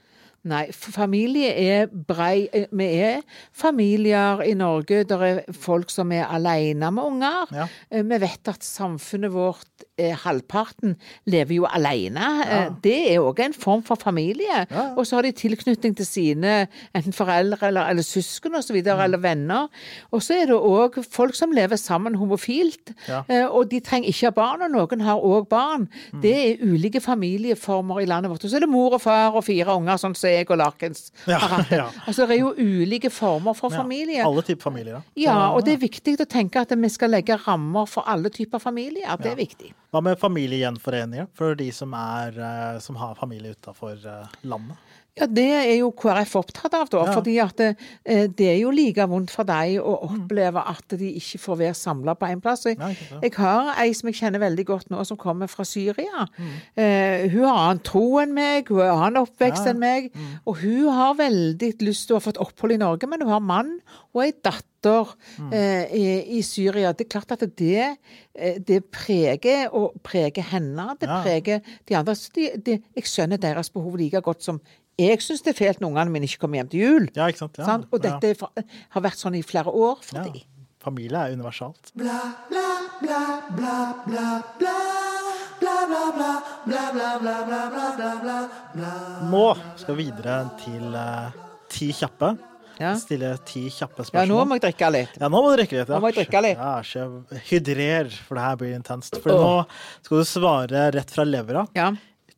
Nei, 0.43 0.71
familie 0.73 1.51
er 1.53 1.85
brei 1.87 2.47
eh, 2.51 2.63
Vi 2.73 2.85
er 2.97 3.19
familier 3.53 4.41
i 4.41 4.55
Norge. 4.57 5.03
Det 5.05 5.17
er 5.21 5.41
folk 5.53 5.91
som 5.93 6.09
er 6.15 6.25
alene 6.33 6.89
med 6.95 7.03
unger. 7.03 7.51
Ja. 7.53 7.67
Eh, 7.91 8.01
Vi 8.09 8.17
vet 8.23 8.49
at 8.49 8.63
samfunnet 8.65 9.31
vårt, 9.31 9.85
eh, 10.01 10.15
halvparten, 10.23 10.95
lever 11.29 11.55
jo 11.59 11.67
alene. 11.69 12.25
Ja. 12.49 12.63
Det 12.83 12.95
er 13.13 13.19
òg 13.21 13.39
en 13.45 13.53
form 13.53 13.83
for 13.85 13.95
familie. 14.01 14.65
Ja. 14.71 14.87
Og 14.97 15.05
så 15.05 15.15
har 15.19 15.21
de 15.27 15.31
tilknytning 15.31 15.95
til 15.95 16.05
sine 16.09 16.67
enten 16.95 17.13
foreldre 17.13 17.67
eller, 17.67 17.85
eller 17.91 18.01
søsken 18.03 18.55
osv., 18.57 18.81
Mm. 18.81 18.99
eller 19.03 19.17
venner. 19.21 19.67
Og 20.11 20.21
så 20.23 20.33
er 20.41 20.45
det 20.47 20.55
òg 20.57 21.03
folk 21.05 21.35
som 21.35 21.51
lever 21.51 21.75
sammen 21.77 22.15
homofilt, 22.15 22.91
og 23.51 23.69
de 23.69 23.79
trenger 23.79 24.09
ikke 24.09 24.25
ha 24.25 24.31
barn, 24.31 24.61
og 24.63 24.71
noen 24.71 25.01
har 25.05 25.17
òg 25.21 25.47
barn. 25.49 25.87
Mm. 26.13 26.21
Det 26.21 26.33
er 26.33 26.65
ulike 26.65 26.99
familieformer 26.99 28.01
i 28.01 28.05
landet 28.09 28.31
vårt. 28.31 28.43
Og 28.43 28.49
så 28.49 28.55
er 28.57 28.65
det 28.65 28.69
mor 28.69 28.93
og 28.97 29.01
far 29.01 29.31
og 29.35 29.43
fire 29.45 29.75
unger, 29.75 29.97
sånn 30.01 30.15
som 30.15 30.30
jeg 30.35 30.49
og 30.49 30.59
Larkens 30.61 31.11
Ja, 31.29 31.39
ja. 31.81 31.87
Altså, 32.05 32.27
det 32.29 32.37
er 32.37 32.41
jo 32.41 32.53
ulike 32.57 33.11
former 33.13 33.57
for 33.57 33.73
Ja, 33.73 33.81
familie. 33.81 34.23
Alle 34.25 34.43
typer 34.47 34.69
familier. 34.69 35.01
Ja, 35.19 35.37
og 35.55 35.65
det 35.65 35.75
er 35.77 35.83
viktig 35.83 36.17
å 36.21 36.27
tenke 36.29 36.63
at 36.63 36.73
vi 36.75 36.91
skal 36.91 37.13
legge 37.13 37.37
rammer 37.45 37.89
for 37.89 38.07
alle 38.09 38.31
typer 38.33 38.61
familier. 38.63 39.11
Det 39.21 39.33
er 39.33 39.39
viktig. 39.39 39.73
Hva 39.91 40.01
med 40.03 40.19
familiegjenforeninger 40.21 41.27
for 41.35 41.57
de 41.59 41.67
som, 41.75 41.93
er, 41.97 42.37
eh, 42.37 42.79
som 42.83 42.95
har 42.99 43.17
familie 43.19 43.55
utafor 43.57 43.97
landet? 44.47 44.90
Ja, 45.19 45.25
det 45.27 45.43
er 45.51 45.73
jo 45.75 45.89
KrF 45.91 46.37
opptatt 46.39 46.73
av, 46.73 46.87
da. 46.87 47.01
Ja. 47.03 47.11
fordi 47.17 47.33
at 47.43 47.57
det, 47.59 47.65
eh, 48.05 48.27
det 48.31 48.45
er 48.47 48.59
jo 48.61 48.69
like 48.71 49.03
vondt 49.11 49.29
for 49.33 49.43
dem 49.43 49.81
å 49.83 49.97
oppleve 50.07 50.61
at 50.71 50.95
de 50.97 51.09
ikke 51.19 51.37
får 51.43 51.57
være 51.59 51.75
samla 51.75 52.13
på 52.15 52.29
én 52.31 52.39
plass. 52.41 52.63
Jeg, 52.65 52.77
jeg 53.21 53.33
har 53.35 53.73
ei 53.83 53.91
som 53.97 54.07
jeg 54.07 54.15
kjenner 54.21 54.39
veldig 54.39 54.65
godt 54.69 54.89
nå, 54.89 55.03
som 55.05 55.17
kommer 55.19 55.51
fra 55.51 55.65
Syria. 55.67 56.23
Mm. 56.37 56.53
Eh, 56.79 57.27
hun 57.33 57.43
har 57.43 57.59
annen 57.65 57.83
tro 57.83 58.05
enn 58.23 58.31
meg, 58.33 58.71
hun 58.71 58.79
har 58.79 58.95
annen 59.09 59.19
oppvekst 59.25 59.65
Ja. 59.67 59.73
enn 59.73 59.79
meg. 59.83 60.13
Mm. 60.15 60.31
Og 60.47 60.57
hun 60.63 60.87
har 60.95 61.13
veldig 61.19 61.73
lyst 61.83 62.07
til 62.07 62.15
å 62.15 62.21
ha 62.21 62.31
fått 62.31 62.39
opphold 62.39 62.71
i 62.71 62.77
Norge, 62.79 63.05
men 63.11 63.19
hun 63.21 63.33
har 63.35 63.43
mann 63.43 63.79
og 64.15 64.23
ei 64.23 64.31
datter 64.31 64.67
Mm. 65.37 65.51
eh, 65.53 65.91
i, 65.93 66.37
i 66.39 66.41
Syria. 66.41 66.89
Det 66.97 67.05
er 67.05 67.19
klart 67.19 67.31
at 67.35 67.43
det, 67.55 67.97
eh, 68.33 68.57
det 68.57 68.79
preger, 68.89 69.67
og 69.71 69.93
preger 70.01 70.41
henne. 70.41 70.95
Det 70.99 71.07
Ja. 71.07 71.21
preger 71.21 71.61
de 71.85 71.95
andre. 71.95 72.15
De, 72.33 72.49
de, 72.57 72.71
jeg 72.95 73.03
skjønner 73.03 73.37
deres 73.37 73.69
behov 73.69 73.95
like 73.97 74.19
godt 74.25 74.41
som 74.41 74.59
jeg 75.01 75.23
syns 75.25 75.43
det 75.45 75.53
er 75.53 75.57
fælt 75.57 75.81
når 75.81 75.91
ungene 75.91 76.13
mine 76.13 76.29
ikke 76.29 76.43
kommer 76.45 76.61
hjem 76.61 76.71
til 76.71 76.85
jul. 76.85 77.09
Ja, 77.15 77.27
ikke 77.31 77.43
sant? 77.43 77.59
Ja, 77.59 77.67
sant? 77.67 77.89
Og 77.91 78.01
dette 78.03 78.33
er 78.33 78.65
har 78.95 79.03
vært 79.03 79.19
sånn 79.21 79.37
i 79.39 79.43
flere 79.45 79.73
år 79.73 80.01
for 80.05 80.21
Ja. 80.21 80.27
de. 80.29 80.45
Familie 80.81 81.17
er 81.17 81.33
universalt. 81.37 81.91
Nå 89.31 89.43
skal 89.77 89.95
vi 89.95 90.07
videre 90.07 90.37
til 90.63 90.95
uh, 90.95 91.29
ti 91.69 91.91
kjappe. 91.93 92.33
Ja. 92.81 92.95
Stille 92.97 93.35
ti 93.45 93.67
kjappe 93.69 94.01
spørsmål. 94.07 94.23
ja, 94.23 94.29
nå 94.31 94.45
må 94.49 94.57
jeg 94.57 94.63
drikke 94.65 94.89
litt. 94.95 95.17
Ja, 95.21 95.29
nå 95.29 95.41
må 95.43 95.51
du 95.51 95.59
drikke 95.59 95.77
litt. 95.77 95.89
Ja. 95.89 95.93
Nå 95.93 96.01
må 96.01 96.09
jeg 96.09 96.17
drikke 96.23 96.41
litt. 96.47 96.61
Ja, 96.61 96.71
ikke 96.81 97.41
hydrer, 97.51 98.09
for 98.25 98.39
det 98.39 98.45
her 98.47 98.55
blir 98.57 98.77
intenst. 98.77 99.19
For 99.21 99.35
oh. 99.35 99.43
nå 99.43 100.07
skal 100.07 100.23
du 100.23 100.29
svare 100.29 100.87
rett 100.97 101.13
fra 101.13 101.27
levra. 101.27 101.67
Ja. 101.77 101.91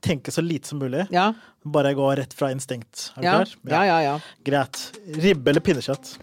Tenke 0.03 0.31
så 0.36 0.41
lite 0.43 0.67
som 0.67 0.79
mulig. 0.83 1.05
Ja. 1.15 1.29
Bare 1.63 1.93
gå 1.95 2.10
rett 2.19 2.33
fra 2.36 2.50
instinkt. 2.51 3.12
Er 3.15 3.22
du 3.22 3.27
Ja. 3.27 3.33
klar? 3.39 3.50
ja, 3.72 3.86
ja, 3.86 4.01
ja. 4.03 4.19
Greit. 4.43 4.79
Ribbe 5.24 5.51
eller 5.53 5.62
pinnekjøtt? 5.63 6.17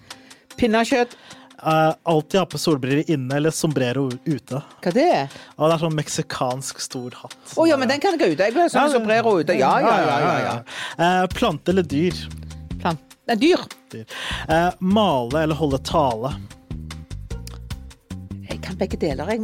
Pinnekjøtt. 0.60 1.16
Uh, 1.60 1.92
alltid 2.08 2.40
ha 2.40 2.46
på 2.49 2.58
solbriller 2.58 3.10
inne 3.12 3.37
eller 3.37 3.50
sombrero 3.52 4.06
ute. 4.25 4.62
Hva 4.80 4.92
det 4.96 5.02
er? 5.12 5.26
Ja, 5.58 5.66
det 5.68 5.75
er 5.75 5.82
sånn 5.82 5.96
meksikansk 5.96 6.80
stor 6.80 7.16
hatt. 7.20 7.37
Å 7.56 7.66
ja, 7.68 7.76
men 7.76 7.88
den 7.88 8.00
kan 8.00 8.16
jeg 8.16 8.20
ha 8.22 8.30
ute. 8.32 8.46
Jeg 8.49 8.56
ha 8.56 8.68
sånn 8.72 8.94
sombrero 8.94 9.34
ute. 9.40 9.56
Ja, 9.60 9.75
ja, 9.80 9.96
ja. 10.00 10.16
ja, 10.25 10.38
ja. 10.46 10.54
Eh, 10.96 11.26
plante 11.37 11.72
eller 11.75 11.84
dyr? 11.84 12.16
Plant. 12.80 13.00
Nei, 13.28 13.37
dyr. 13.37 13.60
dyr. 13.92 14.06
Eh, 14.49 14.70
male 14.80 15.42
eller 15.44 15.54
holde 15.60 15.78
tale? 15.84 16.32
Jeg 18.49 18.60
kan 18.64 18.76
begge 18.80 18.96
deler. 19.00 19.28
Jeg 19.28 19.40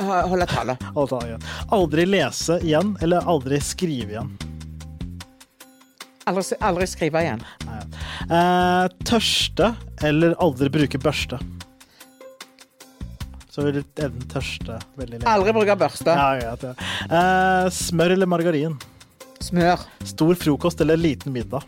tale. 0.00 0.76
Holde 0.94 1.10
tale. 1.10 1.38
Aldri 1.68 2.06
lese 2.06 2.60
igjen 2.64 2.96
eller 3.02 3.28
aldri 3.28 3.60
skrive 3.60 4.16
igjen? 4.16 4.32
Aldri, 6.30 6.44
aldri 6.60 6.86
skrive 6.86 7.22
igjen. 7.24 7.42
Nei. 7.66 7.80
Eh, 8.30 8.84
tørste 9.08 9.72
eller 10.06 10.36
aldri 10.38 10.70
bruke 10.70 11.00
børste? 11.02 11.40
Så 13.50 13.64
vil 13.66 13.80
du 13.80 13.82
enten 13.82 14.28
tørste 14.30 14.78
veldig 15.00 15.18
lenge. 15.18 15.26
Aldri 15.30 15.54
bruke 15.56 15.76
børste. 15.80 16.14
Ja, 16.14 16.54
ja. 16.54 16.74
Eh, 17.10 17.66
smør 17.74 18.14
eller 18.14 18.30
margarin? 18.30 18.76
Smør. 19.42 19.82
Stor 20.06 20.36
frokost 20.38 20.80
eller 20.84 21.00
liten 21.00 21.34
middag? 21.34 21.66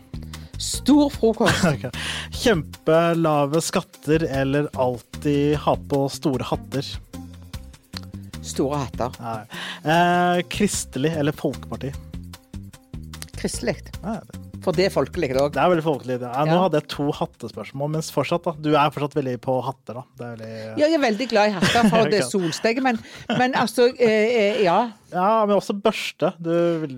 Stor 0.63 1.09
frokost. 1.11 1.65
okay. 1.73 1.91
Kjempelave 2.31 3.61
skatter 3.61 4.23
eller 4.29 4.69
alltid 4.73 5.57
ha 5.65 5.75
på 5.89 6.05
store 6.13 6.47
hatter? 6.53 6.87
Store 8.43 8.83
hatter. 8.85 9.19
Eh, 9.83 10.41
kristelig 10.51 11.13
eller 11.19 11.35
folkeparti? 11.35 11.93
Kristelig. 13.39 13.77
For 14.63 14.75
det 14.75 14.87
er 14.87 14.93
folkelig 14.93 15.33
òg. 15.35 15.51
det 15.55 15.59
er 15.59 15.71
veldig 15.73 15.83
folkelig. 15.83 16.15
Ja, 16.23 16.43
nå 16.47 16.55
hadde 16.61 16.79
jeg 16.79 16.87
to 16.93 17.09
hattespørsmål, 17.17 17.91
mens 17.97 18.11
fortsatt, 18.15 18.45
da. 18.47 18.53
Du 18.63 18.71
er 18.71 18.93
fortsatt 18.95 19.17
veldig 19.17 19.35
på 19.43 19.57
hatter, 19.65 19.99
da. 19.99 20.03
Det 20.19 20.29
veldig... 20.29 20.51
Ja, 20.79 20.85
jeg 20.85 20.97
er 20.97 21.03
veldig 21.03 21.27
glad 21.33 21.51
i 21.51 21.55
hatter, 21.57 21.89
for 21.91 22.07
det 22.13 22.21
er 22.21 22.29
solsteg. 22.29 22.79
Men, 22.85 22.99
men 23.35 23.57
altså 23.59 23.89
eh, 23.97 24.29
eh, 24.31 24.61
Ja. 24.63 24.77
Ja, 25.13 25.45
men 25.45 25.55
også 25.55 25.73
børste. 25.77 26.31
Du, 26.43 26.51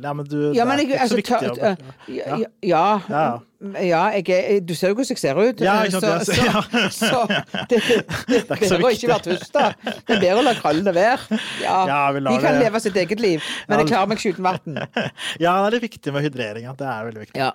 ja, 0.03 0.13
men 0.13 0.25
du, 0.25 0.51
Ja, 0.55 0.65
det 0.65 0.69
er 0.71 0.71
jeg, 0.71 0.79
ikke 0.85 0.99
altså, 0.99 1.13
så 1.13 1.15
viktig 1.15 1.35
ta- 1.39 1.75
ja, 2.07 2.37
ja, 2.63 2.99
ja, 3.09 3.37
Ja, 3.81 4.03
jeg 4.13 4.67
du 4.67 4.75
ser 4.75 4.87
jo 4.91 4.95
hvordan 4.99 5.09
jeg 5.09 5.17
ser 5.17 5.35
ut. 5.39 5.61
Ja, 5.63 5.83
ikke 5.83 5.99
sant, 5.99 6.25
så, 6.27 6.33
jeg 6.37 6.53
så, 6.91 7.05
så 7.09 7.27
det, 7.69 7.81
det, 8.29 8.35
er 8.43 8.47
bedre 8.61 8.83
å 8.83 8.89
ikke 8.93 9.07
være 9.11 9.23
tust, 9.25 9.53
da. 9.55 9.71
Det 9.83 10.13
er 10.17 10.21
bedre 10.21 10.39
å 10.43 10.45
la 10.45 10.53
krøllene 10.59 10.93
være. 10.95 11.19
Ja, 11.63 12.11
de 12.13 12.39
kan 12.45 12.53
leve 12.61 12.79
sitt 12.83 12.97
eget 13.01 13.19
liv, 13.23 13.39
men 13.67 13.79
jeg 13.83 13.89
klarer 13.91 14.07
meg 14.11 14.17
ikke 14.21 14.33
uten 14.37 14.45
vann. 14.51 14.73
Ja, 15.43 15.51
det 15.59 15.65
er 15.65 15.71
litt 15.77 15.87
viktig 15.89 16.09
med 16.15 16.21
hydreringa. 16.27 16.71
Det 16.79 16.87
er 16.87 16.99
veldig 17.09 17.21
viktig. 17.25 17.39
Ja. 17.41 17.49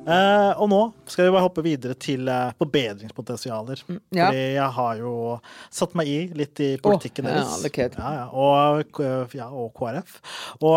Eh, 0.00 0.52
og 0.56 0.70
nå 0.70 0.78
skal 1.10 1.26
vi 1.26 1.32
bare 1.34 1.44
hoppe 1.44 1.62
videre 1.64 1.94
til 2.00 2.28
uh, 2.30 2.54
forbedringspotensialer. 2.60 3.82
Mm, 3.84 3.98
ja. 4.16 4.28
Fordi 4.30 4.44
jeg 4.56 4.68
har 4.76 5.00
jo 5.02 5.12
satt 5.80 5.96
meg 5.98 6.08
i 6.08 6.18
litt 6.36 6.62
i 6.64 6.70
politikken 6.80 7.28
oh, 7.28 7.34
deres. 7.34 7.98
Ja, 7.98 8.12
ja, 8.16 8.24
og, 8.32 9.00
og 9.00 9.76
KrF. 9.76 10.16
Og 10.64 10.76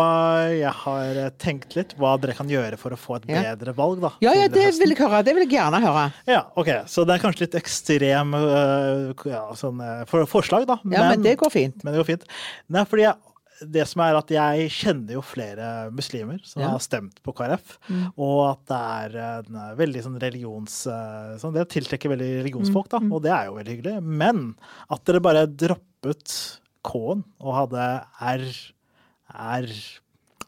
jeg 0.52 0.74
har 0.84 1.20
eh, 1.24 1.32
tenkt 1.40 1.76
litt 1.78 1.96
hva 2.00 2.14
dere 2.20 2.36
kan 2.36 2.50
gjøre 2.50 2.78
for 2.80 2.94
å 2.94 3.00
få 3.00 3.18
et 3.20 3.28
bedre 3.30 3.74
valg, 3.76 4.02
da. 4.04 4.14
ja, 4.24 4.34
ja, 4.36 4.48
det 4.52 4.68
høsten. 4.68 4.84
vil 4.84 4.94
jeg 4.94 5.02
høre. 5.02 5.22
Det 5.26 5.36
vil 5.36 5.46
jeg 5.46 5.54
gjerne 5.56 5.82
høre. 5.84 6.06
Ja, 6.30 6.42
ok. 6.60 6.72
Så 6.90 7.06
det 7.08 7.16
er 7.16 7.24
kanskje 7.24 7.46
litt 7.46 7.58
ekstrem 7.62 8.36
uh, 8.36 9.12
ja, 9.30 9.46
sånn, 9.58 9.80
for, 10.10 10.28
forslag, 10.30 10.68
da. 10.68 10.80
Ja, 10.84 11.08
men 11.10 11.24
det 11.24 11.38
går 11.40 11.54
fint. 11.54 11.80
men 11.82 11.94
det 11.94 12.04
går 12.04 12.12
fint. 12.12 12.28
Nei, 12.72 12.84
fordi 12.88 13.08
jeg, 13.08 13.33
det 13.72 13.86
som 13.88 14.02
er 14.04 14.16
at 14.18 14.28
jeg 14.34 14.68
kjenner 14.70 15.14
jo 15.16 15.22
flere 15.24 15.90
muslimer 15.94 16.38
som 16.44 16.62
Ja. 16.62 16.68
Mm. 16.68 16.72
har 16.74 16.82
stemt 16.84 17.22
på 17.22 17.34
KrF, 17.34 17.78
og 18.16 18.40
at 18.50 18.62
det 18.70 18.80
er 19.16 19.16
en 19.46 19.56
øh, 19.56 19.74
veldig 19.78 20.02
sånn 20.06 20.20
religions... 20.22 20.86
øh, 20.86 21.34
Sånn, 21.40 21.54
det 21.54 21.68
tiltrekker 21.72 22.12
veldig 22.14 22.30
religionsfolk, 22.44 22.88
Mm, 22.92 23.08
da, 23.10 23.14
og 23.16 23.22
det 23.24 23.32
er 23.32 23.46
jo 23.46 23.54
veldig 23.58 23.74
hyggelig. 23.76 24.02
Men 24.02 24.54
at 24.90 25.04
dere 25.04 25.20
bare 25.24 25.46
droppet 25.46 26.60
K-en 26.84 27.24
og 27.40 27.54
hadde 27.56 27.84
R 28.20 28.44
R 29.34 29.68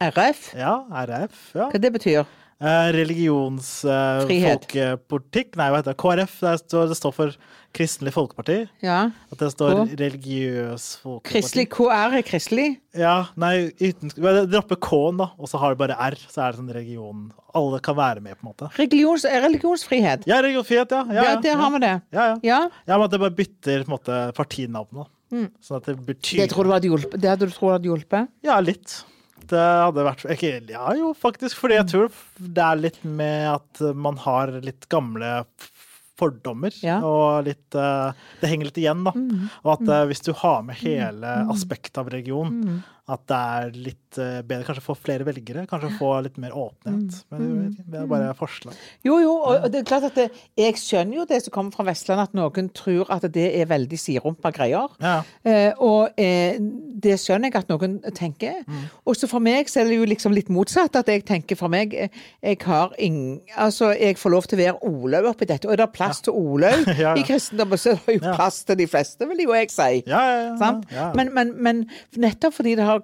RF? 0.01 0.51
Ja, 0.55 0.75
RF. 1.07 1.55
Ja. 1.57 1.71
Hva 1.73 1.81
det 1.81 1.93
betyr? 1.95 2.27
Eh, 2.57 2.89
religions... 2.97 3.69
Eh, 3.85 4.23
folkepolitikk 4.25 5.59
Nei, 5.61 5.67
hva 5.69 5.83
heter 5.83 5.93
det? 5.93 6.01
KrF. 6.01 6.37
Det 6.41 6.55
står, 6.63 6.87
det 6.89 6.97
står 6.97 7.13
for 7.13 7.35
Kristelig 7.77 8.13
Folkeparti. 8.15 8.57
Ja. 8.81 9.11
At 9.33 9.43
det 9.43 9.51
står 9.53 9.75
K. 9.75 9.83
religiøs 10.01 10.87
folkeparti. 11.03 11.33
Kristelig 11.35 11.67
KR 11.75 12.15
er 12.17 12.25
kristelig? 12.25 12.69
Ja, 12.97 13.17
nei, 13.37 13.69
uten 13.83 14.09
dropper 14.15 14.47
Droppe 14.55 14.79
K-en, 14.87 15.19
da, 15.21 15.27
og 15.37 15.51
så 15.51 15.61
har 15.61 15.75
du 15.77 15.83
bare 15.83 15.99
R. 16.01 16.17
Så 16.23 16.41
er 16.47 16.55
det 16.55 16.61
sånn 16.63 16.71
religion 16.73 17.27
Alle 17.57 17.81
kan 17.85 17.99
være 17.99 18.23
med, 18.25 18.39
på 18.39 18.47
en 18.47 18.53
måte. 18.55 18.71
Religions, 18.79 19.27
religionsfrihet? 19.29 20.25
Ja, 20.29 20.41
religionsfrihet, 20.45 20.95
ja. 20.97 21.03
Ja, 21.11 21.19
Ja, 21.19 21.27
ja, 21.35 21.43
der 21.45 21.61
har 21.61 21.75
vi 21.77 21.83
det. 21.85 21.93
ja, 22.17 22.25
ja. 22.31 22.39
Ja. 22.47 22.63
ja, 22.89 22.97
men 22.97 23.05
at 23.05 23.13
det 23.13 23.21
bare 23.21 23.37
bytter 23.37 23.85
på 23.85 23.91
en 23.91 23.97
måte 23.99 24.23
partinavnet. 24.37 25.13
Mm. 25.35 25.51
Sånn 25.61 25.81
at 25.81 25.89
det 25.91 25.97
betyr 26.07 26.39
Det 26.45 26.49
tror 26.53 26.69
du 26.69 26.73
hadde 26.73 26.89
hjulpet? 26.89 27.21
Det 27.21 27.29
hadde 27.29 27.49
du 27.51 27.53
trodd 27.53 27.77
hadde 27.77 27.89
hjulpet? 27.91 28.29
Ja, 28.47 28.57
litt. 28.63 29.01
Det 29.51 29.63
hadde 29.63 30.05
vært 30.07 30.27
ikke, 30.37 30.53
Ja, 30.73 30.91
jo, 30.99 31.13
faktisk. 31.17 31.59
Fordi 31.63 31.79
jeg 31.79 31.89
tror 31.93 32.21
det 32.39 32.67
er 32.67 32.83
litt 32.83 33.01
med 33.05 33.49
at 33.55 33.83
man 33.95 34.19
har 34.25 34.55
litt 34.65 34.89
gamle 34.93 35.43
fordommer. 36.17 36.75
Ja. 36.85 36.99
Og 37.05 37.47
litt 37.49 37.77
eh, 37.77 38.27
Det 38.41 38.51
henger 38.51 38.71
litt 38.71 38.81
igjen, 38.81 39.05
da. 39.07 39.13
Og 39.65 39.73
at 39.77 39.89
eh, 39.93 40.05
hvis 40.11 40.25
du 40.25 40.33
har 40.41 40.63
med 40.67 40.79
hele 40.81 41.35
aspektet 41.53 41.99
av 42.01 42.11
religion, 42.13 42.83
at 43.07 43.23
det 43.31 43.37
er 43.39 43.77
litt 43.87 44.19
eh, 44.19 44.41
bedre 44.43 44.67
kanskje 44.67 44.83
få 44.83 44.97
flere 44.99 45.27
velgere, 45.29 45.63
kanskje 45.71 45.93
få 46.01 46.09
litt 46.27 46.41
mer 46.43 46.57
åpenhet. 46.59 47.21
Men 47.31 47.45
vet 47.61 47.77
ikke, 47.77 47.91
det 47.93 48.01
er 48.01 48.09
bare 48.11 48.33
forslag. 48.35 48.81
Jo, 49.07 49.21
jo, 49.23 49.35
og 49.47 49.69
det 49.71 49.83
er 49.83 49.87
klart 49.87 50.09
at 50.09 50.17
det, 50.19 50.25
jeg 50.59 50.75
skjønner 50.81 51.21
jo 51.21 51.27
det 51.31 51.39
som 51.45 51.55
kommer 51.55 51.77
fra 51.77 51.87
Vestlandet, 51.87 52.33
at 52.33 52.35
noen 52.39 52.71
tror 52.75 53.13
at 53.15 53.29
det 53.31 53.47
er 53.61 53.69
veldig 53.71 54.01
siderumpa 54.01 54.51
greier. 54.57 54.91
Ja. 55.03 55.21
Eh, 55.47 55.71
og 55.79 56.19
eh, 56.19 56.59
det 56.59 57.15
skjønner 57.23 57.53
jeg 57.53 57.61
at 57.61 57.71
noen 57.71 58.01
tenker. 58.17 58.65
Og 59.07 59.15
så 59.15 59.29
for 59.31 59.45
meg 59.45 59.71
så 59.71 59.85
er 59.85 59.91
det 59.93 60.01
jo 60.01 60.09
liksom 60.09 60.35
litt 60.35 60.51
motsatt. 60.53 60.99
At 60.99 61.11
jeg 61.13 61.23
tenker 61.29 61.59
for 61.59 61.71
meg 61.73 61.95
eh, 61.95 62.11
Jeg 62.43 62.59
har 62.67 62.95
ingen 62.99 63.41
Altså, 63.55 63.93
jeg 63.95 64.17
får 64.19 64.33
lov 64.33 64.47
til 64.49 64.59
å 64.59 64.63
være 64.63 64.91
Olaug 64.91 65.29
oppi 65.31 65.47
dette. 65.49 65.69
Og 65.69 65.77
er 65.77 65.83
det 65.85 65.89
plass 65.95 66.23
til 66.27 66.35
Olaug 66.35 66.87
Ja, 66.97 67.13
ja. 67.13 67.15
i 67.19 67.25
kristendommen, 67.27 67.79
så 67.79 67.95
er 67.95 68.01
det 68.07 68.19
jo 68.19 68.35
plass 68.35 68.63
til 68.67 68.79
de 68.81 68.87
fleste, 68.91 69.29
vil 69.31 69.45
jo 69.47 69.55
jeg 69.55 69.71
si. 69.71 70.03
Ja, 70.09 70.21
ja, 70.27 70.37
ja, 70.49 70.53
Sant? 70.61 70.87
ja. 70.91 71.11
Men, 71.17 71.31
men, 71.37 71.53
men 71.63 71.85
nettopp 72.19 72.57
fordi 72.59 72.75
det 72.79 72.87
har 72.89 72.96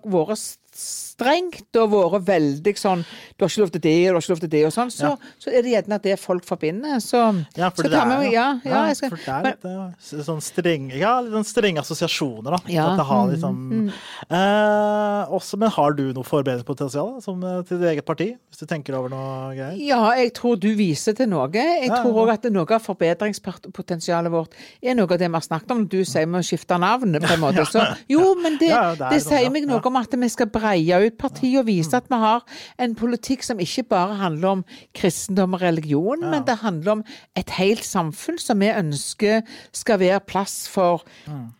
s- 0.74 1.12
strengt 1.23 1.79
og 1.81 1.93
vært 1.95 2.27
veldig 2.29 2.75
sånn 2.79 3.05
Du 3.39 3.45
har 3.45 3.51
ikke 3.51 3.63
lov 3.63 3.71
til 3.75 3.83
det, 3.87 3.95
og 4.09 4.13
du 4.13 4.19
har 4.19 4.23
ikke 4.23 4.33
lov 4.35 4.43
til 4.45 4.53
det, 4.53 4.63
og 4.67 4.73
sånn, 4.75 4.91
så, 4.93 5.13
så 5.41 5.51
er 5.53 5.63
det 5.65 5.73
gjerne 5.77 5.99
det 6.05 6.17
folk 6.21 6.45
forbinder. 6.47 6.99
Så 7.03 7.21
Ja, 7.57 7.71
for 7.71 7.89
det 7.89 7.99
er 7.99 8.13
jo 8.27 8.33
ja, 8.33 8.47
ja, 8.65 8.83
skal, 8.95 9.11
for 9.15 9.23
det 9.23 9.33
er 9.33 9.47
litt 9.49 9.67
eh, 9.71 10.23
sånn 10.29 10.43
streng, 10.45 10.91
ja, 10.99 11.15
litt 11.25 11.33
sånn 11.39 11.49
strenge 11.49 11.81
assosiasjoner, 11.83 12.57
da. 12.57 12.61
Ja, 12.73 12.87
At 12.93 13.01
det 13.01 13.07
har 13.09 13.25
mm, 13.27 13.33
liksom, 13.35 13.93
eh, 14.31 15.33
også, 15.39 15.59
men 15.61 15.73
har 15.75 15.97
du 15.99 16.05
noe 16.17 16.27
forbedringspotensial 16.27 17.17
som, 17.25 17.43
eh, 17.47 17.61
til 17.69 17.81
ditt 17.81 17.91
eget 17.95 18.07
parti? 18.09 18.29
Hvis 18.51 18.63
du 18.63 18.67
tenker 18.71 18.97
over 18.99 19.13
noe 19.13 19.53
greier? 19.57 19.77
ja, 19.83 20.01
jeg 20.19 20.33
tror 20.37 20.59
du 20.61 20.69
viser 20.79 21.17
til 21.19 21.29
noe. 21.33 21.49
Jeg 21.53 21.89
Ja, 21.89 22.03
tror 22.03 22.13
ja. 22.13 22.23
òg 22.23 22.33
at 22.37 22.45
noe 22.53 22.67
av 22.77 22.83
forbedringspotensialet 22.85 24.33
vårt 24.33 24.55
er 24.83 24.95
noe 24.99 25.09
av 25.11 25.19
det 25.21 25.29
vi 25.29 25.35
har 25.39 25.45
snakket 25.45 25.71
om. 25.75 25.85
Du 25.91 25.99
sier 26.05 26.27
vi 26.27 26.33
må 26.33 26.43
skifte 26.47 26.79
navn, 26.81 27.17
på 27.21 27.33
en 27.35 27.43
måte. 27.43 27.65
Så, 27.73 27.83
jo, 28.11 28.35
men 28.41 28.59
det, 28.61 28.71
Ja, 28.73 28.93
det 28.95 29.11
det, 29.11 29.21
sånn, 29.23 29.33
sier 29.37 29.47
ja, 29.47 29.53
meg 29.53 29.67
ja. 29.67 29.73
noe 29.73 29.83
om 29.93 29.97
at 30.01 30.15
vi 30.23 30.29
skal 30.33 30.51
breie 30.53 31.01
ut 31.07 31.12
partiet 31.18 31.61
og 31.61 31.66
vise 31.68 31.96
at 31.96 32.09
vi 32.11 32.18
har 32.22 32.44
en 32.83 32.94
politikk 32.98 33.44
som 33.46 33.61
ikke 33.62 33.85
bare 33.90 34.16
handler 34.20 34.59
om 34.59 34.64
kristendom 34.96 35.57
og 35.57 35.62
religion, 35.62 36.25
men 36.31 36.44
det 36.46 36.59
handler 36.62 36.98
om 36.98 37.05
et 37.38 37.51
helt 37.59 37.85
samfunn 37.87 38.38
som 38.40 38.61
vi 38.62 38.70
ønsker 38.72 39.42
skal 39.72 40.01
være 40.03 40.20
plass 40.27 40.68
for, 40.70 41.05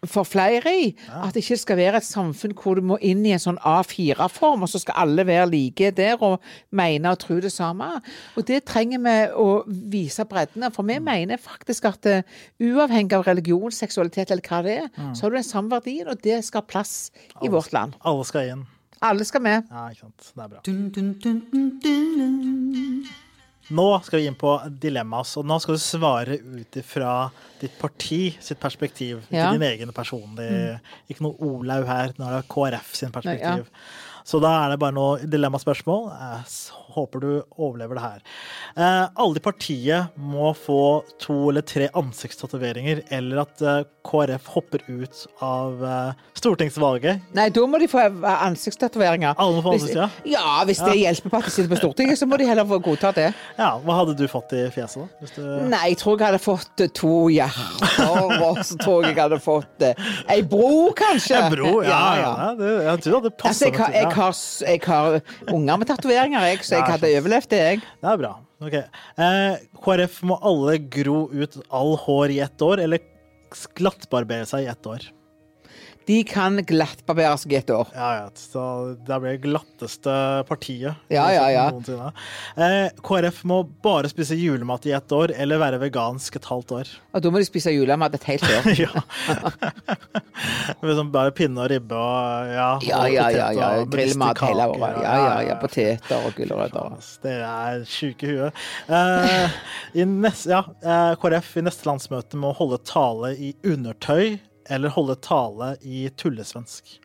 for 0.05 0.29
flere 0.29 0.75
i. 0.79 0.91
At 1.09 1.35
det 1.35 1.45
ikke 1.45 1.61
skal 1.63 1.81
være 1.81 2.03
et 2.03 2.09
samfunn 2.09 2.57
hvor 2.59 2.79
du 2.79 2.85
må 2.93 2.99
inn 3.03 3.25
i 3.27 3.35
en 3.37 3.43
sånn 3.43 3.61
A4-form, 3.63 4.65
og 4.65 4.73
så 4.73 4.83
skal 4.83 5.01
alle 5.05 5.27
være 5.29 5.49
like 5.53 5.93
der 5.97 6.21
og 6.23 6.43
mene 6.71 7.13
og 7.13 7.21
tro 7.23 7.39
det 7.43 7.53
samme. 7.53 7.89
Og 8.37 8.47
det 8.49 8.63
trenger 8.69 9.03
vi 9.03 9.17
å 9.39 9.49
vise 9.67 10.27
bredden 10.29 10.67
av, 10.69 10.77
for 10.77 10.87
vi 10.89 10.99
mener 11.03 11.41
faktisk 11.43 11.89
at 11.91 12.11
eh, 12.11 12.29
uavhengig 12.63 13.17
av 13.19 13.27
religion, 13.29 13.73
seksualitet 13.75 14.31
eller 14.31 14.47
hva 14.47 14.63
det 14.67 14.77
er, 14.85 14.93
så 15.15 15.27
har 15.27 15.33
du 15.33 15.41
den 15.41 15.47
samme 15.49 15.73
verdien, 15.73 16.09
og 16.09 16.23
det 16.25 16.43
skal 16.47 16.63
ha 16.63 16.71
plass 16.75 16.95
i 17.43 17.51
vårt 17.53 17.73
land. 17.75 17.99
Alle 18.05 18.27
skal 18.29 18.53
inn. 18.53 18.65
Alle 19.03 19.25
skal 19.27 19.43
med. 19.43 19.65
Ja, 19.71 19.89
ikke 19.91 20.07
sant. 20.07 20.33
Det 20.35 20.45
er 20.45 20.49
bra. 20.49 20.63
Nå 23.73 23.87
skal 24.05 24.21
vi 24.21 24.27
inn 24.29 24.37
på 24.37 24.51
dilemmas, 24.83 25.31
og 25.41 25.47
nå 25.49 25.57
skal 25.63 25.79
du 25.79 25.81
svare 25.81 26.37
ut 26.43 26.77
ifra 26.77 27.13
ditt 27.61 27.77
parti 27.81 28.35
sitt 28.43 28.59
perspektiv. 28.61 29.23
Ikke 29.31 29.39
Ja. 29.39 29.53
din 29.55 29.63
egen 29.63 29.93
person. 29.93 30.35
Ikke 31.09 31.23
noe 31.25 31.37
Olaug 31.41 31.87
her, 31.87 32.13
nå 32.19 32.27
er 32.29 32.41
det 32.43 32.49
KrF 32.49 32.95
sin 32.95 33.11
Nei, 33.15 33.21
perspektiv. 33.21 33.67
Så 34.25 34.41
da 34.41 34.67
er 34.67 34.71
det 34.71 34.79
bare 34.81 34.93
noe 34.93 35.19
dilemmaspørsmål. 35.19 36.11
Jeg 36.19 36.45
s- 36.47 36.71
håper 36.95 37.23
du 37.23 37.31
overlever 37.57 37.99
det 37.99 38.05
her. 38.05 38.23
Eh, 38.77 39.05
alle 39.25 39.41
i 39.41 39.45
partiet 39.45 40.17
må 40.17 40.53
få 40.57 41.03
to 41.23 41.39
eller 41.51 41.65
tre 41.67 41.89
ansiktstatoveringer, 41.99 43.05
eller 43.15 43.45
at 43.45 43.63
eh, 43.63 43.83
KrF 44.07 44.49
hopper 44.55 44.83
ut 44.89 45.27
av 45.45 45.85
eh, 45.87 46.23
stortingsvalget. 46.39 47.23
Nei, 47.37 47.49
da 47.55 47.65
må 47.71 47.79
de 47.81 47.89
få 47.91 48.01
eh, 48.03 48.45
ansiktstatoveringer. 48.49 49.37
Alle 49.39 49.59
må 49.59 49.65
få 49.65 49.75
ansikt, 49.77 49.99
ja? 49.99 50.09
Ja, 50.29 50.47
hvis 50.69 50.83
det 50.83 50.97
hjelper 50.99 51.33
på 51.33 51.41
at 51.41 51.49
de 51.49 51.55
sitter 51.55 51.71
på 51.73 51.79
Stortinget, 51.81 52.19
så 52.21 52.29
må 52.29 52.39
de 52.41 52.49
heller 52.49 52.67
få 52.69 52.81
godta 52.83 53.13
det. 53.17 53.29
Ja, 53.59 53.71
Hva 53.83 54.01
hadde 54.01 54.17
du 54.19 54.25
fått 54.31 54.55
i 54.57 54.65
fjeset, 54.75 55.07
da? 55.07 55.31
Du... 55.37 55.43
Nei, 55.71 55.83
jeg 55.93 56.01
tror 56.03 56.19
jeg 56.19 56.33
hadde 56.33 56.43
fått 56.43 56.85
eh, 56.85 56.91
to 56.99 57.15
hjerter, 57.33 58.43
og 58.49 58.63
så 58.67 58.79
tror 58.83 59.07
jeg 59.07 59.15
jeg 59.15 59.21
hadde 59.23 59.41
fått 59.43 59.87
eh, 59.87 60.11
ei 60.33 60.41
bro, 60.47 60.91
kanskje. 60.99 61.39
Ei 61.39 61.55
bro, 61.55 61.73
ja, 61.87 62.01
ja. 62.19 62.33
ja. 62.43 62.51
Det, 62.59 62.73
jeg 62.89 63.05
tror 63.07 63.13
det 63.13 63.21
hadde 63.23 63.51
Altså, 63.53 63.69
jeg, 63.69 63.79
har, 63.79 63.97
jeg, 63.97 64.07
jeg 64.69 64.83
har 64.87 65.19
unger 65.53 65.81
med 65.83 65.91
tatoveringer, 65.91 66.49
jeg, 66.51 66.63
så 66.67 66.82
jeg 66.83 66.97
hadde 66.97 67.13
overlevd 67.21 67.51
det, 67.53 67.63
jeg. 67.63 67.81
Det 68.03 68.11
er 68.13 68.21
bra. 68.21 68.33
Ok. 68.63 68.77
Eh, 68.79 69.65
KrF 69.85 70.21
må 70.29 70.39
alle 70.51 70.77
gro 70.93 71.25
ut 71.33 71.59
all 71.71 71.97
hår 72.05 72.35
i 72.37 72.39
ett 72.45 72.65
år, 72.65 72.83
eller 72.85 73.03
glattbarbere 73.79 74.47
seg 74.49 74.67
i 74.67 74.71
ett 74.73 74.89
år. 74.89 75.09
De 76.09 76.19
kan 76.27 76.59
glattbarbere 76.67 77.37
seg 77.41 77.55
i 77.55 77.59
et 77.61 77.71
år. 77.73 77.91
Ja, 77.95 78.09
ja. 78.21 78.27
Så 78.39 78.63
det 79.07 79.19
blir 79.23 79.37
det 79.37 79.43
glatteste 79.45 80.15
partiet 80.49 81.13
Ja, 81.13 81.27
ja, 81.35 81.47
ja. 81.53 81.67
noensinne. 81.73 82.11
Eh, 82.57 82.89
KrF 83.05 83.43
må 83.49 83.63
bare 83.85 84.11
spise 84.11 84.37
julemat 84.39 84.87
i 84.91 84.95
ett 84.97 85.15
år, 85.15 85.35
eller 85.39 85.61
være 85.63 85.81
vegansk 85.83 86.37
et 86.41 86.49
halvt 86.51 86.75
år. 86.79 86.93
Og 87.13 87.25
da 87.25 87.33
må 87.33 87.43
de 87.43 87.49
spise 87.49 87.73
julemat 87.75 88.17
et 88.19 88.29
helt 88.33 88.47
år. 88.49 88.71
ja. 88.85 89.05
Med 90.83 90.95
sånn 90.99 91.13
bare 91.15 91.35
pinne 91.37 91.63
og 91.63 91.71
ribbe 91.73 91.99
og 91.99 92.53
ja. 92.53 92.69
Ja, 92.89 93.03
ja, 93.13 93.29
ja. 93.35 93.49
ja. 93.57 93.71
Grillmat 93.93 94.43
hele 94.43 94.69
året. 94.75 95.03
Ja, 95.05 95.17
ja, 95.23 95.35
ja. 95.53 95.59
Poteter 95.63 96.27
og 96.27 96.39
gulrøtter. 96.39 96.97
Det 97.23 97.37
er 97.47 97.85
sjuke 97.89 98.31
huet. 98.33 98.63
Eh, 98.93 99.61
i 100.03 100.07
neste, 100.09 100.57
ja, 100.57 100.65
eh, 100.83 101.13
KrF 101.23 101.57
i 101.61 101.67
neste 101.69 101.89
landsmøte 101.89 102.41
må 102.41 102.55
holde 102.59 102.81
tale 102.89 103.35
i 103.37 103.55
undertøy 103.67 104.41
eller 104.71 104.93
holde 104.95 105.17
tale 105.25 105.75
i 105.83 106.07
tullesvensk. 106.17 106.99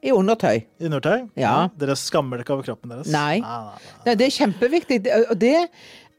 I 0.00 0.12
undertøy. 0.14 0.60
I 0.78 0.86
undertøy? 0.86 1.24
Ja. 1.38 1.68
Dere 1.78 1.96
skammer 1.98 2.38
dere 2.38 2.46
ikke 2.46 2.54
over 2.54 2.66
kroppen 2.68 2.92
deres? 2.92 3.08
Nei. 3.10 3.40
nei, 3.42 3.62
nei. 3.66 3.94
Nei, 4.06 4.14
det 4.20 4.28
er 4.28 4.36
kjempeviktig. 4.36 5.00
Og 5.24 5.34
det 5.40 5.56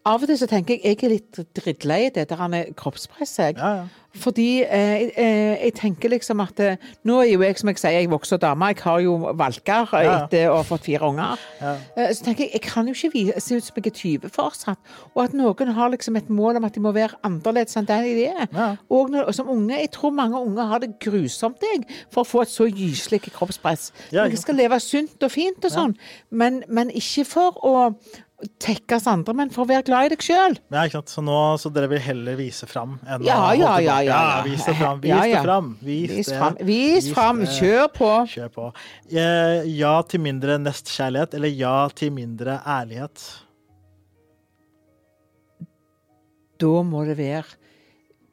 Av 0.09 0.23
og 0.25 0.29
til 0.31 0.39
så 0.41 0.47
tenker 0.49 0.79
jeg 0.79 0.97
jeg 0.97 1.03
er 1.05 1.11
litt 1.13 1.39
drittlei 1.57 2.03
det 2.15 2.27
der 2.31 2.39
han 2.41 2.55
er 2.57 2.71
kroppspresset. 2.77 3.59
Ja, 3.61 3.73
ja. 3.83 3.87
Fordi 4.17 4.63
eh, 4.65 5.03
eh, 5.21 5.65
jeg 5.67 5.73
tenker 5.77 6.09
liksom 6.09 6.39
at 6.41 6.57
eh, 6.65 6.79
Nå 7.05 7.19
er 7.21 7.27
jo 7.29 7.43
jeg, 7.45 7.59
som 7.59 7.69
jeg 7.69 7.77
sier, 7.77 7.93
jeg 7.93 8.09
vokser 8.09 8.39
dame. 8.41 8.71
Jeg 8.71 8.79
har 8.81 9.03
jo 9.05 9.11
valker 9.37 9.91
Ja. 10.01 10.15
etter 10.23 10.47
å 10.49 10.55
ha 10.57 10.63
fått 10.65 10.87
fire 10.87 11.05
unger. 11.11 11.43
Ja. 11.61 11.75
Eh, 11.93 12.09
så 12.17 12.25
tenker 12.25 12.47
jeg 12.47 12.55
jeg 12.57 12.63
kan 12.65 12.89
jo 12.89 12.95
ikke 12.97 13.37
se 13.37 13.59
ut 13.59 13.67
som 13.67 13.77
jeg 13.77 13.91
er 13.91 13.97
20 13.99 14.33
fortsatt. 14.33 14.79
Og 15.13 15.21
at 15.27 15.35
noen 15.37 15.73
har 15.77 15.93
liksom 15.93 16.17
et 16.17 16.31
mål 16.33 16.57
om 16.57 16.65
at 16.65 16.73
de 16.73 16.81
må 16.81 16.93
være 16.95 17.19
annerledes 17.27 17.77
enn 17.77 17.85
den 17.91 18.07
de 18.07 18.25
er. 18.31 18.47
Ja. 18.49 18.69
Og, 18.89 19.11
når, 19.13 19.29
og 19.29 19.37
som 19.37 19.51
unge, 19.53 19.77
jeg 19.77 19.91
tror 19.93 20.15
mange 20.17 20.41
unge 20.41 20.65
har 20.71 20.81
det 20.81 20.95
grusomt 21.05 21.61
jeg, 21.61 21.85
for 22.09 22.25
å 22.25 22.29
få 22.31 22.41
et 22.47 22.55
så 22.55 22.65
gyselig 22.65 23.21
kroppspress. 23.29 23.91
Ja, 24.09 24.25
jeg 24.25 24.41
skal 24.41 24.57
leve 24.57 24.81
sunt 24.81 25.21
og 25.21 25.31
fint 25.37 25.69
og 25.69 25.75
sånn, 25.75 25.93
men, 26.33 26.63
men 26.67 26.89
ikke 26.89 27.27
for 27.29 27.61
å 27.61 27.75
tekkes 28.63 29.03
andre, 29.11 29.33
men 29.35 29.49
for 29.51 29.65
å 29.65 29.67
være 29.69 29.83
glad 29.89 30.05
i 30.07 30.11
deg 30.13 30.21
sjøl. 30.23 30.53
Ja, 30.71 30.85
ikke 30.87 30.99
sant? 31.01 31.11
Så, 31.11 31.23
nå, 31.25 31.35
så 31.59 31.71
dere 31.75 31.89
vil 31.91 31.99
heller 32.03 32.37
vise 32.39 32.67
fram 32.69 32.93
enn 33.03 33.25
Ja, 33.27 33.35
å 33.49 33.57
ja, 33.57 33.73
ja, 33.83 33.97
ja, 34.05 34.19
ja. 34.29 34.43
Vis 34.47 34.63
det 34.67 34.75
fram. 34.79 35.01
Vis 35.03 35.25
det 35.33 35.41
fram. 35.43 35.67
Vis, 35.83 36.13
Vis 36.13 36.29
det. 36.31 36.37
fram. 36.39 36.55
Vis 36.69 37.09
fram. 37.11 37.41
Kjør 37.57 37.89
på. 37.97 38.11
Kjør 38.31 38.53
på. 38.55 38.69
Eh, 39.11 39.67
Ja 39.75 39.93
til 40.07 40.23
mindre 40.23 40.55
nestkjærlighet, 40.63 41.35
eller 41.35 41.51
ja 41.51 41.75
til 41.95 42.13
mindre 42.15 42.59
ærlighet? 42.63 43.25
Da 46.59 46.71
må 46.83 47.03
det 47.07 47.17
være 47.19 47.45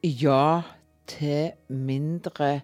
ja 0.07 0.63
til 1.11 1.53
mindre 1.71 2.61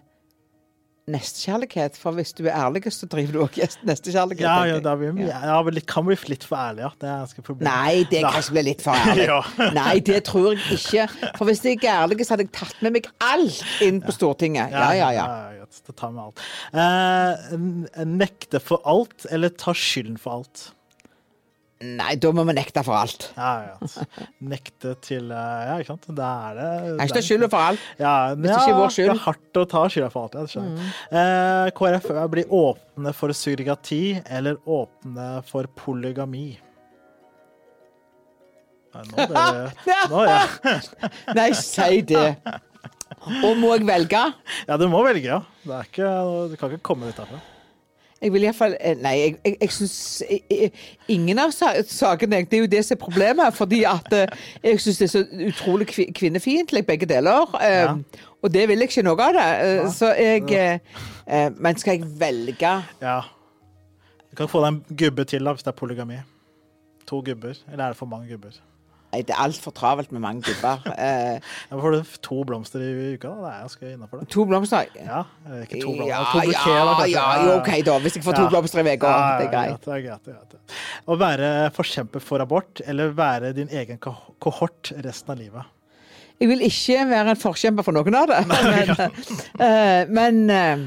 nestekjærlighet. 1.11 1.97
For 1.99 2.15
hvis 2.17 2.33
du 2.37 2.45
er 2.45 2.55
ærlig, 2.55 2.85
så 2.93 3.07
driver 3.09 3.35
du 3.35 3.41
også 3.43 3.79
nestekjærlighet. 3.87 4.43
Ja, 4.45 4.63
ja, 4.69 4.79
det 4.83 4.93
blir, 4.99 5.25
ja. 5.25 5.39
ja, 5.49 5.57
det 5.75 5.85
kan 5.89 6.05
bli 6.07 6.17
litt 6.31 6.45
for 6.47 6.59
ærlig. 6.59 6.91
Det. 7.01 7.15
Nei, 7.65 8.03
det 8.11 8.23
kan 8.23 8.39
ikke 8.39 8.55
bli 8.57 8.65
litt 8.69 8.83
for 8.85 9.09
ærlig. 9.11 9.27
Nei, 9.79 9.95
det 10.05 10.21
tror 10.29 10.53
jeg 10.53 10.77
ikke. 10.79 11.07
For 11.39 11.49
hvis 11.49 11.63
jeg 11.67 11.81
er 11.81 12.03
ærlig, 12.03 12.21
så 12.23 12.35
hadde 12.35 12.47
jeg 12.47 12.55
tatt 12.55 12.85
med 12.85 12.97
meg 12.97 13.09
alt 13.23 13.63
inn 13.83 13.99
på 14.03 14.15
Stortinget. 14.15 14.73
Ja, 14.73 14.91
ja, 14.97 15.09
ja. 15.15 15.27
ja, 15.59 15.67
det 15.89 15.97
tar 15.99 16.13
med 16.15 16.29
alt. 16.29 16.45
Eh, 16.73 18.05
nekte 18.07 18.63
for 18.63 18.83
alt, 18.89 19.27
eller 19.31 19.53
ta 19.59 19.75
skylden 19.77 20.21
for 20.21 20.39
alt? 20.41 20.69
Nei, 21.83 22.13
da 22.21 22.29
må 22.35 22.45
vi 22.47 22.53
nekte 22.55 22.83
for 22.85 22.95
alt. 22.95 23.25
Ja, 23.35 23.51
ja. 23.73 24.07
Nekte 24.53 24.93
til 25.03 25.31
eh, 25.35 25.63
Ja, 25.67 25.77
ikke 25.81 25.91
sant. 25.93 26.05
Da 26.15 26.29
er 26.49 26.59
det 26.59 26.67
Jeg 26.87 27.11
ikke 27.11 27.23
skylda 27.27 27.49
for 27.51 27.67
alt. 27.71 27.87
Ja, 27.99 28.13
Hvis 28.33 28.47
det 28.47 28.55
ikke 28.55 28.73
er 28.73 28.79
vår 28.79 28.93
skyld. 28.95 29.09
Det 29.11 29.15
er 29.17 29.23
hardt 29.25 29.59
å 29.59 29.65
ta 29.73 29.83
skylda 29.91 30.09
for 30.13 30.27
alt. 30.27 30.37
Ja, 30.55 30.63
det. 30.63 30.91
Eh, 31.19 31.71
KrF 31.79 32.07
blir 32.31 32.53
åpne 32.63 33.15
for 33.17 33.35
surrogati 33.35 34.03
eller 34.23 34.59
åpne 34.63 35.29
for 35.49 35.67
polygami. 35.83 36.49
Nei, 38.93 39.07
nå, 39.09 39.25
det, 39.33 39.45
nå 40.13 40.27
ja. 40.29 40.41
Nei, 41.33 41.49
si 41.57 42.03
det. 42.13 42.27
Og 43.43 43.57
må 43.59 43.73
jeg 43.75 43.87
velge? 43.87 44.21
ja, 44.69 44.77
du 44.77 44.85
må 44.91 45.01
velge, 45.05 45.25
ja. 45.33 45.41
Det 45.65 45.87
ikke, 45.89 46.13
du 46.51 46.55
kan 46.61 46.71
ikke 46.71 46.87
komme 46.93 47.09
ut 47.09 47.17
derfra. 47.17 47.41
Jeg 48.23 48.31
vil 48.33 48.43
iallfall 48.47 48.75
Nei, 49.03 49.13
jeg, 49.19 49.35
jeg, 49.45 49.57
jeg 49.61 49.71
syns 49.75 50.23
ingen 51.11 51.39
av 51.43 51.51
sa- 51.51 51.73
sakene 51.83 52.39
Det 52.47 52.57
er 52.57 52.61
jo 52.63 52.69
det 52.71 52.83
som 52.87 52.95
er 52.95 53.01
problemet, 53.01 53.53
fordi 53.57 53.81
at 53.89 54.13
eh, 54.15 54.27
jeg 54.63 54.79
syns 54.79 54.97
det 55.01 55.07
er 55.09 55.13
så 55.13 55.23
utrolig 55.49 55.87
kvi- 55.91 56.09
kvinnefiendtlig, 56.15 56.85
begge 56.87 57.05
deler. 57.09 57.49
eh, 57.61 57.81
Ja. 57.83 57.95
Og 58.43 58.51
det 58.53 58.65
vil 58.67 58.79
jeg 58.79 58.89
ikke 58.89 59.03
noe 59.07 59.21
av 59.23 59.33
det. 59.33 59.45
eh, 59.67 59.89
Så 59.91 60.13
jeg 60.19 60.51
eh, 60.51 60.79
eh, 61.27 61.49
Men 61.59 61.77
skal 61.77 61.99
jeg 61.99 62.07
velge 62.19 62.73
Ja. 63.01 63.19
Du 64.31 64.35
kan 64.35 64.47
få 64.47 64.63
deg 64.63 64.73
en 64.73 64.97
gubbe 64.97 65.23
til 65.29 65.43
da, 65.45 65.51
hvis 65.53 65.63
det 65.63 65.67
er 65.75 65.77
polygami. 65.77 66.15
To 67.07 67.21
gubber. 67.21 67.53
Eller 67.71 67.83
er 67.83 67.87
det 67.89 67.97
for 67.97 68.05
mange 68.09 68.27
gubber? 68.31 68.49
Nei, 69.13 69.19
det 69.21 69.35
er 69.35 69.43
altfor 69.43 69.71
travelt 69.77 70.09
med 70.11 70.23
mange 70.23 70.41
gubber. 70.47 70.81
Eh, 71.03 71.37
Ja, 71.69 71.77
får 71.77 71.91
du 71.93 72.11
to 72.25 72.39
blomster 72.49 72.81
i 72.81 73.13
uka, 73.13 73.29
da. 73.29 73.35
Det 73.43 73.51
er 73.53 73.59
ganske 73.67 73.91
innafor 73.93 74.19
det. 74.23 74.27
to 74.33 74.45
blomster 74.49 74.87
Ja, 74.97 75.19
ikke 75.61 75.81
to 75.83 75.93
blomster. 75.93 76.09
Ja, 76.09 76.23
to 76.31 76.41
ja, 76.49 77.27
ja, 77.45 77.53
OK, 77.59 77.69
da. 77.85 77.97
Hvis 78.01 78.17
jeg 78.17 78.25
får 78.25 78.35
to 78.39 78.47
Ja. 78.47 78.49
blomster 78.55 78.81
i 78.81 78.95
uka. 78.97 79.11
Ja, 79.13 79.37
Det 79.37 79.45
er 79.47 79.51
greit. 79.53 79.69
Ja, 79.69 79.77
det 79.85 79.93
er 79.93 80.07
greit, 80.09 80.25
det 80.25 80.33
er 80.33 80.39
greit. 80.41 80.75
Å 81.07 81.17
være 81.21 81.53
forkjemper 81.77 82.21
for 82.25 82.41
abort, 82.41 82.81
eller 82.87 83.13
være 83.13 83.53
din 83.53 83.69
egen 83.69 83.97
kohort 84.01 84.91
resten 85.05 85.31
av 85.35 85.37
livet? 85.37 85.63
Jeg 86.41 86.49
vil 86.49 86.63
ikke 86.65 87.03
være 87.07 87.29
en 87.35 87.39
forkjemper 87.39 87.85
for 87.85 87.93
noen 87.95 88.15
av 88.17 88.27
det. 88.27 88.39
Men, 88.49 88.89
eh, 89.61 90.05
men 90.09 90.39
eh, 90.49 90.77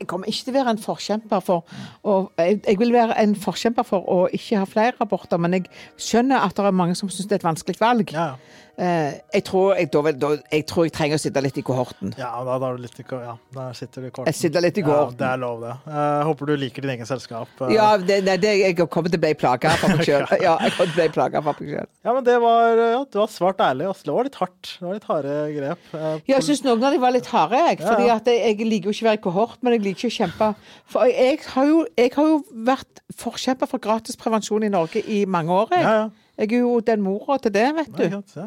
jeg 0.00 0.08
kommer 0.08 0.30
ikke 0.30 0.46
til 0.46 0.54
å 0.54 0.58
være 0.58 0.72
en 0.74 0.80
forkjemper 0.80 1.42
for 1.44 1.80
og 2.08 2.30
jeg, 2.40 2.60
jeg 2.64 2.78
vil 2.80 2.94
være 2.94 3.18
en 3.20 3.34
forkjemper 3.36 3.86
for 3.86 4.06
å 4.08 4.20
ikke 4.32 4.62
ha 4.62 4.68
flere 4.68 5.04
aborter, 5.04 5.40
men 5.40 5.58
jeg 5.58 5.68
skjønner 6.00 6.46
at 6.46 6.56
det 6.56 6.64
er 6.66 6.76
mange 6.82 6.96
som 6.98 7.12
syns 7.12 7.28
det 7.28 7.36
er 7.36 7.42
et 7.42 7.48
vanskelig 7.50 7.80
valg. 7.82 8.14
Ja, 8.16 8.32
jeg, 8.80 9.42
tror 9.44 9.74
jeg, 9.76 9.88
da, 9.92 10.12
da, 10.16 10.28
jeg 10.52 10.64
tror 10.70 10.86
jeg 10.86 10.92
trenger 10.96 11.18
å 11.18 11.22
sitte 11.22 11.42
litt 11.44 11.58
i 11.60 11.64
kohorten. 11.66 12.14
ja 12.18 12.30
da, 12.46 12.56
da, 12.62 12.70
litt 12.80 13.00
i, 13.02 13.04
ja, 13.10 13.34
der 13.56 13.74
sitter 13.76 14.04
du 14.04 14.08
i 14.08 14.10
kohorten. 14.10 14.30
Jeg 14.30 14.38
sitter 14.38 14.64
litt 14.64 14.78
i 14.80 14.84
kohorten. 14.86 15.18
Ja, 15.18 15.20
det 15.20 15.28
er 15.34 15.42
lov, 15.42 15.64
det. 15.64 15.74
Jeg 15.92 16.26
håper 16.30 16.50
du 16.50 16.54
liker 16.62 16.86
din 16.86 16.92
egen 16.94 17.08
selskap. 17.08 17.52
eh. 17.66 17.74
Ja, 17.76 17.88
det, 17.98 18.20
nei, 18.24 18.36
det, 18.40 18.54
jeg 18.62 18.76
kommer 18.88 19.12
til 19.12 19.20
å 19.20 19.24
bli 19.26 19.32
plaga 19.42 19.74
for 19.80 19.92
meg 19.92 20.04
sjøl. 20.08 20.24
Ja, 20.40 20.54
jeg 20.64 20.76
kommer 20.76 20.94
til 20.94 20.96
å 20.96 21.00
bli 21.02 21.08
plaga 21.18 21.42
for 21.44 21.60
meg 21.60 21.74
selv. 21.74 21.90
Ja, 22.06 22.14
men 22.16 22.24
det 22.30 22.38
var, 22.46 22.80
ja, 22.80 23.02
du 23.04 23.18
var 23.20 23.34
svart 23.34 23.60
ærlig. 23.66 23.90
ass. 23.90 24.00
Det 24.06 24.14
var 24.16 24.28
litt 24.30 24.40
hardt. 24.40 24.72
Det 24.78 24.86
var 24.88 24.96
litt 24.96 25.10
harde 25.10 25.36
grep. 25.58 25.90
Ja, 25.92 26.14
Jeg 26.32 26.46
syns 26.48 26.64
noen 26.64 26.80
av 26.88 26.96
dem 26.96 27.04
var 27.04 27.14
litt 27.16 27.28
harde, 27.34 27.60
jeg. 27.70 27.82
Fordi 27.84 28.08
ja. 28.08 28.16
jeg, 28.24 28.64
liker 28.64 28.90
jo 28.90 28.96
ikke 28.96 29.06
å 29.06 29.10
være 29.10 29.20
i 29.20 29.24
kohort, 29.28 29.60
men 29.60 29.76
jeg 29.76 29.84
liker 29.84 30.06
ikke 30.06 30.14
å 30.14 30.16
kjempe. 30.20 30.50
For 30.90 31.10
jeg 31.10 31.38
har 31.52 31.68
jo, 31.68 31.84
har 32.16 32.32
jo 32.32 32.40
vært 32.70 33.04
forkjemper 33.20 33.68
for 33.70 33.82
gratis 33.82 34.16
prevensjon 34.20 34.64
i 34.64 34.72
Norge 34.72 35.04
i 35.04 35.24
mange 35.28 35.52
år. 35.52 35.76
Jeg, 35.76 35.84
Ja, 35.84 35.94
ja. 36.04 36.10
Jeg 36.40 36.54
er 36.56 36.62
jo 36.62 36.78
den 36.80 37.02
mora 37.04 37.36
til 37.44 37.52
det, 37.52 37.66
vet 37.76 37.90
du. 37.92 38.04
godt, 38.14 38.32
ja. 38.38 38.46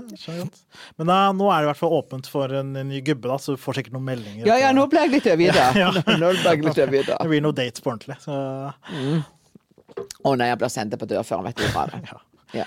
Men 0.97 1.11
da, 1.11 1.17
nå 1.37 1.49
er 1.53 1.61
det 1.61 1.67
i 1.67 1.69
hvert 1.69 1.81
fall 1.83 1.93
åpent 1.99 2.25
for 2.31 2.49
en, 2.57 2.71
en 2.79 2.89
ny 2.89 3.03
gubbe, 3.05 3.29
da, 3.29 3.37
så 3.37 3.53
du 3.53 3.61
får 3.61 3.77
sikkert 3.79 3.93
noen 3.99 4.07
meldinger. 4.07 4.47
Ja 4.49 4.57
ja, 4.63 4.71
nå 4.73 4.87
ble 4.89 5.03
jeg 5.05 5.13
litt 5.13 5.29
overgitt, 5.29 5.59
da. 5.59 5.69
Ja. 5.83 5.91
Nå 6.23 6.31
ble 6.33 6.41
jeg 6.55 6.65
litt 6.65 6.81
overgitt, 6.87 7.11
da. 7.11 7.19
Det 7.21 7.29
blir 7.29 7.45
noen 7.45 7.59
dates 7.61 7.85
på 7.85 7.93
ordentlig. 7.93 8.17
Så, 8.25 8.33
Å 10.25 10.35
nei, 10.41 10.49
jeg 10.49 10.61
blir 10.63 10.73
sendt 10.73 10.97
på 10.97 11.09
dør 11.13 11.21
før 11.27 11.45
vet 11.45 11.61
du. 11.61 11.69
Bare. 11.77 12.01
ja. 12.09 12.21
Ja. 12.53 12.65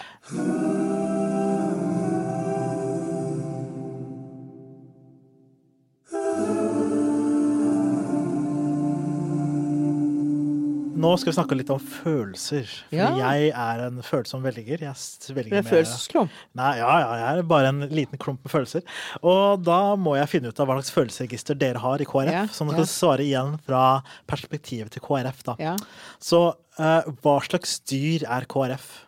Nå 10.96 11.10
skal 11.20 11.30
vi 11.32 11.36
snakke 11.36 11.56
litt 11.58 11.70
om 11.74 11.80
følelser. 11.82 12.70
Ja. 12.94 13.10
jeg 13.20 13.50
er 13.52 13.82
en 13.86 14.00
følsom 14.06 14.42
velger. 14.46 14.80
Jeg 14.86 14.94
velger 15.36 15.52
er 15.58 15.62
med- 15.62 15.70
følelsesklump. 15.70 16.30
Nei, 16.56 16.70
ja, 16.78 16.90
ja, 17.02 17.10
jeg 17.20 17.38
er 17.42 17.48
bare 17.50 17.68
en 17.72 17.80
liten 17.92 18.18
klump 18.22 18.42
med 18.44 18.52
følelser. 18.52 18.82
Og 19.22 19.62
da 19.66 19.94
må 20.00 20.16
jeg 20.16 20.28
finne 20.32 20.48
ut 20.52 20.60
av 20.60 20.66
hva 20.70 20.78
slags 20.80 20.94
følelsesregister 20.96 21.58
dere 21.58 21.78
har 21.84 22.00
i 22.00 22.08
KrF, 22.08 22.32
Ja, 22.32 22.46
som 22.48 22.68
ja. 22.72 22.78
skal 22.78 22.86
svare 22.92 23.26
igjen 23.26 23.58
fra 23.66 24.02
perspektivet 24.26 24.90
til 24.96 25.02
KrF. 25.04 25.42
da. 25.44 25.56
Ja. 25.60 25.76
Så 26.18 26.54
uh, 26.80 27.02
hva 27.22 27.36
slags 27.44 27.78
dyr 27.88 28.24
er 28.28 28.48
KrF? 28.48 29.02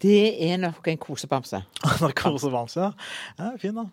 Det 0.00 0.36
er 0.50 0.56
nok 0.62 0.86
en 0.88 0.98
kosebamse. 1.02 1.58
Kosebamse, 2.14 2.78
ja. 2.80 2.92
ja. 3.40 3.48
Fin, 3.58 3.74
da. 3.74 3.88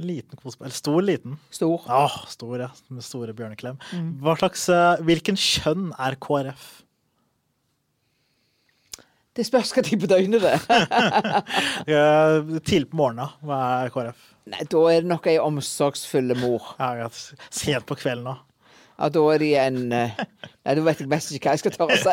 Liten 0.00 0.38
kosebamse. 0.38 0.64
Eller 0.64 0.78
stor, 0.78 1.02
liten. 1.04 1.34
Stor. 1.50 1.82
Åh, 1.88 2.14
stor, 2.32 2.54
ja. 2.60 2.70
Med 2.88 3.04
store 3.04 3.34
bjørneklem. 3.36 3.76
Mm. 3.92 4.12
Hva 4.24 4.36
slags, 4.40 4.68
eh, 4.72 5.02
hvilken 5.04 5.36
kjønn 5.36 5.90
er 6.00 6.16
KrF? 6.22 6.70
Det 9.32 9.46
spørs 9.48 9.72
hva 9.72 9.82
tid 9.84 10.00
på 10.02 10.08
døgnet 10.10 10.42
det 10.44 10.50
er. 10.52 11.42
Tidlig 12.68 12.90
på 12.92 12.98
morgenen, 13.00 13.32
hva 13.44 13.60
er 13.84 13.92
KrF? 13.92 14.24
Nei, 14.52 14.64
da 14.68 14.80
er 14.90 15.04
det 15.04 15.08
nok 15.12 15.28
ei 15.30 15.38
omsorgsfull 15.40 16.34
mor. 16.40 16.74
Ja, 16.80 16.90
ja, 17.04 17.06
Sent 17.48 17.86
på 17.88 17.96
kvelden, 18.00 18.32
òg. 18.34 18.42
Ja, 18.98 19.08
da 19.08 19.22
er 19.32 19.40
de 19.40 19.48
en 19.58 19.78
eh, 19.96 20.18
Nei, 20.62 20.74
da 20.76 20.82
vet 20.84 21.00
jeg 21.00 21.08
mest 21.10 21.32
ikke 21.34 21.48
hva 21.48 21.54
jeg 21.56 21.62
skal 21.62 21.74
tørre 21.74 21.96
å 21.96 22.02
si. 22.02 22.12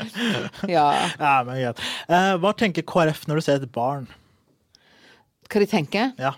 ja. 0.74 0.86
Ja, 1.20 1.34
men 1.46 1.60
greit. 1.60 1.82
Eh, 2.08 2.32
hva 2.40 2.54
tenker 2.56 2.86
KrF 2.88 3.26
når 3.28 3.40
du 3.40 3.46
ser 3.46 3.60
et 3.60 3.74
barn? 3.74 4.08
Hva 5.50 5.60
de 5.62 5.68
tenker? 5.70 6.14
Ja. 6.18 6.32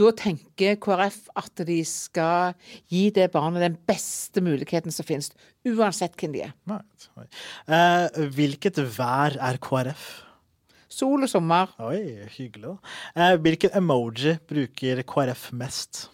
Da 0.00 0.08
tenker 0.16 0.78
KrF 0.80 1.26
at 1.36 1.60
de 1.68 1.76
skal 1.84 2.54
gi 2.88 3.10
det 3.12 3.26
barnet 3.34 3.60
den 3.66 3.76
beste 3.88 4.40
muligheten 4.40 4.94
som 4.94 5.04
finnes, 5.04 5.28
uansett 5.68 6.16
hvem 6.16 6.32
de 6.38 6.46
er. 6.46 6.54
Eh, 7.68 8.22
hvilket 8.32 8.80
vær 8.96 9.36
er 9.36 9.60
KrF? 9.60 10.06
Sol 10.90 11.26
og 11.26 11.30
sommer. 11.30 11.74
Oi, 11.84 12.00
hyggelig. 12.32 12.78
Eh, 13.12 13.36
hvilken 13.44 13.76
emoji 13.76 14.38
bruker 14.48 15.04
KrF 15.04 15.50
mest? 15.60 16.06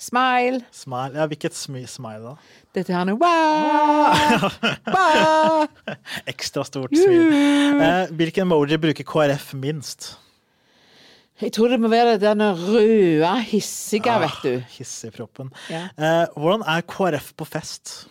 Smile. 0.00 0.60
Smile. 0.72 1.16
Ja, 1.16 1.26
hvilket 1.28 1.56
smi 1.56 1.86
smile, 1.88 2.34
da? 2.34 2.36
Dette 2.76 2.94
her 2.96 3.08
er 3.08 3.16
wow, 3.20 4.52
wow. 4.92 5.66
Ekstra 6.32 6.64
stort 6.68 6.92
smil. 6.96 7.32
Eh, 7.32 8.12
hvilken 8.16 8.48
emoji 8.48 8.80
bruker 8.80 9.08
KrF 9.08 9.54
minst? 9.56 10.14
Jeg 11.40 11.52
tror 11.56 11.68
det 11.72 11.80
må 11.80 11.88
være 11.88 12.18
denne 12.20 12.50
røde, 12.54 13.34
hissige, 13.48 14.10
Ah, 14.12 14.20
vet 14.20 14.42
du. 14.44 14.64
Hissigproppen. 14.76 15.50
Ja. 15.72 15.86
Eh, 15.96 16.26
hvordan 16.36 16.62
er 16.68 16.82
KrF 16.82 17.32
på 17.36 17.46
fest? 17.48 18.06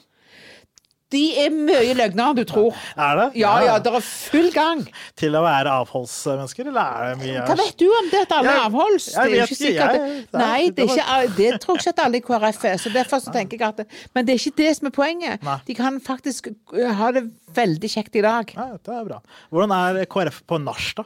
De 1.09 1.19
er 1.41 1.49
mye 1.49 1.95
løgnere 1.97 2.29
enn 2.29 2.37
du 2.37 2.43
tror. 2.45 2.75
Er 2.93 3.15
det? 3.17 3.23
Ja 3.41 3.55
ja, 3.65 3.79
det 3.81 3.89
er 3.97 4.03
full 4.05 4.51
gang. 4.53 4.83
Til 5.17 5.33
å 5.33 5.41
være 5.41 5.71
avholdsmennesker, 5.81 6.67
eller 6.69 6.81
er 6.85 7.07
det 7.15 7.23
mye 7.23 7.45
Hva 7.47 7.55
vet 7.57 7.77
du 7.81 7.87
om 7.89 8.09
det 8.11 8.19
at 8.27 8.35
alle 8.37 8.51
er 8.53 8.61
avholds? 8.67 9.07
jeg 9.15 9.15
Det 9.15 9.23
er 9.23 9.33
vet 9.33 9.49
ikke 9.49 9.57
sikkert 9.57 9.95
jeg- 9.97 10.27
Nei, 10.37 10.69
det 10.69 10.85
er 10.85 10.93
ikke, 10.93 11.35
det 11.39 11.61
tror 11.63 11.79
jeg 11.79 11.81
ikke 11.81 11.95
at 11.95 12.03
alle 12.05 12.17
i 12.17 12.21
KrF 12.27 12.63
er. 12.69 12.77
Så 12.77 12.93
derfor 12.93 13.17
så 13.25 13.33
tenker 13.33 13.57
jeg 13.57 13.67
at 13.69 13.77
det, 13.77 13.87
Men 14.13 14.25
det 14.27 14.35
er 14.35 14.37
ikke 14.51 14.55
det 14.61 14.75
som 14.77 14.85
er 14.85 14.91
poenget. 14.91 15.41
Nei. 15.43 15.57
De 15.65 15.73
kan 15.73 15.99
faktisk 15.99 16.51
uh, 16.77 16.93
ha 16.93 17.11
det 17.11 17.25
veldig 17.57 17.89
kjekt 17.89 18.15
i 18.15 18.21
dag. 18.21 18.53
Ja, 18.55 18.77
det 18.77 18.93
er 18.99 19.05
bra. 19.09 19.19
Hvordan 19.51 19.73
er 19.99 20.05
KrF 20.05 20.43
på 20.45 20.61
nach, 20.61 20.93
da? 20.93 21.03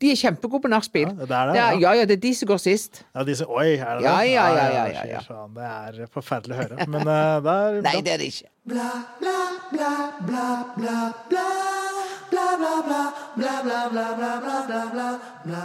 De 0.00 0.10
er 0.12 0.18
kjempegode 0.18 0.62
på 0.64 0.70
nachspiel. 0.72 1.10
Ja, 1.10 1.26
det 1.28 1.36
er 1.38 1.50
det, 1.50 1.56
ja. 1.58 1.66
ja. 1.72 1.78
ja, 1.84 1.92
ja, 2.00 2.04
det 2.10 2.16
er 2.18 2.22
de 2.24 2.32
som 2.38 2.48
går 2.50 2.60
sist. 2.62 3.02
Ja, 3.14 3.24
de 3.28 3.36
som 3.38 3.50
oi, 3.52 3.66
er 3.76 4.00
det 4.00 4.06
Ja, 4.06 4.16
det? 4.18 4.30
ja, 4.32 4.46
ja, 4.48 4.66
ja, 4.72 4.84
ja, 4.94 5.20
ja. 5.20 5.46
Det 5.54 5.68
er 5.70 6.10
forferdelig 6.14 6.56
å 6.56 6.60
høre. 6.62 6.88
Men 6.88 7.00
uh, 7.08 7.38
det 7.44 7.56
er 7.58 7.80
Nei, 7.88 7.96
det 8.06 8.16
er 8.16 8.24
det 8.24 8.30
ikke. 8.32 8.48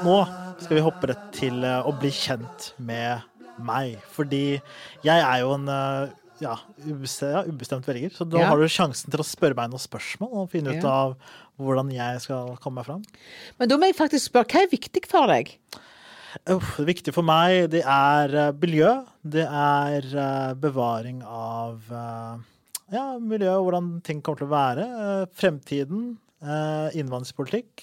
Nå 0.04 0.18
skal 0.60 0.76
vi 0.78 0.84
hoppe 0.84 1.10
rett 1.12 1.28
til 1.36 1.64
eh, 1.64 1.82
å 1.88 1.92
bli 2.00 2.12
kjent 2.14 2.72
med 2.84 3.26
meg. 3.64 3.98
Fordi 4.16 4.44
jeg 5.06 5.20
er 5.24 5.42
jo 5.44 5.54
en 5.56 5.68
eh, 5.72 6.16
ja, 6.44 6.56
ubestemt, 6.88 7.88
velger. 7.88 8.14
Så 8.16 8.28
da 8.30 8.42
Ja. 8.44 8.50
har 8.52 8.58
du 8.60 8.68
sjansen 8.72 9.12
til 9.12 9.20
å 9.24 9.28
spørre 9.28 9.58
meg 9.58 9.72
noen 9.72 9.84
spørsmål 9.84 10.44
og 10.44 10.52
finne 10.54 10.76
ut 10.78 10.86
av 10.88 11.16
hvordan 11.60 11.92
jeg 11.94 12.22
skal 12.24 12.56
komme 12.64 12.80
meg 12.80 12.88
fram. 12.88 13.04
Men 13.60 13.70
da 13.72 13.78
må 13.80 13.90
jeg 13.90 13.98
faktisk 14.00 14.30
spørre, 14.32 14.48
hva 14.50 14.64
er 14.66 14.72
viktig 14.72 15.04
for 15.12 15.30
deg? 15.32 15.52
Uff, 16.54 16.76
det 16.78 16.86
viktige 16.92 17.14
for 17.16 17.26
meg, 17.26 17.68
det 17.74 17.82
er 17.90 18.34
eh, 18.38 18.52
miljø. 18.62 18.92
Det 19.26 19.46
er 19.50 20.06
eh, 20.06 20.54
bevaring 20.62 21.24
av 21.26 21.90
eh, 21.90 22.44
ja, 22.94 23.06
miljø 23.22 23.56
og 23.58 23.66
hvordan 23.68 23.90
ting 24.06 24.22
kommer 24.26 24.44
til 24.44 24.50
å 24.50 24.54
være. 24.56 24.90
fremtiden. 25.38 26.10
Uh, 26.40 26.88
innvandringspolitikk. 26.96 27.82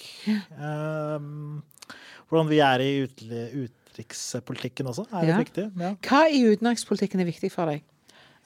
hvordan 2.27 2.47
vi 2.49 2.57
er 2.65 2.81
i 2.81 2.87
utenrikspolitikken 3.05 4.89
også, 4.89 5.05
er 5.11 5.27
litt 5.27 5.29
Ja. 5.29 5.37
viktig. 5.43 5.65
Ja. 5.77 5.91
Hva 6.01 6.23
i 6.33 6.41
utenrikspolitikken 6.55 7.21
er 7.21 7.29
viktig 7.29 7.51
for 7.53 7.69
deg? 7.69 7.83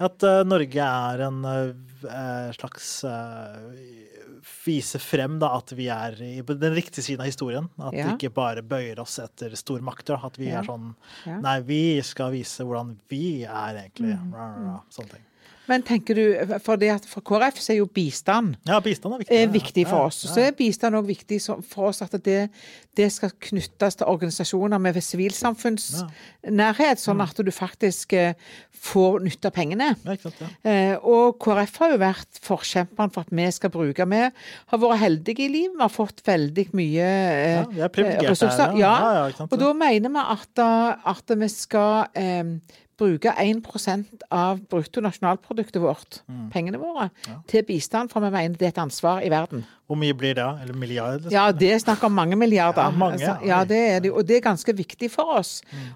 At 0.01 0.23
uh, 0.25 0.41
Norge 0.47 0.81
er 0.81 1.21
en 1.27 1.41
uh, 1.45 2.51
slags 2.57 2.87
Vise 4.65 4.97
frem 5.01 5.35
da, 5.41 5.51
at 5.59 5.71
vi 5.77 5.85
er 5.93 6.15
i 6.25 6.41
den 6.41 6.73
riktige 6.73 7.03
siden 7.05 7.21
av 7.23 7.29
historien. 7.29 7.67
At 7.81 7.93
Ja. 7.93 8.07
vi 8.07 8.15
ikke 8.27 8.33
bare 8.33 8.61
bøyer 8.65 8.99
oss 9.03 9.19
etter 9.21 9.53
stormakter. 9.57 10.17
At 10.25 10.37
vi 10.37 10.49
Ja. 10.49 10.59
er 10.61 10.65
sånn. 10.65 10.95
Nei, 11.41 11.59
vi 11.61 12.01
skal 12.01 12.31
vise 12.33 12.65
hvordan 12.65 12.95
vi 13.09 13.43
er, 13.43 13.77
egentlig. 13.83 14.17
Mm, 14.17 14.33
rah, 14.33 14.81
Sånne 14.89 15.09
ting. 15.13 15.25
Men 15.69 15.83
tenker 15.85 16.17
du, 16.17 16.23
for, 16.63 16.81
for 17.07 17.23
KrF 17.25 17.59
så 17.61 17.73
er 17.73 17.77
jo 17.81 17.87
bistand 17.93 18.55
Ja, 18.67 18.79
bistand 18.83 19.13
er 19.15 19.21
viktig. 19.21 19.37
er 19.37 19.51
viktig 19.53 19.85
for 19.87 20.07
oss. 20.09 20.23
Så 20.25 20.41
er 20.41 20.55
bistand 20.57 20.97
òg 20.97 21.05
viktig 21.09 21.37
for 21.69 21.91
oss 21.91 22.01
at 22.05 22.15
det, 22.25 22.39
det 22.97 23.07
skal 23.13 23.31
knyttes 23.49 23.99
til 23.99 24.09
organisasjoner 24.09 24.81
med 24.81 24.97
sivilsamfunnsnærhet, 25.05 27.01
sånn 27.01 27.21
at 27.23 27.39
du 27.45 27.51
faktisk 27.53 28.15
eh, 28.17 28.33
får 28.81 29.21
nytte 29.25 29.51
av 29.51 29.55
pengene. 29.55 29.91
Eh, 30.65 30.95
og 30.97 31.37
KrF 31.43 31.79
har 31.83 31.95
jo 31.95 32.01
vært 32.01 32.41
forkjemperen 32.43 33.13
for 33.13 33.27
at 33.27 33.33
vi 33.37 33.47
skal 33.53 33.73
bruke. 33.73 34.07
Vi 34.11 34.21
har 34.25 34.83
vært 34.85 35.03
heldige 35.05 35.45
i 35.45 35.51
livet. 35.53 35.77
Vi 35.77 35.85
har 35.85 35.93
fått 35.93 36.23
veldig 36.27 36.67
mye 36.77 37.07
eh, 37.07 37.81
er 37.85 38.23
ressurser. 38.27 38.77
ja. 38.81 38.95
Og 39.47 39.57
da 39.61 39.73
mener 39.77 40.09
vi 40.11 40.29
at, 40.35 40.63
at 41.13 41.35
vi 41.37 41.51
skal 41.53 42.07
eh, 42.17 42.55
bruke 43.01 43.33
1% 43.41 44.25
av 44.31 44.59
bruttonasjonalproduktet 44.69 45.81
vårt, 45.81 46.21
Mm. 46.27 46.49
pengene 46.53 46.77
våre, 46.77 47.09
til 47.47 47.63
bistand, 47.65 48.11
for 48.13 48.21
vi 48.21 48.29
mener 48.29 48.55
det 48.57 48.67
er 48.67 48.75
et 48.75 48.83
ansvar 48.83 49.21
i 49.25 49.29
verden. 49.29 49.65
Hvor 49.91 49.99
mye 49.99 50.15
blir 50.15 50.37
det. 50.37 50.45
Eller 50.63 50.77
milliard? 50.79 51.17
Liksom? 51.25 51.33
Ja, 51.35 51.49
det 51.51 51.67
er 51.75 51.79
snakk 51.83 52.03
om 52.07 52.13
mange 52.15 52.37
milliarder. 52.39 52.85
Ja, 52.87 52.95
mange, 52.95 53.17
Altså, 53.19 53.33
ja. 53.43 53.57
det 53.67 53.79
er 53.89 53.99
det, 54.05 54.11
og 54.15 54.23
det 54.27 54.37
er 54.37 54.43
ganske 54.45 54.71
viktig 54.77 55.09
for 55.11 55.33
oss. 55.35 55.49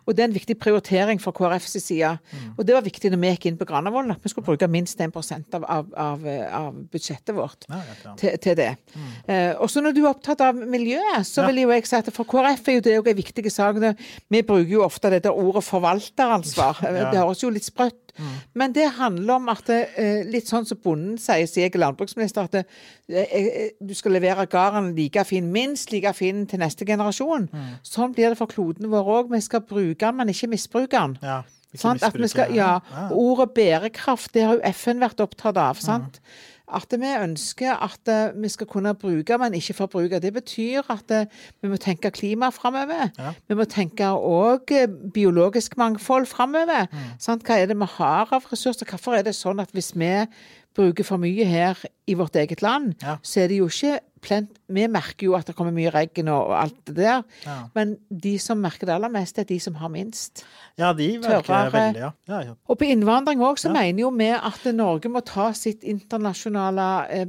Og 0.03 0.11
det 0.17 0.25
er 0.25 0.27
en 0.27 0.35
viktig 0.35 0.57
prioritering 0.59 1.21
fra 1.23 1.31
KrFs 1.31 1.77
side. 1.79 2.09
Og 2.57 2.65
det 2.67 2.75
var 2.75 2.83
viktig 2.83 3.13
når 3.13 3.21
vi 3.21 3.31
gikk 3.31 3.47
inn 3.47 3.59
på 3.61 3.67
Granavolden, 3.69 4.11
at 4.11 4.19
vi 4.25 4.33
skulle 4.33 4.49
bruke 4.49 4.67
minst 4.67 4.99
1 4.99 5.15
av, 5.55 5.63
av, 5.63 5.93
av, 5.95 6.27
av 6.59 6.81
budsjettet 6.91 7.31
vårt 7.37 7.69
Ja, 7.71 7.79
til, 8.19 8.35
til 8.43 8.57
det. 8.59 8.69
Eh, 9.31 9.53
også 9.63 9.79
når 9.85 9.95
du 9.95 10.01
er 10.03 10.09
opptatt 10.11 10.43
av 10.43 10.59
miljøet, 10.59 11.23
så 11.23 11.47
vil 11.47 11.63
jo 11.63 11.71
jeg 11.71 11.87
si 11.87 11.95
at 12.01 12.11
for 12.11 12.27
KrF 12.27 12.67
er 12.67 12.79
jo 12.81 12.83
det 12.89 12.97
òg 12.99 13.11
en 13.13 13.19
viktig 13.21 13.47
sak. 13.51 13.79
Vi 14.27 14.43
bruker 14.43 14.75
jo 14.75 14.83
ofte 14.83 15.13
dette 15.15 15.31
ordet 15.31 15.63
forvalteransvar. 15.63 16.83
Det 17.15 17.21
høres 17.21 17.43
jo 17.43 17.49
litt 17.53 17.63
sprøtt 17.67 18.04
men 18.53 18.73
det 18.75 18.85
handler 18.97 19.39
om 19.39 19.49
at 19.51 19.69
eh, 19.73 20.21
litt 20.29 20.47
sånn 20.47 20.67
som 20.67 20.79
bonden 20.83 21.17
sier, 21.21 21.47
sier 21.49 21.67
jeg 21.67 21.75
er 21.75 21.83
landbruksminister, 21.83 22.47
at 22.47 22.55
det, 22.55 22.63
eh, 23.09 23.35
eh, 23.39 23.73
du 23.79 23.93
skal 23.97 24.15
levere 24.15 24.47
gården 24.51 24.93
like 24.95 25.25
fin, 25.27 25.51
minst 25.51 25.91
like 25.91 26.13
fin 26.17 26.45
til 26.47 26.61
neste 26.63 26.87
generasjon. 26.87 27.49
Sånn 27.83 28.15
blir 28.15 28.31
det 28.31 28.39
for 28.39 28.51
kloden 28.51 28.91
vår 28.93 29.11
òg. 29.17 29.35
Vi 29.35 29.43
skal 29.43 29.65
bruke 29.67 30.05
den, 30.05 30.17
men 30.21 30.31
ikke 30.33 30.51
misbruke 30.53 30.95
den. 30.95 31.19
ja. 31.23 31.43
Sånn, 31.75 31.99
At 32.07 32.15
vi 32.15 32.27
skal, 32.31 32.53
ja, 32.55 32.77
og 33.09 33.17
Ordet 33.19 33.49
bærekraft 33.57 34.31
det 34.31 34.45
har 34.47 34.55
jo 34.55 34.73
FN 34.77 35.01
vært 35.03 35.19
opptatt 35.19 35.57
av. 35.59 35.81
sant? 35.83 36.21
At 36.73 36.89
vi 36.97 37.05
ønsker 37.21 37.77
at 37.77 38.09
eh, 38.09 38.31
vi 38.41 38.49
skal 38.49 38.65
kunne 38.67 38.93
bruke, 38.97 39.37
men 39.37 39.53
ikke 39.53 39.73
forbruke. 39.77 40.19
Det 40.19 40.31
betyr 40.33 40.81
at 40.89 41.11
eh, 41.13 41.25
vi 41.61 41.69
må 41.69 41.77
tenke 41.77 42.09
klima 42.11 42.49
framover. 42.49 43.11
Ja. 43.19 43.33
Vi 43.47 43.55
må 43.59 43.67
tenke 43.69 44.07
òg 44.17 44.73
biologisk 45.13 45.77
mangfold 45.77 46.25
framover. 46.25 46.87
Mm. 46.91 47.39
Hva 47.45 47.59
er 47.61 47.69
det 47.69 47.77
vi 47.77 47.89
har 47.97 48.33
av 48.33 48.49
ressurser? 48.51 48.89
Hvorfor 48.89 49.19
er 49.19 49.27
det 49.27 49.35
sånn 49.37 49.61
at 49.61 49.69
hvis 49.77 49.93
vi 49.95 50.11
bruker 50.75 51.05
for 51.07 51.21
mye 51.21 51.45
her 51.47 51.79
i 52.07 52.17
vårt 52.19 52.35
eget 52.35 52.61
land, 52.65 52.95
Ja. 53.01 53.17
så 53.23 53.45
er 53.45 53.47
det 53.47 53.57
jo 53.61 53.69
ikke 53.69 53.99
plent 54.25 54.59
Vi 54.67 54.87
merker 54.89 55.27
jo 55.27 55.35
at 55.37 55.45
det 55.45 55.53
kommer 55.55 55.73
mye 55.75 55.91
regn 55.93 56.29
og, 56.33 56.49
alt 56.57 56.79
det 56.89 56.95
der, 56.97 57.23
Ja. 57.45 57.57
men 57.75 57.95
de 58.09 58.37
som 58.41 58.57
merker 58.61 58.87
det 58.89 58.95
aller 58.95 59.11
mest, 59.13 59.37
er 59.37 59.45
de 59.45 59.59
som 59.61 59.75
har 59.77 59.89
minst. 59.93 60.43
ja, 60.77 60.91
de 60.93 61.19
tørrere- 61.21 61.71
veldig, 61.71 62.01
ja. 62.01 62.11
ja, 62.27 62.39
ja. 62.49 62.55
Og 62.67 62.79
på 62.79 62.87
innvandring 62.89 63.39
òg, 63.39 63.59
så 63.61 63.71
mener 63.71 64.01
jo 64.01 64.09
vi 64.11 64.31
at 64.33 64.65
Norge 64.73 65.09
må 65.09 65.21
ta 65.23 65.51
sitt 65.53 65.83
internasjonale 65.83 66.87
eh, 67.09 67.25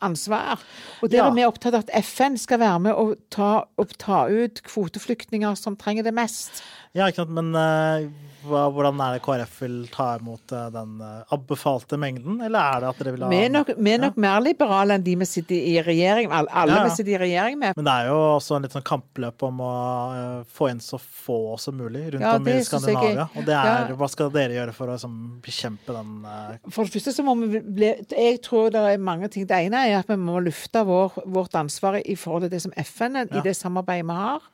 ansvar. 0.00 0.58
Og 1.02 1.10
der 1.12 1.24
er 1.26 1.34
vi 1.36 1.44
opptatt 1.44 1.74
av 1.74 1.84
at 1.86 1.92
FN 2.04 2.36
skal 2.40 2.58
være 2.58 2.80
med 2.88 2.94
og 2.94 3.14
ta, 3.30 3.64
og 3.76 3.94
ta 3.98 4.26
ut 4.28 4.62
kvoteflyktninger 4.64 5.54
som 5.56 5.76
trenger 5.76 6.08
det 6.08 6.14
mest. 6.14 6.62
Ja, 6.96 7.06
ikke 7.06 7.22
sant. 7.26 7.36
Men 7.36 7.54
eh, 7.54 8.08
hvordan 8.48 8.98
er 9.04 9.18
det 9.18 9.22
KrF 9.22 9.60
vil 9.62 9.78
ta 9.92 10.16
imot 10.16 10.56
eh, 10.56 10.70
den 10.72 10.98
abbefalte 11.30 11.58
anbefalte 11.58 11.98
mengden, 11.98 12.40
eller 12.44 12.58
er 12.58 12.80
det 12.80 12.88
at 12.88 12.98
dere 13.02 13.12
vil 13.14 13.24
ha 13.24 13.30
Vi 13.32 13.40
er 13.44 13.52
nok, 13.52 13.70
vi 13.76 13.92
er 13.92 14.02
nok 14.02 14.16
mer 14.20 14.40
liberale 14.44 14.96
enn 14.96 15.04
de 15.04 15.14
vi 15.20 15.28
sitter 15.28 15.54
i 15.56 15.78
regjering 15.84 16.32
alle, 16.38 16.52
alle 16.62 16.76
Ja, 16.78 16.94
sitter 16.94 17.14
i 17.16 17.20
regjering 17.24 17.58
med. 17.60 17.76
Men 17.78 17.86
det 17.88 17.94
er 17.94 18.10
jo 18.10 18.18
også 18.36 18.56
en 18.56 18.66
litt 18.66 18.74
sånn 18.76 18.86
kampløp 18.86 19.44
om 19.48 19.62
å 19.64 19.72
eh, 20.14 20.40
få 20.54 20.70
inn 20.72 20.82
så 20.82 21.00
få 21.00 21.56
som 21.60 21.76
mulig 21.78 22.04
rundt 22.14 22.24
Ja, 22.24 22.34
om 22.38 22.48
i 22.48 22.56
Skandinavia. 22.66 23.28
Og 23.34 23.46
det 23.48 23.56
er, 23.58 23.92
hva 23.98 24.08
skal 24.10 24.32
dere 24.34 24.56
gjøre 24.56 24.74
for 24.76 24.90
å 24.90 24.96
liksom, 24.96 25.16
bekjempe 25.44 25.96
den 25.96 26.26
uh... 26.26 26.56
For 26.74 26.88
det 26.88 26.96
første 26.96 27.14
så 27.16 27.24
må 27.26 27.36
vi 27.42 27.62
bli 27.62 27.92
Jeg 28.14 28.40
tror 28.46 28.72
det 28.74 28.84
er 28.92 29.02
mange 29.02 29.30
ting. 29.32 29.46
Det 29.48 29.60
ene 29.68 29.84
er 29.88 29.98
at 30.00 30.10
vi 30.10 30.18
må 30.20 30.40
lufte 30.44 30.84
vår, 30.86 31.20
vårt 31.26 31.56
ansvar 31.58 32.00
i 32.00 32.16
forhold 32.18 32.46
til 32.46 32.54
det 32.56 32.62
som 32.64 32.76
FN 32.76 33.22
i 33.24 33.44
det 33.44 33.56
samarbeidet 33.58 34.06
vi 34.08 34.18
har. 34.18 34.44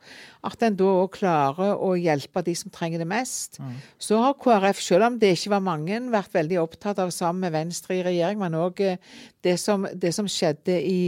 At 0.45 0.63
en 0.65 0.77
da 0.77 0.89
òg 1.05 1.15
klarer 1.17 1.79
å 1.81 1.95
hjelpe 1.97 2.43
de 2.45 2.55
som 2.59 2.73
trenger 2.73 3.01
det 3.01 3.09
mest. 3.09 3.59
Mm. 3.61 3.77
Så 4.01 4.19
har 4.21 4.37
KrF, 4.41 4.83
selv 4.85 5.09
om 5.09 5.19
det 5.21 5.35
ikke 5.39 5.55
var 5.55 5.65
mange, 5.65 6.01
vært 6.13 6.35
veldig 6.37 6.61
opptatt 6.63 7.01
av 7.03 7.13
sammen 7.15 7.47
med 7.47 7.55
Venstre 7.55 7.99
i 7.99 8.05
regjering, 8.05 8.41
men 8.43 8.57
òg 8.59 8.83
det, 8.85 9.57
det 10.03 10.13
som 10.17 10.29
skjedde 10.31 10.77
i, 10.81 11.01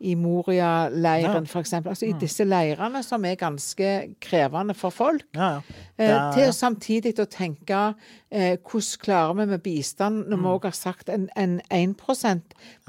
i 0.00 0.14
Moria-leiren, 0.14 1.32
Ja. 1.34 1.40
Mm. 1.40 1.46
f.eks. 1.46 1.72
Altså 1.74 2.06
i 2.06 2.12
disse 2.20 2.44
leirene 2.44 3.02
som 3.02 3.24
er 3.24 3.34
ganske 3.36 4.14
krevende 4.20 4.74
for 4.74 4.90
folk. 4.90 5.24
Ja, 5.34 5.48
ja. 5.50 5.60
Det 5.98 6.08
Eh, 6.08 6.14
er- 6.14 6.32
til 6.34 6.52
samtidig 6.52 7.14
å 7.18 7.26
tenke 7.26 7.94
eh, 8.30 8.56
hvordan 8.58 8.98
klarer 9.02 9.34
vi 9.36 9.46
med 9.46 9.62
bistand, 9.62 10.28
når 10.28 10.36
Mm. 10.36 10.42
vi 10.42 10.48
òg 10.48 10.62
har 10.62 10.70
sagt 10.72 11.08
en, 11.08 11.28
en 11.36 11.60
1 11.70 11.96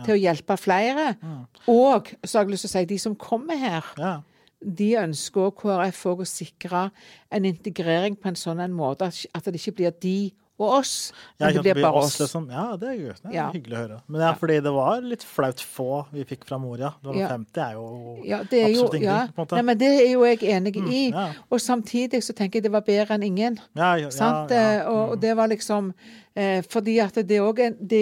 til 0.06 0.14
å 0.16 0.22
hjelpe 0.22 0.58
flere. 0.58 1.16
Mm. 1.24 1.48
Og 1.68 2.08
så 2.26 2.38
har 2.40 2.46
jeg 2.46 2.52
lyst 2.52 2.62
til 2.62 2.70
å 2.70 2.80
si 2.82 2.86
de 2.86 2.98
som 2.98 3.16
kommer 3.16 3.58
her, 3.58 3.84
ja. 3.98 4.22
de 4.62 4.94
ønsker 4.98 5.52
KrF 5.56 6.06
òg 6.06 6.20
å 6.20 6.28
sikre 6.28 6.92
en 7.32 7.46
integrering 7.46 8.16
på 8.20 8.28
en 8.28 8.36
sånn 8.36 8.60
en 8.64 8.74
måte 8.74 9.02
at 9.34 9.44
det 9.46 9.56
ikke 9.56 9.76
blir 9.76 9.92
de 10.00 10.32
og 10.60 10.74
oss, 10.80 11.14
Ja, 11.40 11.46
men 11.48 11.64
det 11.64 11.74
blir 11.74 11.84
bare 11.86 11.94
oss, 12.02 12.16
oss. 12.16 12.20
liksom. 12.20 12.50
Ja, 12.52 12.76
det 12.76 12.90
er, 12.90 12.98
det 13.24 13.30
er 13.30 13.34
Ja. 13.34 13.52
hyggelig 13.54 13.74
å 13.78 13.82
høre. 13.88 14.02
Men 14.08 14.22
er 14.22 14.34
fordi 14.36 14.58
det 14.64 14.74
var 14.76 15.02
litt 15.02 15.24
flaut 15.24 15.58
få 15.64 16.06
vi 16.12 16.26
fikk 16.26 16.44
fra 16.46 16.58
Moria. 16.60 16.94
Det 17.02 17.08
var 17.08 17.16
Ja. 17.16 17.28
50 17.30 17.62
er 17.70 17.74
jo 17.74 18.18
Ja, 18.26 18.44
det 18.44 18.54
er 18.64 18.68
jo, 18.68 18.84
absolutt 18.84 18.94
ingenting, 18.94 19.04
ja. 19.04 19.28
på 19.28 19.40
en 19.40 19.46
måte. 19.46 19.52
Nei, 19.56 19.62
men 19.64 19.78
det 19.78 19.88
er 20.02 20.12
jo 20.14 20.24
jeg 20.26 20.40
enig 20.40 20.76
i. 20.78 21.10
ja. 21.12 21.32
Og 21.52 21.60
samtidig 21.60 22.22
så 22.24 22.34
tenker 22.36 22.58
jeg 22.60 22.64
det 22.64 22.72
var 22.72 22.82
bedre 22.82 23.16
enn 23.16 23.24
ingen. 23.24 23.60
Ja, 23.76 23.96
ja, 23.96 24.10
Sant? 24.10 24.52
ja, 24.52 24.58
Eh, 24.58 24.78
ja. 24.80 24.90
Og, 24.90 25.10
og 25.12 25.20
det 25.22 25.36
var 25.38 25.48
liksom 25.48 25.94
eh, 26.36 26.62
Fordi 26.62 27.00
at 27.00 27.16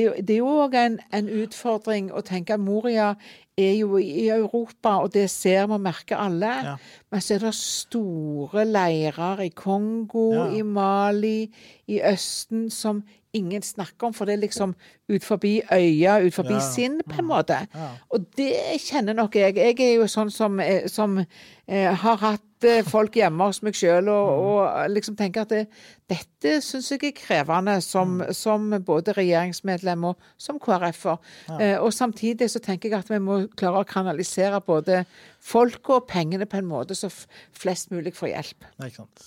jo- 0.06 0.14
det 0.22 0.30
er 0.30 0.38
jo 0.38 0.46
òg 0.68 0.74
en, 0.76 1.00
en 1.14 1.28
utfordring 1.30 2.12
å 2.12 2.22
tenke 2.22 2.52
at 2.54 2.60
Moria 2.60 3.16
er 3.58 3.74
jo 3.80 3.98
i 3.98 4.28
Europa, 4.30 4.98
og 5.02 5.14
det 5.14 5.30
ser 5.34 5.66
vi 5.68 5.74
og 5.74 5.82
merker 5.82 6.18
alle. 6.22 6.52
Ja. 6.66 6.76
Men 7.12 7.22
så 7.22 7.34
er 7.36 7.40
det 7.48 7.54
store 7.58 8.66
leirer 8.70 9.40
i 9.42 9.50
Kongo, 9.50 10.28
Ja. 10.34 10.46
i 10.60 10.62
Mali, 10.62 11.50
i 11.88 12.02
Østen 12.06 12.70
som 12.70 13.04
ingen 13.34 13.62
snakker 13.62 14.08
om, 14.08 14.14
for 14.14 14.26
det 14.26 14.34
er 14.38 14.42
liksom 14.48 14.76
ut 15.10 15.24
forbi 15.24 15.62
øya, 15.72 16.20
ut 16.26 16.34
forbi 16.34 16.54
Ja. 16.54 16.60
sinn, 16.74 17.02
på 17.10 17.20
en 17.20 17.26
måte. 17.28 17.58
Ja. 17.76 17.90
Og 18.10 18.26
det 18.38 18.54
kjenner 18.80 19.14
nok 19.14 19.36
jeg. 19.36 19.56
Jeg 19.56 19.80
er 19.80 19.96
jo 19.96 20.08
sånn 20.08 20.32
som, 20.32 20.60
eh, 20.60 20.88
som 20.88 21.18
eh, 21.68 21.94
har 21.96 22.18
hatt 22.18 22.42
folk 22.90 23.14
hjemme 23.14 23.46
hos 23.46 23.62
meg 23.64 23.74
sjøl, 23.78 24.08
og, 24.10 24.28
Mm. 24.28 24.46
og 24.48 24.90
liksom 24.90 25.16
tenker 25.16 25.42
at 25.42 25.50
det, 25.50 25.68
dette 26.10 26.62
syns 26.62 26.90
jeg 26.90 27.04
er 27.04 27.12
krevende 27.12 27.82
som, 27.82 28.18
Mm. 28.18 28.34
som 28.34 28.70
både 28.84 29.14
regjeringsmedlem 29.14 30.04
og 30.06 30.18
som 30.38 30.60
KrF-er. 30.60 31.18
Eh, 31.60 31.78
og 31.78 31.92
samtidig 31.94 32.50
så 32.50 32.60
tenker 32.60 32.90
jeg 32.90 33.00
at 33.00 33.10
vi 33.10 33.20
må 33.20 33.48
klare 33.56 33.84
å 33.84 33.88
kanalisere 33.88 34.60
både 34.62 35.06
folk 35.40 35.90
og 35.90 36.08
pengene 36.08 36.46
på 36.46 36.58
en 36.58 36.66
måte 36.68 36.96
så 36.96 37.10
flest 37.54 37.92
mulig 37.92 38.14
får 38.14 38.30
hjelp. 38.34 38.66
Nei, 38.80 38.88
ikke 38.90 39.06
sant. 39.06 39.18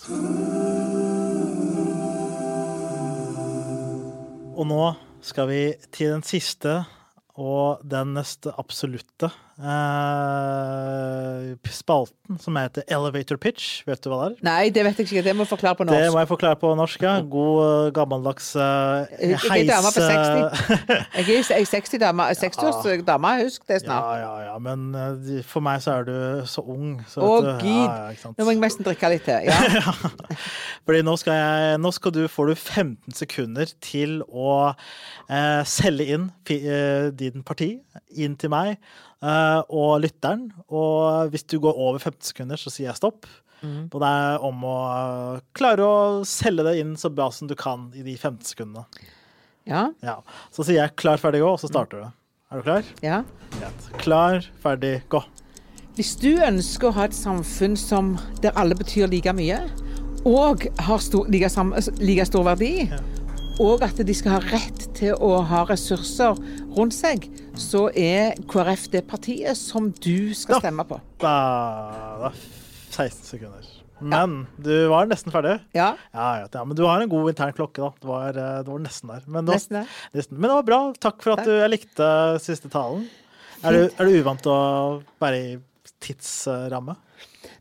Og 4.61 4.67
nå 4.69 4.97
skal 5.25 5.47
vi 5.49 5.61
til 5.95 6.11
den 6.15 6.25
siste 6.27 6.73
og 7.41 7.81
den 7.89 8.15
neste 8.17 8.53
absolutte 8.61 9.31
eh, 9.61 10.60
spalten, 11.91 12.39
som 12.39 12.57
heter 12.57 12.85
Elevator 12.89 13.37
Pitch. 13.41 13.83
Vet 13.87 14.03
du 14.05 14.11
hva 14.11 14.21
det 14.23 14.27
er? 14.31 14.45
Nei, 14.47 14.71
det 14.75 14.85
vet 14.87 15.01
jeg 15.01 15.09
ikke. 15.09 15.23
Det 15.27 15.35
må 15.37 15.45
jeg 15.45 15.51
forklare 15.51 15.79
på 15.79 15.87
norsk. 15.89 16.05
Det 16.05 16.13
må 16.15 16.21
jeg 16.23 16.31
forklare 16.31 16.59
på 16.61 16.71
norsk, 16.79 17.03
ja. 17.03 17.15
God, 17.33 17.57
eh, 17.65 17.93
gammeldags 17.97 18.51
uh, 18.57 18.63
Jeg 19.19 19.35
er 19.35 19.67
dame 19.71 19.91
på 19.91 20.05
60. 20.05 20.71
Jeg 21.31 21.41
er 21.41 21.67
60-dame, 21.67 22.29
60-årsdame, 22.39 23.33
husk 23.43 23.67
det 23.67 23.81
ja, 23.81 23.83
snart. 23.83 24.21
ja, 24.21 24.33
ja. 24.47 24.59
Men 24.63 24.95
eh, 24.95 25.43
for 25.47 25.65
meg 25.65 25.83
så 25.83 25.99
er 25.99 26.09
du 26.09 26.47
så 26.49 26.63
ung. 26.63 27.01
Så 27.11 27.25
Å, 27.25 27.35
du- 27.45 27.51
Gud. 27.65 27.67
Ja, 27.67 28.15
ja. 28.15 28.33
Nå 28.37 28.47
må 28.47 28.55
jeg 28.55 28.63
nesten 28.63 28.87
drikke 28.87 29.13
litt 29.15 29.27
til. 29.27 29.51
Ja. 29.81 29.93
Fordi 30.85 31.01
nå 31.07 31.13
skal 31.21 31.37
jeg 31.37 31.79
Nå 31.81 31.91
skal 31.95 32.13
du, 32.15 32.25
får 32.29 32.51
du 32.51 32.55
15 32.57 33.15
sekunder 33.17 33.71
til 33.85 34.21
å 34.27 34.73
eh, 35.31 35.63
selge 35.69 36.09
inn 36.17 36.27
eh, 36.51 37.11
din 37.17 37.45
parti 37.47 37.73
inn 38.19 38.37
til 38.41 38.53
meg 38.53 38.75
eh, 38.75 39.10
og 39.23 40.01
lytteren. 40.01 40.49
Og 40.69 41.31
hvis 41.33 41.45
du 41.45 41.59
går 41.61 41.77
over 41.77 41.99
15 41.99 42.31
sekunder, 42.33 42.57
så 42.61 42.71
sier 42.73 42.89
jeg 42.91 42.97
stopp. 43.01 43.27
Og 43.93 43.97
det 44.01 44.09
er 44.09 44.45
om 44.47 44.63
å 44.65 44.77
eh, 44.89 45.41
klare 45.53 45.85
å 45.85 45.97
selge 46.25 46.65
det 46.65 46.79
inn 46.81 46.95
så 46.97 47.11
bra 47.13 47.27
som 47.31 47.45
du 47.51 47.53
kan 47.55 47.91
i 47.93 48.01
de 48.07 48.15
15 48.17 48.41
sekundene. 48.55 48.87
ja. 49.69 49.91
Ja. 50.03 50.23
Så 50.51 50.65
sier 50.65 50.81
jeg 50.81 50.97
'klar, 50.97 51.19
ferdig, 51.21 51.43
gå', 51.43 51.53
og 51.53 51.61
så 51.61 51.69
starter 51.69 52.01
du. 52.01 52.07
Er 52.51 52.57
du 52.57 52.63
klar? 52.63 52.85
ja. 53.03 53.23
Greit. 53.61 53.91
Klar, 53.99 54.41
ferdig, 54.63 55.03
gå. 55.13 55.21
Hvis 55.97 56.17
du 56.17 56.39
ønsker 56.41 56.89
å 56.89 56.93
ha 56.97 57.05
et 57.05 57.15
samfunn 57.15 57.77
som, 57.77 58.17
der 58.41 58.57
alle 58.57 58.75
betyr 58.75 59.07
like 59.11 59.33
mye, 59.37 59.61
og 60.25 60.65
har 60.79 60.99
stor, 60.99 61.27
like, 61.29 61.51
like 62.01 62.25
stor 62.25 62.43
verdi, 62.45 62.89
og 63.61 63.83
at 63.83 63.97
de 64.07 64.15
skal 64.15 64.39
ha 64.39 64.41
rett 64.55 64.89
til 64.97 65.15
å 65.21 65.43
ha 65.45 65.65
ressurser 65.69 66.35
rundt 66.79 66.95
seg, 66.95 67.29
så 67.61 67.87
er 67.97 68.35
KrF 68.51 68.89
det 68.93 69.05
partiet 69.11 69.57
som 69.59 69.91
du 69.93 70.33
skal 70.35 70.57
Ja. 70.57 70.61
stemme 70.65 70.85
på. 70.89 71.01
Da, 71.21 71.35
da 72.25 72.33
16 72.91 73.25
sekunder. 73.35 73.69
Men 74.01 74.47
du 74.57 74.89
var 74.89 75.05
nesten 75.11 75.31
ferdig. 75.31 75.59
Ja, 75.77 75.91
Ja, 76.15 76.29
ja, 76.41 76.47
ja, 76.55 76.65
men 76.65 76.75
du 76.75 76.87
har 76.89 77.03
en 77.03 77.09
god 77.13 77.29
intern 77.35 77.53
klokke, 77.53 77.83
da. 77.85 77.91
Du 78.01 78.09
var, 78.09 78.31
eh, 78.33 78.63
du 78.65 78.71
var 78.73 78.79
nesten 78.81 79.09
der. 79.13 79.21
Men, 79.27 79.45
var- 79.45 79.55
nesten 79.59 79.77
der. 79.83 79.87
nesten. 80.15 80.39
men 80.39 80.49
det 80.49 80.57
var 80.57 80.63
bra. 80.71 80.79
Takk 80.99 81.23
for 81.23 81.33
at 81.37 81.43
Takk. 81.45 81.47
du, 81.47 81.53
jeg 81.61 81.71
likte 81.75 82.41
siste 82.41 82.71
talen. 82.73 83.05
Er 83.63 83.73
du, 83.77 83.83
er 83.99 84.05
du 84.09 84.23
uvant 84.23 84.41
til 84.41 84.53
å 84.53 85.03
være 85.21 85.37
i 85.37 85.59
tidsramme? 86.01 86.97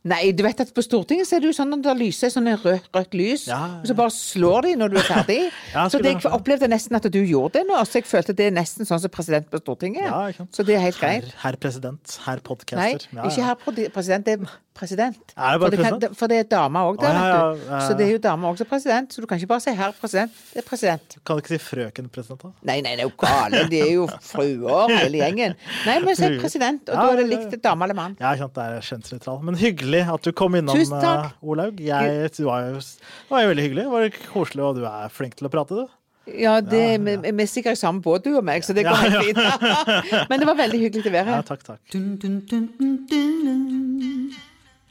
Nei, 0.07 0.31
du 0.31 0.43
vet 0.45 0.61
at 0.63 0.69
på 0.75 0.83
Stortinget 0.85 1.27
så 1.27 1.35
er 1.35 1.43
det 1.43 1.49
jo 1.49 1.55
sånn 1.57 1.73
at 1.75 1.81
det 1.83 1.95
lyser 1.99 2.31
sånn 2.31 2.47
rødt, 2.61 2.85
rødt 2.95 3.17
lys, 3.19 3.47
Ja, 3.49 3.57
ja. 3.59 3.79
og 3.81 3.89
så 3.89 3.95
bare 3.97 4.13
slår 4.15 4.67
de 4.69 4.75
når 4.79 4.93
du 4.93 4.97
er 5.01 5.07
ferdig. 5.09 5.39
Ja, 5.75 5.83
så 5.91 5.99
det, 6.01 6.13
jeg 6.15 6.31
opplevde 6.31 6.69
nesten 6.71 6.95
at 6.97 7.05
du 7.11 7.19
gjorde 7.19 7.59
det 7.59 7.65
nå, 7.69 7.77
så 7.85 7.99
jeg 7.99 8.07
følte 8.09 8.33
det 8.37 8.47
er 8.49 8.55
nesten 8.55 8.87
sånn 8.87 9.01
som 9.03 9.11
president 9.11 9.49
på 9.51 9.59
Stortinget. 9.61 10.07
Ja. 10.07 10.47
Så 10.55 10.63
det 10.67 10.77
er 10.77 10.85
helt 10.87 10.99
greit. 11.01 11.29
herr 11.43 11.59
president. 11.61 12.15
Herr 12.25 12.39
Nei, 12.39 12.47
podcaster. 12.47 13.09
Ja, 13.11 13.27
ikke 13.27 13.45
herr 13.49 13.89
president, 13.93 14.25
det 14.29 14.37
er 14.39 14.57
president. 14.73 15.17
Er 15.35 15.57
det 15.57 15.59
bare 15.59 15.69
for, 15.71 15.75
det 15.75 15.85
kan, 16.07 16.13
for 16.15 16.31
det 16.31 16.37
er 16.39 16.45
dame 16.51 16.79
òg 16.87 16.99
der, 17.01 17.09
Å, 17.09 17.13
ja, 17.19 17.25
ja, 17.27 17.47
vet 17.51 17.63
du. 17.65 17.73
Så 17.87 17.95
det 17.99 18.05
er 18.05 18.11
jo 18.13 18.19
dame 18.23 18.47
også 18.47 18.65
president, 18.69 19.11
så 19.11 19.19
du 19.19 19.27
kan 19.27 19.37
ikke 19.41 19.49
bare 19.51 19.63
si 19.65 19.73
herr 19.75 19.91
president. 19.99 20.31
Det 20.53 20.61
er 20.61 20.67
president. 20.69 21.17
Kan 21.27 21.35
du 21.35 21.43
ikke 21.43 21.51
si 21.55 21.59
frøken 21.65 22.07
president, 22.13 22.41
da? 22.45 22.51
Nei, 22.69 22.77
nei, 22.85 22.93
det 22.95 23.03
er 23.03 23.09
jo 23.09 23.15
gale. 23.19 23.65
De 23.73 23.81
er 23.83 23.91
jo 23.97 24.07
fruer, 24.23 24.93
hele 24.95 25.19
gjengen. 25.23 25.55
Nei, 25.89 25.97
men 26.05 26.15
si 26.15 26.31
president, 26.39 26.83
og 26.87 26.95
Ja, 26.95 27.03
da 27.03 27.11
er 27.11 27.21
det 27.23 27.27
ja, 27.27 27.31
likt 27.35 27.59
dame 27.65 27.87
eller 27.89 27.97
mann. 27.99 28.15
Ja, 28.23 28.31
sant, 28.39 28.55
det 28.55 28.63
er 28.69 28.87
kjønnsnøytralt. 28.87 29.43
Men 29.49 29.59
hyggelig 29.59 30.03
at 30.15 30.21
du 30.23 30.31
kom 30.31 30.55
innom, 30.59 30.75
Tusen 30.79 30.99
takk. 31.03 31.33
eh, 31.33 31.47
Olaug. 31.51 31.79
Jeg, 31.83 32.31
du 32.39 32.43
var 32.47 32.69
jo, 32.69 32.79
det 32.79 33.31
var 33.35 33.43
jo 33.43 33.51
veldig 33.55 33.67
hyggelig. 33.67 33.83
Det 33.89 33.93
var 33.97 34.19
koselig, 34.33 34.63
og 34.69 34.75
du 34.79 34.85
er 34.87 35.09
flink 35.11 35.35
til 35.39 35.49
å 35.51 35.53
prate, 35.53 35.83
du. 35.83 35.95
Ja, 36.29 36.59
det, 36.61 36.81
Vi, 37.01 37.15
vi 37.25 37.41
er 37.41 37.47
sikkert 37.49 37.73
i 37.73 37.79
samme 37.81 38.03
båt, 38.05 38.21
du 38.27 38.35
og 38.37 38.43
meg, 38.45 38.61
så 38.61 38.71
det 38.77 38.83
går 38.85 38.93
Ja, 38.93 39.09
helt 39.17 39.33
fint. 39.33 40.27
Men 40.29 40.39
det 40.43 40.45
var 40.51 40.59
veldig 40.61 40.79
hyggelig 40.83 41.09
å 41.09 41.15
være 41.15 41.25
Ja, 41.33 41.39
her. 41.41 41.47
takk, 41.49 41.65
takk. 41.65 41.81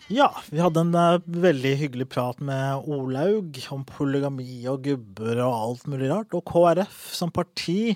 Ja, 0.08 0.30
vi 0.48 0.56
hadde 0.56 0.80
en 0.80 0.94
uh, 0.96 1.20
veldig 1.20 1.74
hyggelig 1.82 2.06
prat 2.14 2.38
med 2.40 2.86
Olaug 2.88 3.58
om 3.76 3.82
polygami 3.84 4.62
og 4.70 4.86
gubber 4.86 5.36
og 5.44 5.52
alt 5.52 5.84
mulig 5.92 6.08
rart, 6.08 6.32
og 6.32 6.46
KrF 6.48 7.10
som 7.12 7.28
parti. 7.28 7.92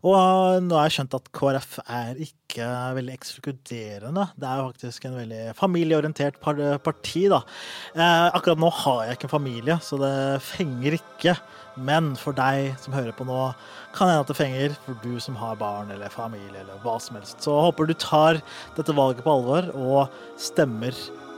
Og 0.00 0.16
uh, 0.16 0.56
nå 0.64 0.78
har 0.78 0.88
jeg 0.88 0.96
skjønt 0.96 1.18
at 1.18 1.28
KrF 1.36 1.76
er 1.84 2.24
ikke 2.24 2.70
veldig 2.96 3.12
ekskluderende. 3.12 4.24
Det 4.40 4.48
er 4.48 4.56
jo 4.56 4.70
faktisk 4.70 5.04
en 5.04 5.20
veldig 5.20 5.44
familieorientert 5.60 6.40
par 6.40 6.64
parti, 6.80 7.26
da. 7.28 7.44
Uh, 7.92 8.32
akkurat 8.32 8.64
nå 8.64 8.72
har 8.80 9.04
jeg 9.04 9.20
ikke 9.20 9.28
en 9.28 9.36
familie, 9.36 9.80
så 9.84 10.00
det 10.00 10.16
fenger 10.48 10.96
ikke. 10.96 11.38
Men 11.76 12.14
for 12.16 12.40
deg 12.40 12.72
som 12.80 12.96
hører 12.96 13.12
på 13.12 13.28
nå, 13.28 13.50
kan 13.92 14.08
hende 14.08 14.24
at 14.24 14.32
det 14.32 14.40
fenger. 14.40 14.80
For 14.88 15.04
du 15.04 15.20
som 15.20 15.36
har 15.36 15.60
barn 15.60 15.92
eller 15.92 16.08
familie 16.08 16.64
eller 16.64 16.80
hva 16.80 16.96
som 17.04 17.20
helst. 17.20 17.42
Så 17.44 17.52
håper 17.68 17.84
du 17.84 17.98
tar 18.00 18.40
dette 18.80 18.96
valget 18.96 19.26
på 19.28 19.42
alvor 19.42 19.74
og 19.76 20.22
stemmer 20.40 20.96